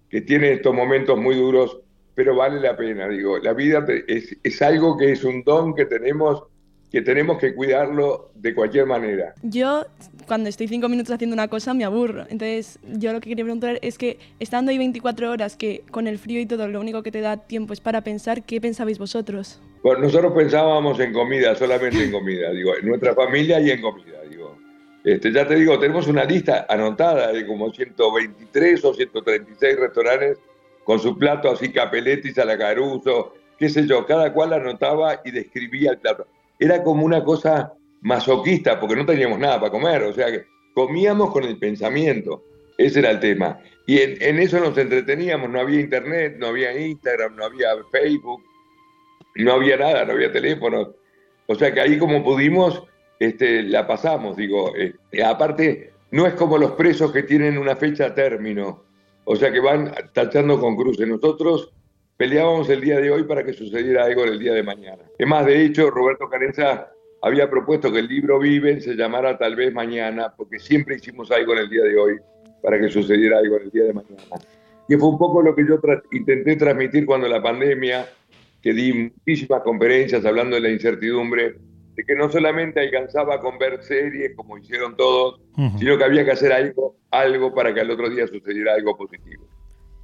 que 0.09 0.21
tiene 0.21 0.53
estos 0.53 0.73
momentos 0.73 1.19
muy 1.19 1.35
duros, 1.35 1.81
pero 2.15 2.37
vale 2.37 2.61
la 2.61 2.77
pena. 2.77 3.09
Digo, 3.09 3.39
la 3.39 3.53
vida 3.53 3.85
es, 4.07 4.37
es 4.45 4.63
algo 4.63 4.97
que 4.97 5.11
es 5.11 5.25
un 5.25 5.43
don 5.43 5.75
que 5.75 5.87
tenemos, 5.87 6.45
que 6.89 7.03
tenemos 7.03 7.39
que 7.39 7.53
cuidarlo 7.53 8.31
de 8.37 8.55
cualquier 8.55 8.87
manera. 8.87 9.35
Yo, 9.43 9.85
cuando 10.29 10.49
estoy 10.49 10.69
cinco 10.69 10.89
minutos 10.89 11.13
haciendo 11.13 11.35
una 11.35 11.49
cosa, 11.49 11.75
me 11.75 11.83
aburro. 11.83 12.27
Entonces, 12.29 12.79
yo 12.85 13.13
lo 13.13 13.21
que 13.21 13.31
quería 13.31 13.45
preguntar 13.45 13.81
es 13.83 13.99
que, 13.99 14.21
estando 14.39 14.71
ahí 14.71 14.79
24 14.79 15.33
horas, 15.33 15.57
que 15.57 15.83
con 15.91 16.07
el 16.07 16.19
frío 16.19 16.39
y 16.41 16.47
todo, 16.47 16.69
lo 16.69 16.81
único 16.81 17.03
que 17.03 17.11
te 17.11 17.21
da 17.21 17.39
tiempo 17.39 17.73
es 17.73 17.81
para 17.81 18.03
pensar, 18.03 18.45
¿qué 18.45 18.61
pensabais 18.61 19.01
vosotros? 19.01 19.61
Bueno, 19.83 20.03
nosotros 20.03 20.33
pensábamos 20.33 21.01
en 21.01 21.13
comida, 21.13 21.57
solamente 21.57 22.05
en 22.05 22.13
comida, 22.13 22.53
digo, 22.53 22.77
en 22.77 22.87
nuestra 22.87 23.17
familia 23.17 23.59
y 23.61 23.71
en 23.71 23.83
comida. 23.83 24.16
Este, 25.07 25.31
ya 25.31 25.47
te 25.47 25.55
digo, 25.55 25.79
tenemos 25.79 26.09
una 26.09 26.25
lista 26.25 26.67
anotada 26.69 27.31
de 27.31 27.47
como 27.47 27.73
123 27.73 28.85
o 28.85 28.93
136 28.93 29.79
restaurantes 29.79 30.39
con 30.83 30.99
su 30.99 31.17
plato 31.17 31.49
así 31.49 31.71
capeletis 31.71 32.37
a 32.41 32.45
la 32.45 32.59
caruso, 32.59 33.35
qué 33.57 33.69
sé 33.69 33.87
yo, 33.87 34.05
cada 34.05 34.33
cual 34.33 34.55
anotaba 34.55 35.21
y 35.25 35.31
describía 35.31 35.93
el 35.93 35.99
plato. 35.99 36.27
Era 36.59 36.83
como 36.83 37.05
una 37.05 37.23
cosa 37.23 37.73
masoquista 38.01 38.81
porque 38.81 38.97
no 38.97 39.07
teníamos 39.07 39.39
nada 39.39 39.61
para 39.61 39.71
comer, 39.71 40.03
o 40.03 40.13
sea 40.13 40.27
que 40.27 40.47
comíamos 40.75 41.31
con 41.31 41.45
el 41.45 41.57
pensamiento, 41.57 42.43
ese 42.77 42.99
era 42.99 43.13
el 43.13 43.21
tema. 43.21 43.61
Y 43.87 44.01
en 44.01 44.41
eso 44.41 44.59
nos 44.59 44.77
entreteníamos, 44.77 45.49
no 45.49 45.61
había 45.61 45.79
internet, 45.79 46.35
no 46.37 46.49
había 46.49 46.77
Instagram, 46.77 47.37
no 47.37 47.45
había 47.45 47.69
Facebook, 47.93 48.43
no 49.37 49.53
había 49.53 49.77
nada, 49.77 50.05
no 50.05 50.15
había 50.15 50.33
teléfonos. 50.33 50.89
O 51.47 51.55
sea 51.55 51.73
que 51.73 51.81
ahí 51.81 51.97
como 51.97 52.25
pudimos, 52.25 52.83
este, 53.19 53.63
la 53.63 53.87
pasamos, 53.87 54.37
digo. 54.37 54.75
eh, 54.77 54.95
aparte, 55.25 55.93
no 56.11 56.27
es 56.27 56.35
como 56.35 56.59
los 56.59 56.73
presos 56.73 57.13
que 57.13 57.23
tienen 57.23 57.59
una 57.59 57.77
fecha 57.77 58.15
término, 58.15 58.85
o 59.25 59.37
sea 59.37 59.53
que 59.53 59.61
van 59.61 59.93
tachando 60.13 60.61
con 60.61 60.77
cruces. 60.77 61.07
Nosotros 61.07 61.73
peleábamos 62.17 62.69
el 62.71 62.81
día 62.81 63.01
de 63.01 63.11
hoy 63.11 63.25
para 63.25 63.45
que 63.45 63.53
sucediera 63.53 64.05
algo 64.05 64.25
el 64.25 64.39
día 64.39 64.55
de 64.55 64.63
mañana. 64.63 65.03
Es 65.19 65.27
más, 65.27 65.45
de 65.45 65.65
hecho, 65.65 65.91
Roberto 65.91 66.29
Carenza 66.29 66.89
había 67.23 67.51
propuesto 67.51 67.93
que 67.93 67.99
el 67.99 68.09
libro 68.09 68.39
Viven 68.39 68.81
se 68.81 68.95
llamara 68.95 69.37
Tal 69.37 69.57
vez 69.57 69.73
Mañana, 69.73 70.33
porque 70.37 70.59
siempre 70.59 70.97
hicimos 70.97 71.31
algo 71.31 71.55
en 71.55 71.59
el 71.61 71.71
día 71.71 71.83
de 71.83 71.97
hoy 71.99 72.17
para 72.63 72.79
que 72.81 72.89
sucediera 72.89 73.39
algo 73.39 73.57
en 73.57 73.63
el 73.65 73.71
día 73.71 73.85
de 73.85 73.93
mañana. 73.93 74.23
Y 74.89 74.95
fue 74.95 75.09
un 75.09 75.19
poco 75.19 75.43
lo 75.43 75.55
que 75.55 75.67
yo 75.67 75.81
intenté 76.13 76.57
transmitir 76.57 77.05
cuando 77.05 77.27
la 77.27 77.43
pandemia, 77.43 78.07
que 78.63 78.73
di 78.73 78.93
muchísimas 78.93 79.63
conferencias 79.63 80.25
hablando 80.25 80.57
de 80.57 80.63
la 80.63 80.71
incertidumbre, 80.71 81.57
de 81.97 82.05
que 82.05 82.15
no 82.15 82.31
solamente 82.31 82.79
alcanzaba 82.81 83.41
con 83.41 83.59
ver 83.59 83.83
series 83.83 84.37
como 84.37 84.59
hicieron 84.59 84.97
todos, 84.97 85.41
Ujú. 85.57 85.79
sino 85.79 85.97
que 85.99 86.05
había 86.05 86.25
que 86.25 86.33
hacer 86.33 86.53
algo, 86.53 86.97
algo 87.11 87.55
para 87.55 87.73
que 87.73 87.81
al 87.81 87.91
otro 87.91 88.11
día 88.11 88.27
sucediera 88.27 88.75
algo 88.75 88.97
positivo. 88.97 89.47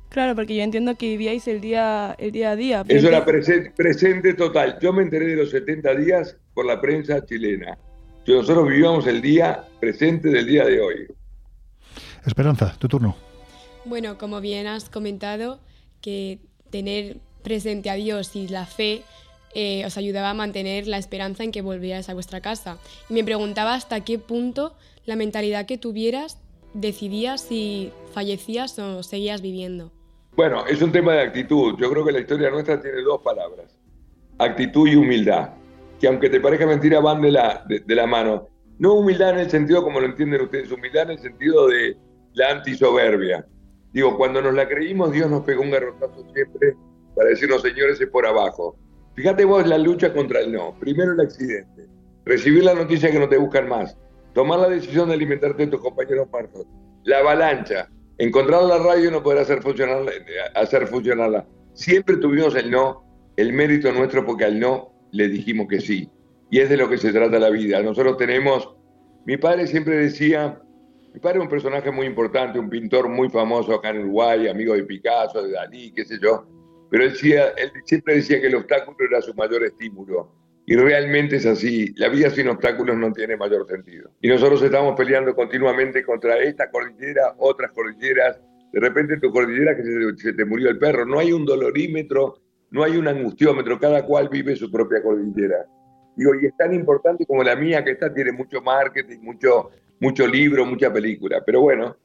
Claro, 0.08 0.34
porque 0.34 0.56
yo 0.56 0.62
entiendo 0.62 0.94
que 0.96 1.06
vivíais 1.06 1.46
el 1.48 1.60
día, 1.60 2.14
el 2.18 2.32
día 2.32 2.50
a 2.50 2.56
día. 2.56 2.84
Eso 2.88 3.08
era 3.08 3.24
presen- 3.24 3.72
presente 3.74 4.34
total. 4.34 4.78
Yo 4.80 4.92
me 4.92 5.02
enteré 5.02 5.26
de 5.26 5.36
los 5.36 5.50
70 5.50 5.94
días 5.94 6.36
por 6.54 6.66
la 6.66 6.80
prensa 6.80 7.24
chilena. 7.24 7.78
Nosotros 8.26 8.68
vivíamos 8.68 9.06
el 9.06 9.20
día 9.22 9.64
presente 9.80 10.28
del 10.28 10.46
día 10.46 10.64
de 10.64 10.80
hoy. 10.80 11.06
Esperanza, 12.26 12.74
tu 12.78 12.88
turno. 12.88 13.16
Bueno, 13.84 14.16
como 14.18 14.40
bien 14.40 14.66
has 14.66 14.88
comentado, 14.88 15.60
que 16.00 16.38
tener 16.70 17.16
presente 17.42 17.90
a 17.90 17.94
Dios 17.94 18.36
y 18.36 18.48
la 18.48 18.64
fe 18.66 19.02
eh, 19.54 19.84
os 19.86 19.96
ayudaba 19.96 20.30
a 20.30 20.34
mantener 20.34 20.86
la 20.86 20.98
esperanza 20.98 21.44
en 21.44 21.52
que 21.52 21.62
volvierais 21.62 22.08
a 22.08 22.14
vuestra 22.14 22.40
casa. 22.40 22.78
Y 23.08 23.14
me 23.14 23.24
preguntaba 23.24 23.74
hasta 23.74 24.00
qué 24.00 24.18
punto 24.18 24.74
la 25.04 25.16
mentalidad 25.16 25.66
que 25.66 25.78
tuvieras 25.78 26.38
decidía 26.74 27.38
si 27.38 27.92
fallecías 28.12 28.78
o 28.78 29.02
seguías 29.02 29.42
viviendo. 29.42 29.92
Bueno, 30.34 30.66
es 30.66 30.80
un 30.80 30.92
tema 30.92 31.12
de 31.12 31.20
actitud. 31.20 31.74
Yo 31.78 31.90
creo 31.90 32.04
que 32.04 32.12
la 32.12 32.20
historia 32.20 32.50
nuestra 32.50 32.80
tiene 32.80 33.02
dos 33.02 33.20
palabras. 33.20 33.78
Actitud 34.38 34.88
y 34.88 34.96
humildad. 34.96 35.50
Que 36.00 36.08
aunque 36.08 36.30
te 36.30 36.40
parezca 36.40 36.66
mentira, 36.66 37.00
van 37.00 37.20
de 37.20 37.32
la, 37.32 37.64
de, 37.68 37.94
la 37.94 38.06
mano. 38.06 38.48
No 38.78 38.94
humildad 38.94 39.30
en 39.30 39.40
el 39.40 39.50
sentido 39.50 39.84
como 39.84 40.00
lo 40.00 40.06
entienden 40.06 40.40
ustedes, 40.40 40.72
humildad 40.72 41.04
en 41.04 41.10
el 41.10 41.18
sentido 41.18 41.68
de 41.68 41.96
la 42.32 42.50
antisoberbia. 42.50 43.46
Digo, 43.92 44.16
cuando 44.16 44.40
nos 44.40 44.54
la 44.54 44.66
creímos, 44.66 45.12
Dios 45.12 45.30
nos 45.30 45.42
pegó 45.42 45.62
un 45.62 45.70
garrotazo 45.70 46.24
siempre 46.32 46.74
para 47.14 47.28
decirnos, 47.28 47.60
señores, 47.60 48.00
es 48.00 48.08
por 48.08 48.26
abajo. 48.26 48.76
Fíjate 49.14 49.44
vos 49.44 49.66
la 49.66 49.78
lucha 49.78 50.12
contra 50.12 50.40
el 50.40 50.52
no. 50.52 50.74
Primero 50.78 51.12
el 51.12 51.20
accidente. 51.20 51.86
Recibir 52.24 52.64
la 52.64 52.74
noticia 52.74 53.10
que 53.10 53.18
no 53.18 53.28
te 53.28 53.36
buscan 53.36 53.68
más. 53.68 53.96
Tomar 54.32 54.60
la 54.60 54.68
decisión 54.68 55.08
de 55.08 55.14
alimentarte 55.14 55.64
de 55.64 55.72
tus 55.72 55.80
compañeros 55.80 56.28
muertos. 56.30 56.66
La 57.04 57.18
avalancha. 57.18 57.88
Encontrar 58.18 58.62
la 58.62 58.78
radio 58.78 59.08
y 59.08 59.12
no 59.12 59.22
poder 59.22 59.40
hacer 59.40 59.62
funcionarla, 59.62 60.12
hacer 60.54 60.86
funcionarla. 60.86 61.46
Siempre 61.74 62.16
tuvimos 62.18 62.54
el 62.54 62.70
no, 62.70 63.04
el 63.36 63.52
mérito 63.52 63.90
nuestro 63.92 64.24
porque 64.24 64.44
al 64.44 64.60
no 64.60 64.92
le 65.10 65.28
dijimos 65.28 65.66
que 65.68 65.80
sí. 65.80 66.08
Y 66.50 66.60
es 66.60 66.68
de 66.68 66.76
lo 66.76 66.88
que 66.88 66.98
se 66.98 67.12
trata 67.12 67.38
la 67.38 67.50
vida. 67.50 67.82
Nosotros 67.82 68.16
tenemos, 68.16 68.74
mi 69.26 69.36
padre 69.36 69.66
siempre 69.66 69.96
decía, 69.96 70.60
mi 71.12 71.20
padre 71.20 71.38
es 71.38 71.44
un 71.44 71.50
personaje 71.50 71.90
muy 71.90 72.06
importante, 72.06 72.58
un 72.58 72.70
pintor 72.70 73.08
muy 73.08 73.28
famoso 73.28 73.74
acá 73.74 73.90
en 73.90 74.00
Uruguay, 74.00 74.48
amigo 74.48 74.74
de 74.74 74.84
Picasso, 74.84 75.42
de 75.42 75.52
Dalí, 75.52 75.92
qué 75.92 76.04
sé 76.04 76.18
yo, 76.22 76.46
pero 76.92 77.04
él, 77.04 77.10
decía, 77.10 77.48
él 77.56 77.72
siempre 77.84 78.14
decía 78.14 78.40
que 78.40 78.46
el 78.46 78.54
obstáculo 78.54 78.96
era 79.00 79.20
su 79.20 79.34
mayor 79.34 79.64
estímulo. 79.64 80.30
Y 80.64 80.76
realmente 80.76 81.36
es 81.36 81.46
así, 81.46 81.92
la 81.96 82.08
vida 82.08 82.30
sin 82.30 82.46
obstáculos 82.46 82.96
no 82.96 83.12
tiene 83.12 83.36
mayor 83.36 83.66
sentido. 83.66 84.12
Y 84.20 84.28
nosotros 84.28 84.62
estamos 84.62 84.94
peleando 84.96 85.34
continuamente 85.34 86.04
contra 86.04 86.38
esta 86.38 86.70
cordillera, 86.70 87.34
otras 87.38 87.72
cordilleras, 87.72 88.40
de 88.72 88.78
repente 88.78 89.18
tu 89.18 89.32
cordillera 89.32 89.74
que 89.74 89.82
se, 89.82 90.16
se 90.18 90.32
te 90.34 90.44
murió 90.44 90.70
el 90.70 90.78
perro, 90.78 91.04
no 91.04 91.18
hay 91.18 91.32
un 91.32 91.44
dolorímetro 91.44 92.36
no 92.72 92.82
hay 92.82 92.96
un 92.96 93.06
angustiómetro, 93.06 93.78
cada 93.78 94.04
cual 94.04 94.28
vive 94.30 94.56
su 94.56 94.70
propia 94.70 95.02
cordillera. 95.02 95.66
Digo, 96.16 96.34
y 96.34 96.46
es 96.46 96.56
tan 96.56 96.74
importante 96.74 97.26
como 97.26 97.44
la 97.44 97.54
mía, 97.54 97.84
que 97.84 97.92
esta 97.92 98.12
tiene 98.12 98.32
mucho 98.32 98.62
marketing, 98.62 99.18
mucho, 99.20 99.70
mucho 100.00 100.26
libro, 100.26 100.64
mucha 100.64 100.90
película. 100.90 101.42
Pero 101.44 101.60
bueno, 101.60 101.96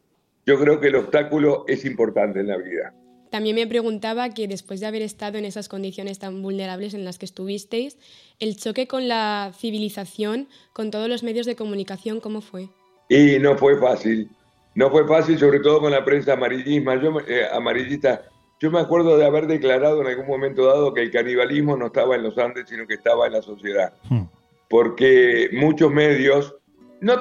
yo 0.45 0.59
creo 0.59 0.79
que 0.79 0.87
el 0.87 0.97
obstáculo 0.97 1.63
es 1.67 1.85
importante 1.85 2.41
en 2.41 2.47
la 2.47 2.57
vida. 2.57 2.93
También 3.29 3.55
me 3.55 3.67
preguntaba 3.67 4.29
que 4.29 4.47
después 4.47 4.79
de 4.79 4.87
haber 4.87 5.01
estado 5.01 5.37
en 5.37 5.45
esas 5.45 5.67
condiciones 5.69 6.19
tan 6.19 6.41
vulnerables 6.41 6.93
en 6.93 7.03
las 7.03 7.17
que 7.17 7.25
estuvisteis, 7.25 7.97
el 8.39 8.57
choque 8.57 8.87
con 8.87 9.07
la 9.07 9.51
civilización, 9.57 10.47
con 10.73 10.91
todos 10.91 11.09
los 11.09 11.23
medios 11.23 11.45
de 11.45 11.55
comunicación, 11.55 12.19
¿cómo 12.19 12.41
fue? 12.41 12.69
Y 13.09 13.39
no 13.39 13.57
fue 13.57 13.79
fácil. 13.79 14.29
No 14.75 14.89
fue 14.91 15.07
fácil, 15.07 15.39
sobre 15.39 15.59
todo 15.59 15.81
con 15.81 15.91
la 15.91 16.05
prensa 16.05 16.33
amarillista. 16.33 16.95
Yo, 17.01 17.19
eh, 17.27 17.47
amarillista. 17.51 18.23
Yo 18.59 18.71
me 18.71 18.79
acuerdo 18.79 19.17
de 19.17 19.25
haber 19.25 19.47
declarado 19.47 20.01
en 20.01 20.07
algún 20.07 20.27
momento 20.27 20.65
dado 20.65 20.93
que 20.93 21.01
el 21.01 21.11
canibalismo 21.11 21.75
no 21.75 21.87
estaba 21.87 22.15
en 22.15 22.23
los 22.23 22.37
Andes, 22.37 22.69
sino 22.69 22.87
que 22.87 22.95
estaba 22.95 23.27
en 23.27 23.33
la 23.33 23.41
sociedad. 23.41 23.93
Hmm. 24.09 24.23
Porque 24.69 25.49
muchos 25.53 25.91
medios, 25.91 26.55
no, 27.01 27.15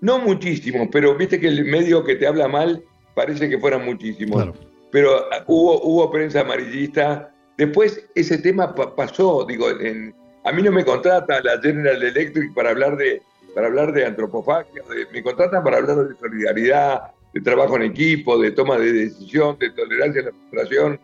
no 0.00 0.18
muchísimos, 0.18 0.88
pero 0.90 1.16
viste 1.16 1.40
que 1.40 1.48
el 1.48 1.64
medio 1.64 2.04
que 2.04 2.16
te 2.16 2.26
habla 2.26 2.48
mal 2.48 2.84
parece 3.14 3.48
que 3.48 3.58
fueran 3.58 3.84
muchísimos. 3.84 4.50
Pero 4.92 5.26
ah, 5.32 5.42
hubo, 5.48 5.82
hubo 5.82 6.10
prensa 6.10 6.42
amarillista. 6.42 7.34
Después 7.56 8.06
ese 8.14 8.38
tema 8.38 8.72
pasó, 8.74 9.44
digo, 9.44 9.68
en, 9.70 10.14
a 10.44 10.52
mí 10.52 10.62
no 10.62 10.70
me 10.70 10.84
contrata 10.84 11.40
la 11.42 11.60
General 11.60 12.00
Electric 12.00 12.54
para 12.54 12.70
hablar 12.70 12.96
de, 12.96 13.20
para 13.54 13.66
hablar 13.66 13.92
de 13.92 14.06
antropofagia, 14.06 14.82
me 15.12 15.22
contratan 15.22 15.64
para 15.64 15.78
hablar 15.78 16.08
de 16.08 16.16
solidaridad, 16.16 17.12
de 17.32 17.40
trabajo 17.40 17.76
en 17.76 17.82
equipo, 17.82 18.38
de 18.38 18.50
toma 18.50 18.78
de 18.78 18.92
decisión, 18.92 19.56
de 19.58 19.70
tolerancia 19.70 20.22
a 20.22 20.24
la 20.26 20.30
frustración, 20.32 21.00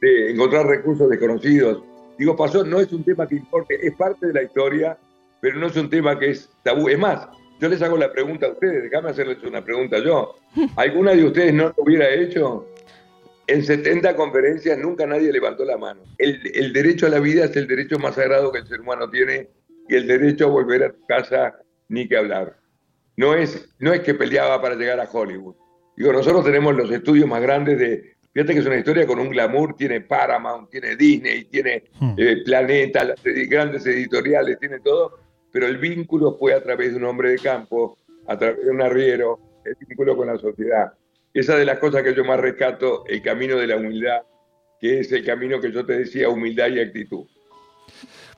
de 0.00 0.30
encontrar 0.32 0.66
recursos 0.66 1.08
desconocidos. 1.08 1.82
Digo, 2.18 2.36
pasó, 2.36 2.64
no 2.64 2.80
es 2.80 2.92
un 2.92 3.04
tema 3.04 3.26
que 3.26 3.36
importe, 3.36 3.86
es 3.86 3.94
parte 3.94 4.26
de 4.26 4.32
la 4.34 4.42
historia, 4.42 4.98
pero 5.40 5.58
no 5.58 5.68
es 5.68 5.76
un 5.76 5.88
tema 5.88 6.18
que 6.18 6.30
es 6.30 6.50
tabú. 6.62 6.88
Es 6.88 6.98
más, 6.98 7.28
yo 7.60 7.68
les 7.68 7.80
hago 7.82 7.96
la 7.96 8.12
pregunta 8.12 8.46
a 8.46 8.50
ustedes, 8.50 8.82
déjame 8.84 9.10
hacerles 9.10 9.42
una 9.42 9.64
pregunta 9.64 9.98
yo. 9.98 10.36
¿Alguna 10.76 11.12
de 11.12 11.24
ustedes 11.24 11.54
no 11.54 11.64
lo 11.64 11.74
hubiera 11.78 12.08
hecho? 12.10 12.66
En 13.50 13.64
70 13.64 14.14
conferencias 14.14 14.78
nunca 14.78 15.08
nadie 15.08 15.32
levantó 15.32 15.64
la 15.64 15.76
mano. 15.76 16.02
El, 16.18 16.72
derecho 16.72 17.06
a 17.06 17.08
la 17.08 17.18
vida 17.18 17.46
es 17.46 17.56
el 17.56 17.66
derecho 17.66 17.98
más 17.98 18.14
sagrado 18.14 18.52
que 18.52 18.60
el 18.60 18.68
ser 18.68 18.80
humano 18.80 19.10
tiene 19.10 19.48
y 19.88 19.96
el 19.96 20.06
derecho 20.06 20.44
a 20.44 20.50
volver 20.50 20.84
a 20.84 20.92
tu 20.92 21.04
casa 21.06 21.58
ni 21.88 22.06
que 22.06 22.16
hablar. 22.16 22.56
No 23.16 23.34
es, 23.34 23.68
no 23.80 23.92
es 23.92 24.02
que 24.02 24.14
peleaba 24.14 24.62
para 24.62 24.76
llegar 24.76 25.00
a 25.00 25.10
Hollywood. 25.10 25.56
Digo, 25.96 26.12
nosotros 26.12 26.44
tenemos 26.44 26.76
los 26.76 26.92
estudios 26.92 27.26
más 27.26 27.42
grandes 27.42 27.76
de... 27.76 28.14
Fíjate 28.32 28.52
que 28.52 28.60
es 28.60 28.66
una 28.66 28.78
historia 28.78 29.04
con 29.04 29.18
un 29.18 29.30
glamour, 29.30 29.74
tiene 29.74 30.00
Paramount, 30.00 30.70
tiene 30.70 30.94
Disney, 30.94 31.46
tiene 31.46 31.82
hmm. 31.98 32.14
eh, 32.18 32.36
Planeta, 32.44 33.02
las 33.02 33.20
grandes 33.24 33.84
editoriales, 33.84 34.60
tiene 34.60 34.78
todo, 34.78 35.18
pero 35.50 35.66
el 35.66 35.78
vínculo 35.78 36.36
fue 36.38 36.54
a 36.54 36.62
través 36.62 36.92
de 36.92 36.98
un 36.98 37.04
hombre 37.04 37.30
de 37.30 37.38
campo, 37.38 37.98
a 38.28 38.38
través 38.38 38.64
de 38.64 38.70
un 38.70 38.80
arriero, 38.80 39.40
el 39.64 39.74
vínculo 39.88 40.16
con 40.16 40.28
la 40.28 40.38
sociedad. 40.38 40.92
Esa 41.32 41.56
de 41.56 41.64
las 41.64 41.78
cosas 41.78 42.02
que 42.02 42.14
yo 42.14 42.24
más 42.24 42.40
rescato, 42.40 43.04
el 43.06 43.22
camino 43.22 43.56
de 43.56 43.66
la 43.66 43.76
humildad, 43.76 44.22
que 44.80 45.00
es 45.00 45.12
el 45.12 45.24
camino 45.24 45.60
que 45.60 45.72
yo 45.72 45.86
te 45.86 45.98
decía, 45.98 46.28
humildad 46.28 46.68
y 46.68 46.80
actitud. 46.80 47.26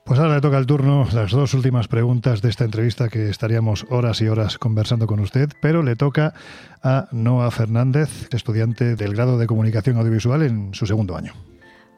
Pues 0.05 0.19
ahora 0.19 0.35
le 0.35 0.41
toca 0.41 0.57
el 0.57 0.65
turno 0.65 1.07
las 1.13 1.31
dos 1.31 1.53
últimas 1.53 1.87
preguntas 1.87 2.41
de 2.41 2.49
esta 2.49 2.65
entrevista 2.65 3.07
que 3.07 3.29
estaríamos 3.29 3.85
horas 3.89 4.21
y 4.21 4.27
horas 4.27 4.57
conversando 4.57 5.07
con 5.07 5.21
usted, 5.21 5.49
pero 5.61 5.81
le 5.81 5.95
toca 5.95 6.33
a 6.83 7.07
Noah 7.11 7.51
Fernández, 7.51 8.27
estudiante 8.33 8.95
del 8.95 9.13
grado 9.13 9.37
de 9.37 9.47
comunicación 9.47 9.97
audiovisual 9.97 10.43
en 10.43 10.73
su 10.73 10.85
segundo 10.85 11.15
año. 11.15 11.33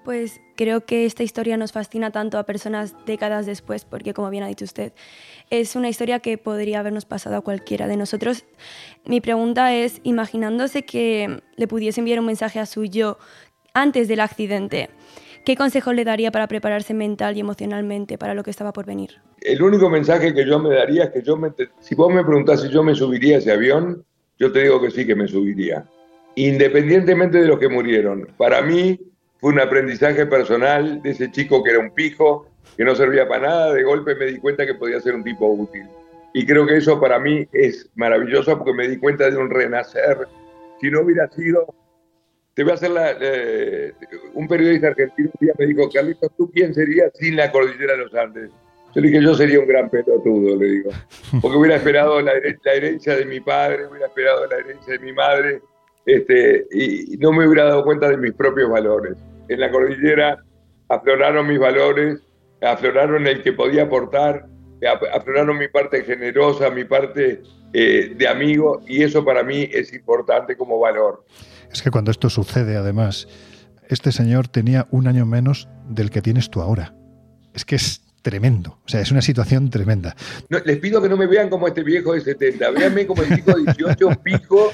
Pues 0.05 0.39
creo 0.55 0.85
que 0.85 1.07
esta 1.07 1.23
historia 1.23 1.57
nos 1.57 1.71
fascina 1.71 2.11
tanto 2.11 2.37
a 2.37 2.43
personas 2.43 2.93
décadas 3.07 3.47
después, 3.47 3.85
porque 3.85 4.13
como 4.13 4.29
bien 4.29 4.43
ha 4.43 4.47
dicho 4.47 4.63
usted, 4.63 4.93
es 5.49 5.75
una 5.75 5.89
historia 5.89 6.19
que 6.19 6.37
podría 6.37 6.81
habernos 6.81 7.05
pasado 7.05 7.37
a 7.37 7.41
cualquiera 7.41 7.87
de 7.87 7.97
nosotros. 7.97 8.45
Mi 9.03 9.19
pregunta 9.19 9.73
es, 9.73 10.01
imaginándose 10.03 10.83
que 10.83 11.41
le 11.55 11.67
pudiese 11.67 12.01
enviar 12.01 12.19
un 12.19 12.27
mensaje 12.27 12.59
a 12.59 12.67
su 12.67 12.85
yo 12.85 13.17
antes 13.73 14.07
del 14.07 14.19
accidente, 14.19 14.91
¿qué 15.43 15.55
consejo 15.55 15.91
le 15.91 16.03
daría 16.03 16.31
para 16.31 16.47
prepararse 16.47 16.93
mental 16.93 17.35
y 17.35 17.39
emocionalmente 17.39 18.19
para 18.19 18.35
lo 18.35 18.43
que 18.43 18.51
estaba 18.51 18.73
por 18.73 18.85
venir? 18.85 19.21
El 19.41 19.63
único 19.63 19.89
mensaje 19.89 20.35
que 20.35 20.45
yo 20.45 20.59
me 20.59 20.69
daría 20.69 21.05
es 21.05 21.09
que 21.09 21.23
yo 21.23 21.35
me, 21.35 21.51
si 21.79 21.95
vos 21.95 22.13
me 22.13 22.23
preguntás 22.23 22.61
si 22.61 22.69
yo 22.69 22.83
me 22.83 22.93
subiría 22.93 23.37
a 23.37 23.39
ese 23.39 23.51
avión, 23.51 24.05
yo 24.37 24.51
te 24.51 24.61
digo 24.61 24.79
que 24.79 24.91
sí 24.91 25.03
que 25.07 25.15
me 25.15 25.27
subiría, 25.27 25.83
independientemente 26.35 27.41
de 27.41 27.47
los 27.47 27.57
que 27.57 27.69
murieron. 27.69 28.27
Para 28.37 28.61
mí 28.61 28.99
fue 29.39 29.51
un 29.51 29.59
aprendizaje 29.59 30.25
personal 30.25 31.01
de 31.01 31.11
ese 31.11 31.31
chico 31.31 31.63
que 31.63 31.71
era 31.71 31.79
un 31.79 31.91
pijo, 31.91 32.47
que 32.77 32.83
no 32.83 32.95
servía 32.95 33.27
para 33.27 33.47
nada, 33.47 33.73
de 33.73 33.83
golpe 33.83 34.15
me 34.15 34.25
di 34.25 34.37
cuenta 34.37 34.65
que 34.65 34.75
podía 34.75 34.99
ser 34.99 35.15
un 35.15 35.23
tipo 35.23 35.47
útil. 35.47 35.85
Y 36.33 36.45
creo 36.45 36.65
que 36.65 36.77
eso 36.77 36.99
para 36.99 37.19
mí 37.19 37.47
es 37.53 37.89
maravilloso 37.95 38.57
porque 38.57 38.73
me 38.73 38.87
di 38.87 38.97
cuenta 38.97 39.29
de 39.29 39.37
un 39.37 39.49
renacer. 39.49 40.27
Si 40.81 40.89
no 40.89 41.01
hubiera 41.01 41.29
sido, 41.29 41.73
te 42.53 42.63
voy 42.63 42.71
a 42.71 42.75
hacer 42.75 42.91
la, 42.91 43.15
eh, 43.21 43.93
un 44.33 44.47
periodista 44.47 44.87
argentino 44.87 45.29
un 45.33 45.45
día 45.45 45.53
me 45.57 45.65
dijo, 45.65 45.89
Carlitos, 45.89 46.31
¿tú 46.37 46.51
quién 46.51 46.73
serías 46.73 47.11
sin 47.13 47.35
la 47.35 47.51
cordillera 47.51 47.93
de 47.93 47.99
los 47.99 48.13
Andes? 48.15 48.51
Yo 48.93 49.01
le 49.01 49.09
dije, 49.09 49.21
yo 49.21 49.35
sería 49.35 49.59
un 49.59 49.67
gran 49.67 49.89
pelotudo, 49.89 50.55
le 50.57 50.65
digo. 50.65 50.91
Porque 51.41 51.57
hubiera 51.57 51.75
esperado 51.75 52.21
la, 52.21 52.33
la 52.33 52.73
herencia 52.73 53.15
de 53.15 53.25
mi 53.25 53.41
padre, 53.41 53.87
hubiera 53.87 54.07
esperado 54.07 54.47
la 54.47 54.57
herencia 54.57 54.93
de 54.93 54.99
mi 54.99 55.11
madre, 55.11 55.61
este, 56.05 56.67
y 56.71 57.17
no 57.17 57.31
me 57.31 57.47
hubiera 57.47 57.65
dado 57.65 57.83
cuenta 57.83 58.09
de 58.09 58.17
mis 58.17 58.33
propios 58.33 58.69
valores. 58.69 59.15
En 59.47 59.59
la 59.59 59.71
cordillera 59.71 60.43
afloraron 60.89 61.47
mis 61.47 61.59
valores, 61.59 62.19
afloraron 62.61 63.27
el 63.27 63.41
que 63.41 63.53
podía 63.53 63.83
aportar, 63.83 64.47
afloraron 65.13 65.57
mi 65.57 65.67
parte 65.67 66.03
generosa, 66.03 66.69
mi 66.69 66.83
parte 66.83 67.41
eh, 67.73 68.13
de 68.15 68.27
amigo, 68.27 68.81
y 68.87 69.03
eso 69.03 69.25
para 69.25 69.43
mí 69.43 69.67
es 69.71 69.93
importante 69.93 70.55
como 70.55 70.79
valor. 70.79 71.25
Es 71.71 71.81
que 71.81 71.91
cuando 71.91 72.11
esto 72.11 72.29
sucede, 72.29 72.77
además, 72.77 73.27
este 73.89 74.11
señor 74.11 74.47
tenía 74.47 74.87
un 74.91 75.07
año 75.07 75.25
menos 75.25 75.67
del 75.89 76.09
que 76.09 76.21
tienes 76.21 76.49
tú 76.49 76.61
ahora. 76.61 76.95
Es 77.53 77.65
que 77.65 77.75
es 77.75 78.01
tremendo. 78.21 78.79
O 78.85 78.89
sea, 78.89 79.01
es 79.01 79.11
una 79.11 79.21
situación 79.21 79.69
tremenda. 79.69 80.15
les 80.49 80.77
pido 80.79 81.01
que 81.01 81.09
no 81.09 81.17
me 81.17 81.27
vean 81.27 81.49
como 81.49 81.67
este 81.67 81.83
viejo 81.83 82.13
de 82.13 82.21
70, 82.21 82.71
véanme 82.71 83.05
como 83.05 83.21
el 83.23 83.35
chico 83.35 83.53
de 83.53 83.63
18 83.63 84.09
pico 84.23 84.71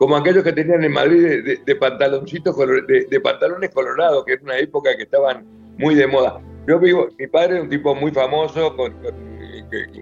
como 0.00 0.16
aquellos 0.16 0.42
que 0.42 0.54
tenían 0.54 0.82
en 0.82 0.92
Madrid 0.92 1.60
de, 1.62 1.76
pantaloncitos, 1.76 2.56
de, 2.56 3.20
pantalones 3.20 3.68
colorados, 3.68 4.24
que 4.24 4.32
era 4.32 4.42
una 4.42 4.56
época 4.56 4.96
que 4.96 5.02
estaban 5.02 5.44
muy 5.76 5.94
de 5.94 6.06
moda. 6.06 6.40
Yo 6.66 6.78
vivo, 6.78 7.08
mi 7.18 7.26
padre 7.26 7.58
es 7.58 7.64
un 7.64 7.68
tipo 7.68 7.94
muy 7.94 8.10
famoso, 8.10 8.74
con, 8.76 8.94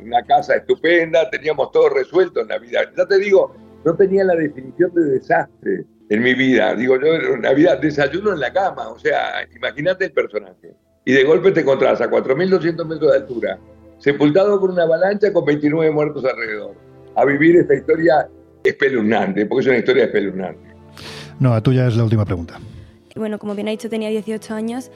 una 0.00 0.22
casa 0.22 0.54
estupenda, 0.54 1.28
teníamos 1.30 1.72
todo 1.72 1.88
resuelto 1.88 2.42
en 2.42 2.46
la 2.46 2.58
vida. 2.58 2.82
Ya 2.96 3.06
te 3.06 3.18
digo, 3.18 3.52
no 3.84 3.96
tenía 3.96 4.22
la 4.22 4.36
definición 4.36 4.94
de 4.94 5.02
desastre 5.02 5.84
en 6.10 6.22
mi 6.22 6.32
vida. 6.32 6.76
Digo, 6.76 6.96
yo 7.00 7.14
en 7.14 7.56
vida 7.56 7.74
desayuno 7.74 8.34
en 8.34 8.38
la 8.38 8.52
cama, 8.52 8.90
o 8.90 9.00
sea, 9.00 9.44
imagínate 9.52 10.04
el 10.04 10.12
personaje. 10.12 10.76
Y 11.06 11.12
de 11.12 11.24
golpe 11.24 11.50
te 11.50 11.62
encontrás 11.62 12.00
a 12.00 12.08
4.200 12.08 12.86
metros 12.86 13.10
de 13.10 13.16
altura, 13.16 13.58
sepultado 13.98 14.60
por 14.60 14.70
una 14.70 14.84
avalancha 14.84 15.32
con 15.32 15.44
29 15.44 15.90
muertos 15.90 16.24
alrededor, 16.24 16.76
a 17.16 17.24
vivir 17.24 17.56
esta 17.56 17.74
historia 17.74 18.28
espeluznante, 18.68 19.46
porque 19.46 19.62
es 19.62 19.66
una 19.68 19.78
historia 19.78 20.04
espeluznante. 20.04 20.68
No, 21.40 21.54
a 21.54 21.62
tuya 21.62 21.86
es 21.86 21.96
la 21.96 22.04
última 22.04 22.24
pregunta. 22.24 22.58
Bueno, 23.14 23.38
como 23.38 23.54
bien 23.54 23.68
ha 23.68 23.70
dicho, 23.70 23.88
tenía 23.88 24.08
18 24.08 24.54
años. 24.54 24.90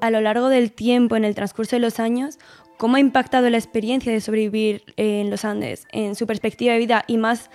A 0.00 0.10
lo 0.10 0.20
largo 0.20 0.48
del 0.48 0.72
tiempo, 0.72 1.16
en 1.16 1.24
el 1.24 1.34
transcurso 1.34 1.76
de 1.76 1.80
los 1.80 1.98
años, 1.98 2.38
¿cómo 2.76 2.96
ha 2.96 3.00
impactado 3.00 3.50
la 3.50 3.56
experiencia 3.56 4.12
de 4.12 4.20
sobrevivir 4.20 4.82
en 4.96 5.30
los 5.30 5.44
Andes, 5.44 5.86
en 5.92 6.14
su 6.14 6.26
perspectiva 6.26 6.72
de 6.72 6.78
vida 6.78 7.04
y 7.08 7.18
más, 7.18 7.50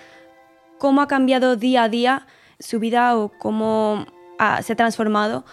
cómo 0.78 1.00
ha 1.00 1.08
cambiado 1.08 1.56
día 1.56 1.84
a 1.84 1.88
día 1.88 2.26
su 2.58 2.78
vida 2.78 3.16
o 3.16 3.32
cómo 3.38 4.06
se 4.62 4.72
ha 4.72 4.76
transformado 4.76 5.44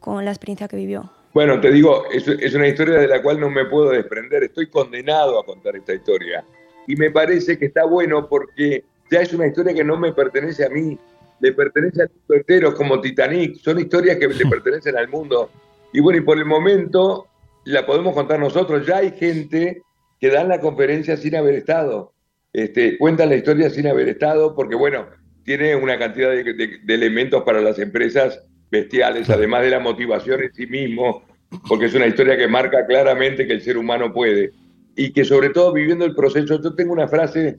con 0.00 0.24
la 0.24 0.32
experiencia 0.32 0.66
que 0.66 0.76
vivió? 0.76 1.12
Bueno, 1.32 1.60
te 1.60 1.70
digo, 1.70 2.04
es, 2.12 2.26
es 2.26 2.54
una 2.54 2.66
historia 2.66 2.98
de 2.98 3.06
la 3.06 3.22
cual 3.22 3.38
no 3.38 3.48
me 3.48 3.64
puedo 3.66 3.90
desprender. 3.90 4.42
Estoy 4.42 4.68
condenado 4.68 5.38
a 5.38 5.46
contar 5.46 5.76
esta 5.76 5.94
historia. 5.94 6.44
Y 6.88 6.96
me 6.96 7.12
parece 7.12 7.56
que 7.56 7.66
está 7.66 7.84
bueno 7.84 8.28
porque 8.28 8.84
ya 9.10 9.20
es 9.20 9.32
una 9.32 9.46
historia 9.46 9.74
que 9.74 9.84
no 9.84 9.96
me 9.96 10.12
pertenece 10.12 10.64
a 10.64 10.68
mí, 10.68 10.98
le 11.40 11.52
pertenece 11.52 12.02
al 12.02 12.10
mundo 12.10 12.34
entero, 12.34 12.74
como 12.74 13.00
Titanic, 13.00 13.56
son 13.56 13.80
historias 13.80 14.16
que 14.16 14.28
le 14.28 14.46
pertenecen 14.50 14.96
al 14.96 15.08
mundo. 15.08 15.50
Y 15.92 16.00
bueno, 16.00 16.18
y 16.18 16.22
por 16.22 16.38
el 16.38 16.44
momento 16.44 17.26
la 17.64 17.84
podemos 17.84 18.14
contar 18.14 18.38
nosotros, 18.38 18.86
ya 18.86 18.98
hay 18.98 19.12
gente 19.12 19.82
que 20.20 20.30
dan 20.30 20.48
la 20.48 20.60
conferencia 20.60 21.16
sin 21.16 21.34
haber 21.34 21.54
estado, 21.54 22.12
este, 22.52 22.98
cuentan 22.98 23.28
la 23.28 23.36
historia 23.36 23.70
sin 23.70 23.86
haber 23.86 24.08
estado, 24.08 24.54
porque 24.54 24.74
bueno, 24.74 25.06
tiene 25.44 25.74
una 25.74 25.98
cantidad 25.98 26.30
de, 26.30 26.80
elementos 26.88 27.42
para 27.42 27.60
las 27.60 27.78
empresas 27.78 28.42
bestiales, 28.70 29.30
además 29.30 29.62
de 29.62 29.70
la 29.70 29.80
motivación 29.80 30.42
en 30.42 30.52
sí 30.52 30.66
mismo, 30.66 31.24
porque 31.68 31.86
es 31.86 31.94
una 31.94 32.06
historia 32.06 32.36
que 32.36 32.46
marca 32.46 32.86
claramente 32.86 33.46
que 33.46 33.54
el 33.54 33.62
ser 33.62 33.76
humano 33.76 34.12
puede. 34.12 34.52
Y 34.96 35.12
que 35.12 35.24
sobre 35.24 35.50
todo 35.50 35.72
viviendo 35.72 36.04
el 36.04 36.14
proceso, 36.14 36.60
yo 36.60 36.74
tengo 36.74 36.92
una 36.92 37.08
frase 37.08 37.58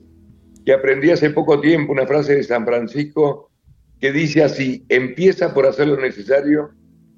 que 0.64 0.72
aprendí 0.72 1.10
hace 1.10 1.30
poco 1.30 1.60
tiempo, 1.60 1.92
una 1.92 2.06
frase 2.06 2.36
de 2.36 2.42
San 2.42 2.64
Francisco 2.64 3.50
que 4.00 4.12
dice 4.12 4.42
así, 4.42 4.84
empieza 4.88 5.54
por 5.54 5.66
hacer 5.66 5.88
lo 5.88 5.96
necesario 5.96 6.70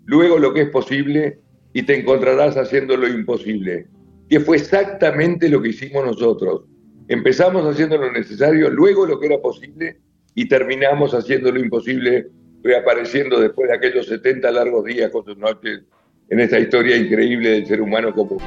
luego 0.05 0.39
lo 0.39 0.53
que 0.53 0.63
es 0.63 0.71
posible 0.71 1.39
y 1.73 1.83
te 1.83 1.99
encontrarás 1.99 2.57
haciendo 2.57 2.97
lo 2.97 3.09
imposible. 3.09 3.87
Que 4.29 4.41
fue 4.41 4.57
exactamente 4.59 5.49
lo 5.49 5.61
que 5.61 5.71
hicimos 5.71 6.05
nosotros. 6.05 6.65
Empezamos 7.09 7.67
haciendo 7.67 7.99
lo 7.99 8.13
necesario, 8.13 8.71
luego 8.71 9.07
lo 9.07 9.19
que 9.19 9.27
era 9.27 9.39
posible 9.39 9.99
y 10.35 10.49
terminamos 10.49 11.15
haciendo 11.15 11.53
lo 11.53 11.61
imposible, 11.61 12.29
reapareciendo 12.63 13.41
después 13.41 13.69
de 13.69 13.77
aquellos 13.77 14.07
70 14.07 14.51
largos 14.51 14.85
días 14.85 15.11
con 15.11 15.25
sus 15.25 15.37
noches 15.37 15.83
en 16.31 16.41
esta 16.41 16.59
historia 16.59 16.97
increíble 16.97 17.51
del 17.51 17.67
ser 17.67 17.83
humano 17.83 18.15
común. 18.15 18.41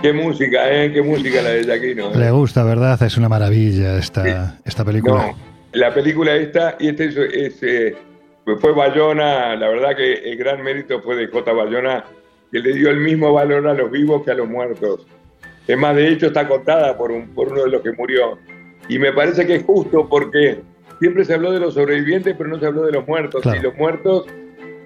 Qué 0.00 0.12
música, 0.12 0.72
¿eh? 0.72 0.92
Qué 0.92 1.02
música 1.02 1.42
la 1.42 1.50
de 1.50 1.64
Jaquino. 1.64 2.14
Le 2.14 2.30
gusta, 2.30 2.62
¿verdad? 2.62 3.02
Es 3.02 3.16
una 3.16 3.28
maravilla 3.28 3.98
esta, 3.98 4.58
esta 4.64 4.84
película. 4.84 5.26
No, 5.26 5.36
la 5.72 5.92
película 5.92 6.36
esta, 6.36 6.76
y 6.78 6.88
este 6.88 7.06
es, 7.46 7.62
eh, 7.62 7.96
fue 8.60 8.72
Bayona, 8.72 9.56
la 9.56 9.68
verdad 9.68 9.96
que 9.96 10.14
el 10.14 10.36
gran 10.36 10.62
mérito 10.62 11.02
fue 11.02 11.16
de 11.16 11.26
J. 11.26 11.52
Bayona, 11.52 12.04
que 12.52 12.60
le 12.60 12.74
dio 12.74 12.90
el 12.90 13.00
mismo 13.00 13.32
valor 13.32 13.66
a 13.66 13.74
los 13.74 13.90
vivos 13.90 14.22
que 14.24 14.30
a 14.30 14.34
los 14.34 14.48
muertos. 14.48 15.04
Es 15.66 15.76
más, 15.76 15.96
de 15.96 16.08
hecho 16.08 16.26
está 16.28 16.46
contada 16.46 16.96
por, 16.96 17.10
un, 17.10 17.34
por 17.34 17.52
uno 17.52 17.64
de 17.64 17.70
los 17.70 17.82
que 17.82 17.90
murió. 17.92 18.38
Y 18.88 19.00
me 19.00 19.12
parece 19.12 19.46
que 19.46 19.56
es 19.56 19.64
justo 19.64 20.08
porque 20.08 20.60
siempre 21.00 21.24
se 21.24 21.34
habló 21.34 21.50
de 21.50 21.58
los 21.58 21.74
sobrevivientes, 21.74 22.36
pero 22.38 22.48
no 22.48 22.60
se 22.60 22.66
habló 22.66 22.82
de 22.84 22.92
los 22.92 23.06
muertos. 23.06 23.44
Y 23.44 23.60
los 23.60 23.74
muertos, 23.74 24.26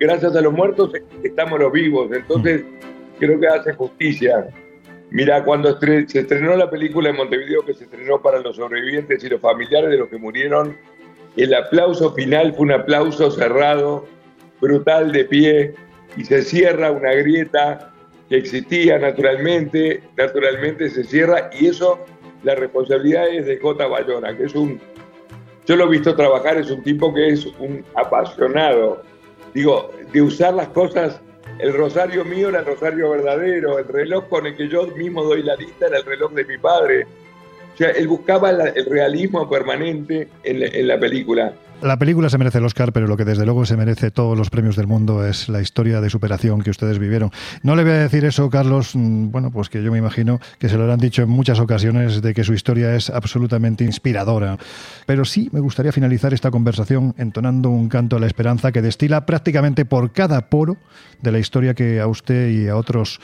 gracias 0.00 0.34
a 0.34 0.40
los 0.40 0.54
muertos, 0.54 0.90
estamos 1.22 1.60
los 1.60 1.70
vivos. 1.70 2.10
Entonces, 2.12 2.62
mm. 2.62 3.18
creo 3.20 3.38
que 3.38 3.46
hace 3.46 3.74
justicia. 3.74 4.48
Mira, 5.12 5.44
cuando 5.44 5.78
se 5.78 6.20
estrenó 6.20 6.56
la 6.56 6.70
película 6.70 7.10
en 7.10 7.16
Montevideo, 7.16 7.66
que 7.66 7.74
se 7.74 7.84
estrenó 7.84 8.22
para 8.22 8.38
los 8.38 8.56
sobrevivientes 8.56 9.22
y 9.22 9.28
los 9.28 9.42
familiares 9.42 9.90
de 9.90 9.98
los 9.98 10.08
que 10.08 10.16
murieron, 10.16 10.74
el 11.36 11.52
aplauso 11.52 12.14
final 12.14 12.54
fue 12.54 12.64
un 12.64 12.72
aplauso 12.72 13.30
cerrado, 13.30 14.06
brutal 14.58 15.12
de 15.12 15.26
pie, 15.26 15.74
y 16.16 16.24
se 16.24 16.40
cierra 16.40 16.90
una 16.90 17.12
grieta 17.12 17.92
que 18.30 18.38
existía 18.38 18.98
naturalmente, 18.98 20.02
naturalmente 20.16 20.88
se 20.88 21.04
cierra, 21.04 21.50
y 21.60 21.66
eso, 21.66 22.02
la 22.42 22.54
responsabilidad 22.54 23.28
es 23.28 23.44
de 23.44 23.58
J. 23.58 23.86
Bayona, 23.86 24.34
que 24.34 24.44
es 24.44 24.54
un, 24.54 24.80
yo 25.66 25.76
lo 25.76 25.84
he 25.84 25.90
visto 25.90 26.16
trabajar, 26.16 26.56
es 26.56 26.70
un 26.70 26.82
tipo 26.82 27.12
que 27.12 27.28
es 27.28 27.44
un 27.58 27.84
apasionado, 27.96 29.02
digo, 29.52 29.90
de 30.10 30.22
usar 30.22 30.54
las 30.54 30.68
cosas 30.68 31.20
el 31.62 31.72
rosario 31.74 32.24
mío 32.24 32.48
era 32.48 32.58
el 32.58 32.66
rosario 32.66 33.10
verdadero, 33.10 33.78
el 33.78 33.86
reloj 33.86 34.28
con 34.28 34.46
el 34.46 34.56
que 34.56 34.68
yo 34.68 34.84
mismo 34.88 35.22
doy 35.22 35.44
la 35.44 35.54
lista 35.54 35.86
era 35.86 35.98
el 35.98 36.04
reloj 36.04 36.32
de 36.32 36.44
mi 36.44 36.58
padre. 36.58 37.06
O 37.72 37.76
sea, 37.76 37.90
él 37.90 38.08
buscaba 38.08 38.50
el 38.50 38.84
realismo 38.86 39.48
permanente 39.48 40.26
en 40.42 40.88
la, 40.88 40.98
película. 40.98 41.52
La 41.82 41.98
película 41.98 42.30
se 42.30 42.38
merece 42.38 42.58
el 42.58 42.64
Oscar, 42.64 42.92
pero 42.92 43.08
lo 43.08 43.16
que 43.16 43.24
desde 43.24 43.44
luego 43.44 43.66
se 43.66 43.76
merece 43.76 44.12
todos 44.12 44.38
los 44.38 44.50
premios 44.50 44.76
del 44.76 44.86
mundo 44.86 45.26
es 45.26 45.48
la 45.48 45.60
historia 45.60 46.00
de 46.00 46.10
superación 46.10 46.60
que 46.60 46.70
ustedes 46.70 47.00
vivieron. 47.00 47.32
No 47.64 47.74
le 47.74 47.82
voy 47.82 47.90
a 47.90 47.98
decir 47.98 48.24
eso, 48.24 48.48
Carlos, 48.50 48.94
mm, 48.94 49.32
bueno, 49.32 49.50
pues 49.50 49.68
que 49.68 49.82
yo 49.82 49.90
me 49.90 49.98
imagino 49.98 50.38
que 50.60 50.68
se 50.68 50.76
lo 50.76 50.90
han 50.92 51.00
dicho 51.00 51.22
en 51.22 51.30
muchas 51.30 51.58
ocasiones 51.58 52.22
de 52.22 52.34
que 52.34 52.44
su 52.44 52.54
historia 52.54 52.94
es 52.94 53.10
absolutamente 53.10 53.82
inspiradora. 53.82 54.58
Pero 55.06 55.24
sí 55.24 55.48
me 55.50 55.58
gustaría 55.58 55.90
finalizar 55.90 56.32
esta 56.32 56.52
conversación 56.52 57.16
entonando 57.18 57.68
un 57.70 57.88
canto 57.88 58.14
a 58.14 58.20
la 58.20 58.28
esperanza 58.28 58.70
que 58.70 58.80
destila 58.80 59.26
prácticamente 59.26 59.84
por 59.84 60.12
cada 60.12 60.48
poro 60.50 60.76
de 61.20 61.32
la 61.32 61.40
historia 61.40 61.74
que 61.74 62.00
a 62.00 62.06
usted 62.06 62.48
y 62.50 62.68
a 62.68 62.76
otros 62.76 63.20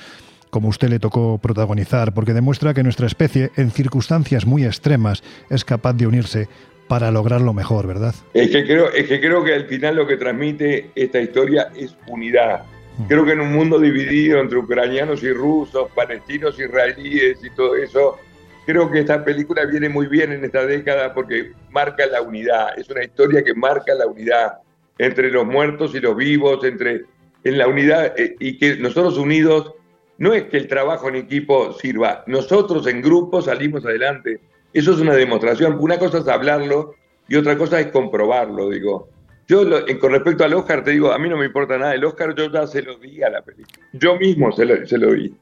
como 0.51 0.69
usted 0.69 0.89
le 0.89 0.99
tocó 0.99 1.39
protagonizar, 1.39 2.13
porque 2.13 2.35
demuestra 2.35 2.75
que 2.75 2.83
nuestra 2.83 3.07
especie, 3.07 3.53
en 3.57 3.71
circunstancias 3.71 4.47
muy 4.47 4.65
extremas, 4.65 5.23
es 5.51 5.65
capaz 5.65 5.93
de 5.93 6.07
unirse 6.07 6.49
para 6.89 7.11
lograr 7.11 7.41
lo 7.41 7.53
mejor, 7.53 7.87
¿verdad? 7.87 8.15
Es 8.35 8.51
que 8.51 8.65
creo, 8.65 8.91
es 8.91 9.07
que, 9.07 9.21
creo 9.21 9.45
que 9.45 9.55
al 9.55 9.67
final 9.67 9.97
lo 9.97 10.07
que 10.07 10.17
transmite 10.17 10.91
esta 10.95 11.21
historia 11.21 11.71
es 11.77 11.97
unidad. 12.07 12.65
Mm. 12.97 13.05
Creo 13.05 13.25
que 13.25 13.33
en 13.33 13.41
un 13.41 13.53
mundo 13.53 13.79
dividido 13.79 14.41
entre 14.41 14.59
ucranianos 14.59 15.23
y 15.23 15.33
rusos, 15.33 15.91
palestinos, 15.95 16.59
israelíes 16.59 17.39
y 17.45 17.51
todo 17.51 17.77
eso, 17.77 18.19
creo 18.67 18.91
que 18.91 19.01
esta 19.01 19.25
película 19.25 19.65
viene 19.67 19.89
muy 19.89 20.07
bien 20.07 20.33
en 20.33 20.45
esta 20.45 20.67
década 20.67 21.15
porque 21.15 21.53
marca 21.71 22.07
la 22.07 22.23
unidad. 22.23 22.79
Es 22.79 22.89
una 22.89 23.05
historia 23.05 23.45
que 23.45 23.55
marca 23.55 23.95
la 23.95 24.07
unidad 24.07 24.59
entre 24.99 25.31
los 25.31 25.47
muertos 25.47 25.95
y 25.95 26.01
los 26.01 26.17
vivos, 26.17 26.65
entre 26.65 27.05
en 27.45 27.59
la 27.59 27.69
unidad 27.69 28.19
eh, 28.19 28.35
y 28.41 28.59
que 28.59 28.77
nosotros 28.77 29.17
unidos 29.17 29.73
no 30.19 30.35
es 30.35 30.45
que 30.45 30.57
el 30.57 30.67
trabajo 30.67 31.09
en 31.09 31.15
equipo 31.15 31.73
sirva, 31.73 32.25
nosotros 32.27 32.87
en 32.89 33.01
grupo 33.01 33.41
salimos 33.41 33.87
adelante. 33.87 34.41
Eso 34.79 34.93
es 34.93 35.01
una 35.01 35.15
demostración. 35.15 35.77
Una 35.81 35.99
cosa 35.99 36.19
es 36.19 36.29
hablarlo 36.29 36.95
y 37.27 37.35
otra 37.35 37.59
cosa 37.59 37.81
es 37.81 37.89
comprobarlo, 37.89 38.71
digo. 38.71 39.09
Yo, 39.49 39.65
con 39.99 40.13
respecto 40.13 40.45
al 40.45 40.55
Oscar, 40.55 40.85
te 40.85 40.93
digo, 40.93 41.11
a 41.11 41.19
mí 41.19 41.29
no 41.29 41.37
me 41.37 41.47
importa 41.47 41.77
nada. 41.77 41.95
El 41.95 42.05
Oscar 42.05 42.33
yo 42.37 42.49
ya 42.49 42.65
se 42.65 42.83
lo 42.83 42.97
di 42.97 43.21
a 43.25 43.29
la 43.29 43.43
película. 43.43 43.85
Yo 43.95 44.17
mismo 44.17 44.53
se 44.53 44.65
lo, 44.65 44.87
se 44.87 44.97
lo 44.97 45.15
di. 45.15 45.35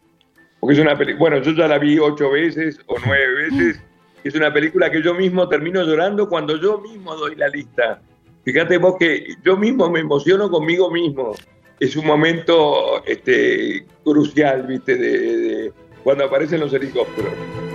Porque 0.58 0.72
es 0.72 0.80
una 0.80 0.96
película, 0.96 1.18
bueno, 1.18 1.42
yo 1.42 1.52
ya 1.52 1.68
la 1.68 1.78
vi 1.78 1.98
ocho 1.98 2.30
veces 2.30 2.80
o 2.86 2.96
nueve 3.04 3.50
veces. 3.50 3.82
Es 4.24 4.34
una 4.34 4.50
película 4.50 4.90
que 4.90 5.02
yo 5.02 5.12
mismo 5.12 5.46
termino 5.50 5.82
llorando 5.82 6.30
cuando 6.30 6.58
yo 6.58 6.80
mismo 6.80 7.14
doy 7.14 7.34
la 7.34 7.48
lista. 7.48 8.00
Fíjate 8.42 8.78
vos 8.78 8.94
que 8.98 9.36
yo 9.44 9.58
mismo 9.58 9.90
me 9.90 10.00
emociono 10.00 10.50
conmigo 10.50 10.90
mismo 10.90 11.34
es 11.78 11.94
un 11.94 12.06
momento 12.06 13.04
este, 13.04 13.84
crucial, 14.02 14.66
¿viste? 14.66 14.96
De, 14.96 15.72
cuando 16.02 16.24
aparecen 16.24 16.60
los 16.60 16.72
helicópteros. 16.72 17.65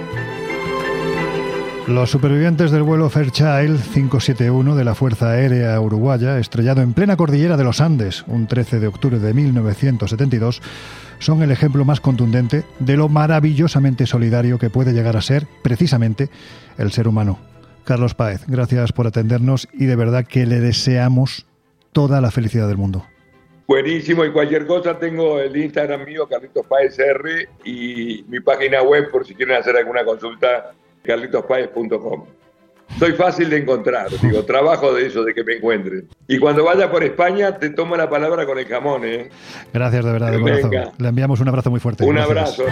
Los 1.92 2.10
supervivientes 2.10 2.72
del 2.72 2.84
vuelo 2.84 3.10
Fairchild 3.10 3.84
571 3.94 4.76
de 4.76 4.86
la 4.86 4.96
Fuerza 4.96 5.32
Aérea 5.32 5.78
Uruguaya, 5.82 6.40
estrellado 6.40 6.82
en 6.82 6.94
plena 6.94 7.18
cordillera 7.18 7.58
de 7.58 7.66
los 7.66 7.82
Andes 7.82 8.24
un 8.28 8.48
13 8.48 8.80
de 8.80 8.88
octubre 8.88 9.20
de 9.20 9.34
1972, 9.34 10.62
son 11.20 11.44
el 11.44 11.52
ejemplo 11.52 11.84
más 11.84 12.00
contundente 12.00 12.64
de 12.80 12.96
lo 12.96 13.10
maravillosamente 13.10 14.06
solidario 14.06 14.58
que 14.58 14.70
puede 14.70 14.94
llegar 14.94 15.18
a 15.18 15.22
ser, 15.22 15.48
precisamente, 15.64 16.30
el 16.78 16.94
ser 16.94 17.10
humano. 17.10 17.40
Carlos 17.84 18.16
Páez, 18.16 18.46
gracias 18.48 18.94
por 18.94 19.06
atendernos 19.06 19.68
y 19.74 19.86
de 19.86 19.98
verdad 19.98 20.26
que 20.26 20.46
le 20.46 20.62
deseamos 20.62 21.46
toda 21.92 22.22
la 22.22 22.32
felicidad 22.32 22.70
del 22.70 22.78
mundo. 22.78 23.06
Buenísimo, 23.68 24.24
y 24.24 24.32
cualquier 24.32 24.66
cosa 24.66 24.98
tengo 24.98 25.42
el 25.42 25.58
Instagram 25.58 26.06
mío, 26.06 26.26
Carlitos 26.26 26.66
Paez 26.68 26.98
R, 26.98 27.50
y 27.66 28.24
mi 28.30 28.40
página 28.40 28.82
web 28.82 29.12
por 29.12 29.28
si 29.28 29.36
quieren 29.36 29.58
hacer 29.58 29.76
alguna 29.76 30.06
consulta, 30.06 30.72
carlitospaez.com. 31.04 32.26
Soy 33.00 33.14
fácil 33.14 33.50
de 33.50 33.58
encontrar, 33.58 34.10
digo, 34.22 34.44
trabajo 34.44 34.94
de 34.94 35.08
eso, 35.08 35.24
de 35.24 35.34
que 35.34 35.44
me 35.44 35.54
encuentren. 35.56 36.08
Y 36.28 36.38
cuando 36.40 36.66
vaya 36.66 36.92
por 36.92 37.04
España, 37.04 37.58
te 37.58 37.70
tomo 37.70 37.96
la 37.96 38.10
palabra 38.10 38.46
con 38.46 38.60
el 38.60 38.66
jamón, 38.66 39.06
¿eh? 39.06 39.30
Gracias 39.74 40.04
de 40.04 40.12
verdad, 40.12 40.32
de 40.32 40.42
corazón. 40.42 40.72
Le 40.98 41.08
enviamos 41.08 41.40
un 41.40 41.48
abrazo 41.48 41.72
muy 41.72 41.80
fuerte. 41.80 42.04
Un 42.04 42.18
abrazo. 42.18 42.66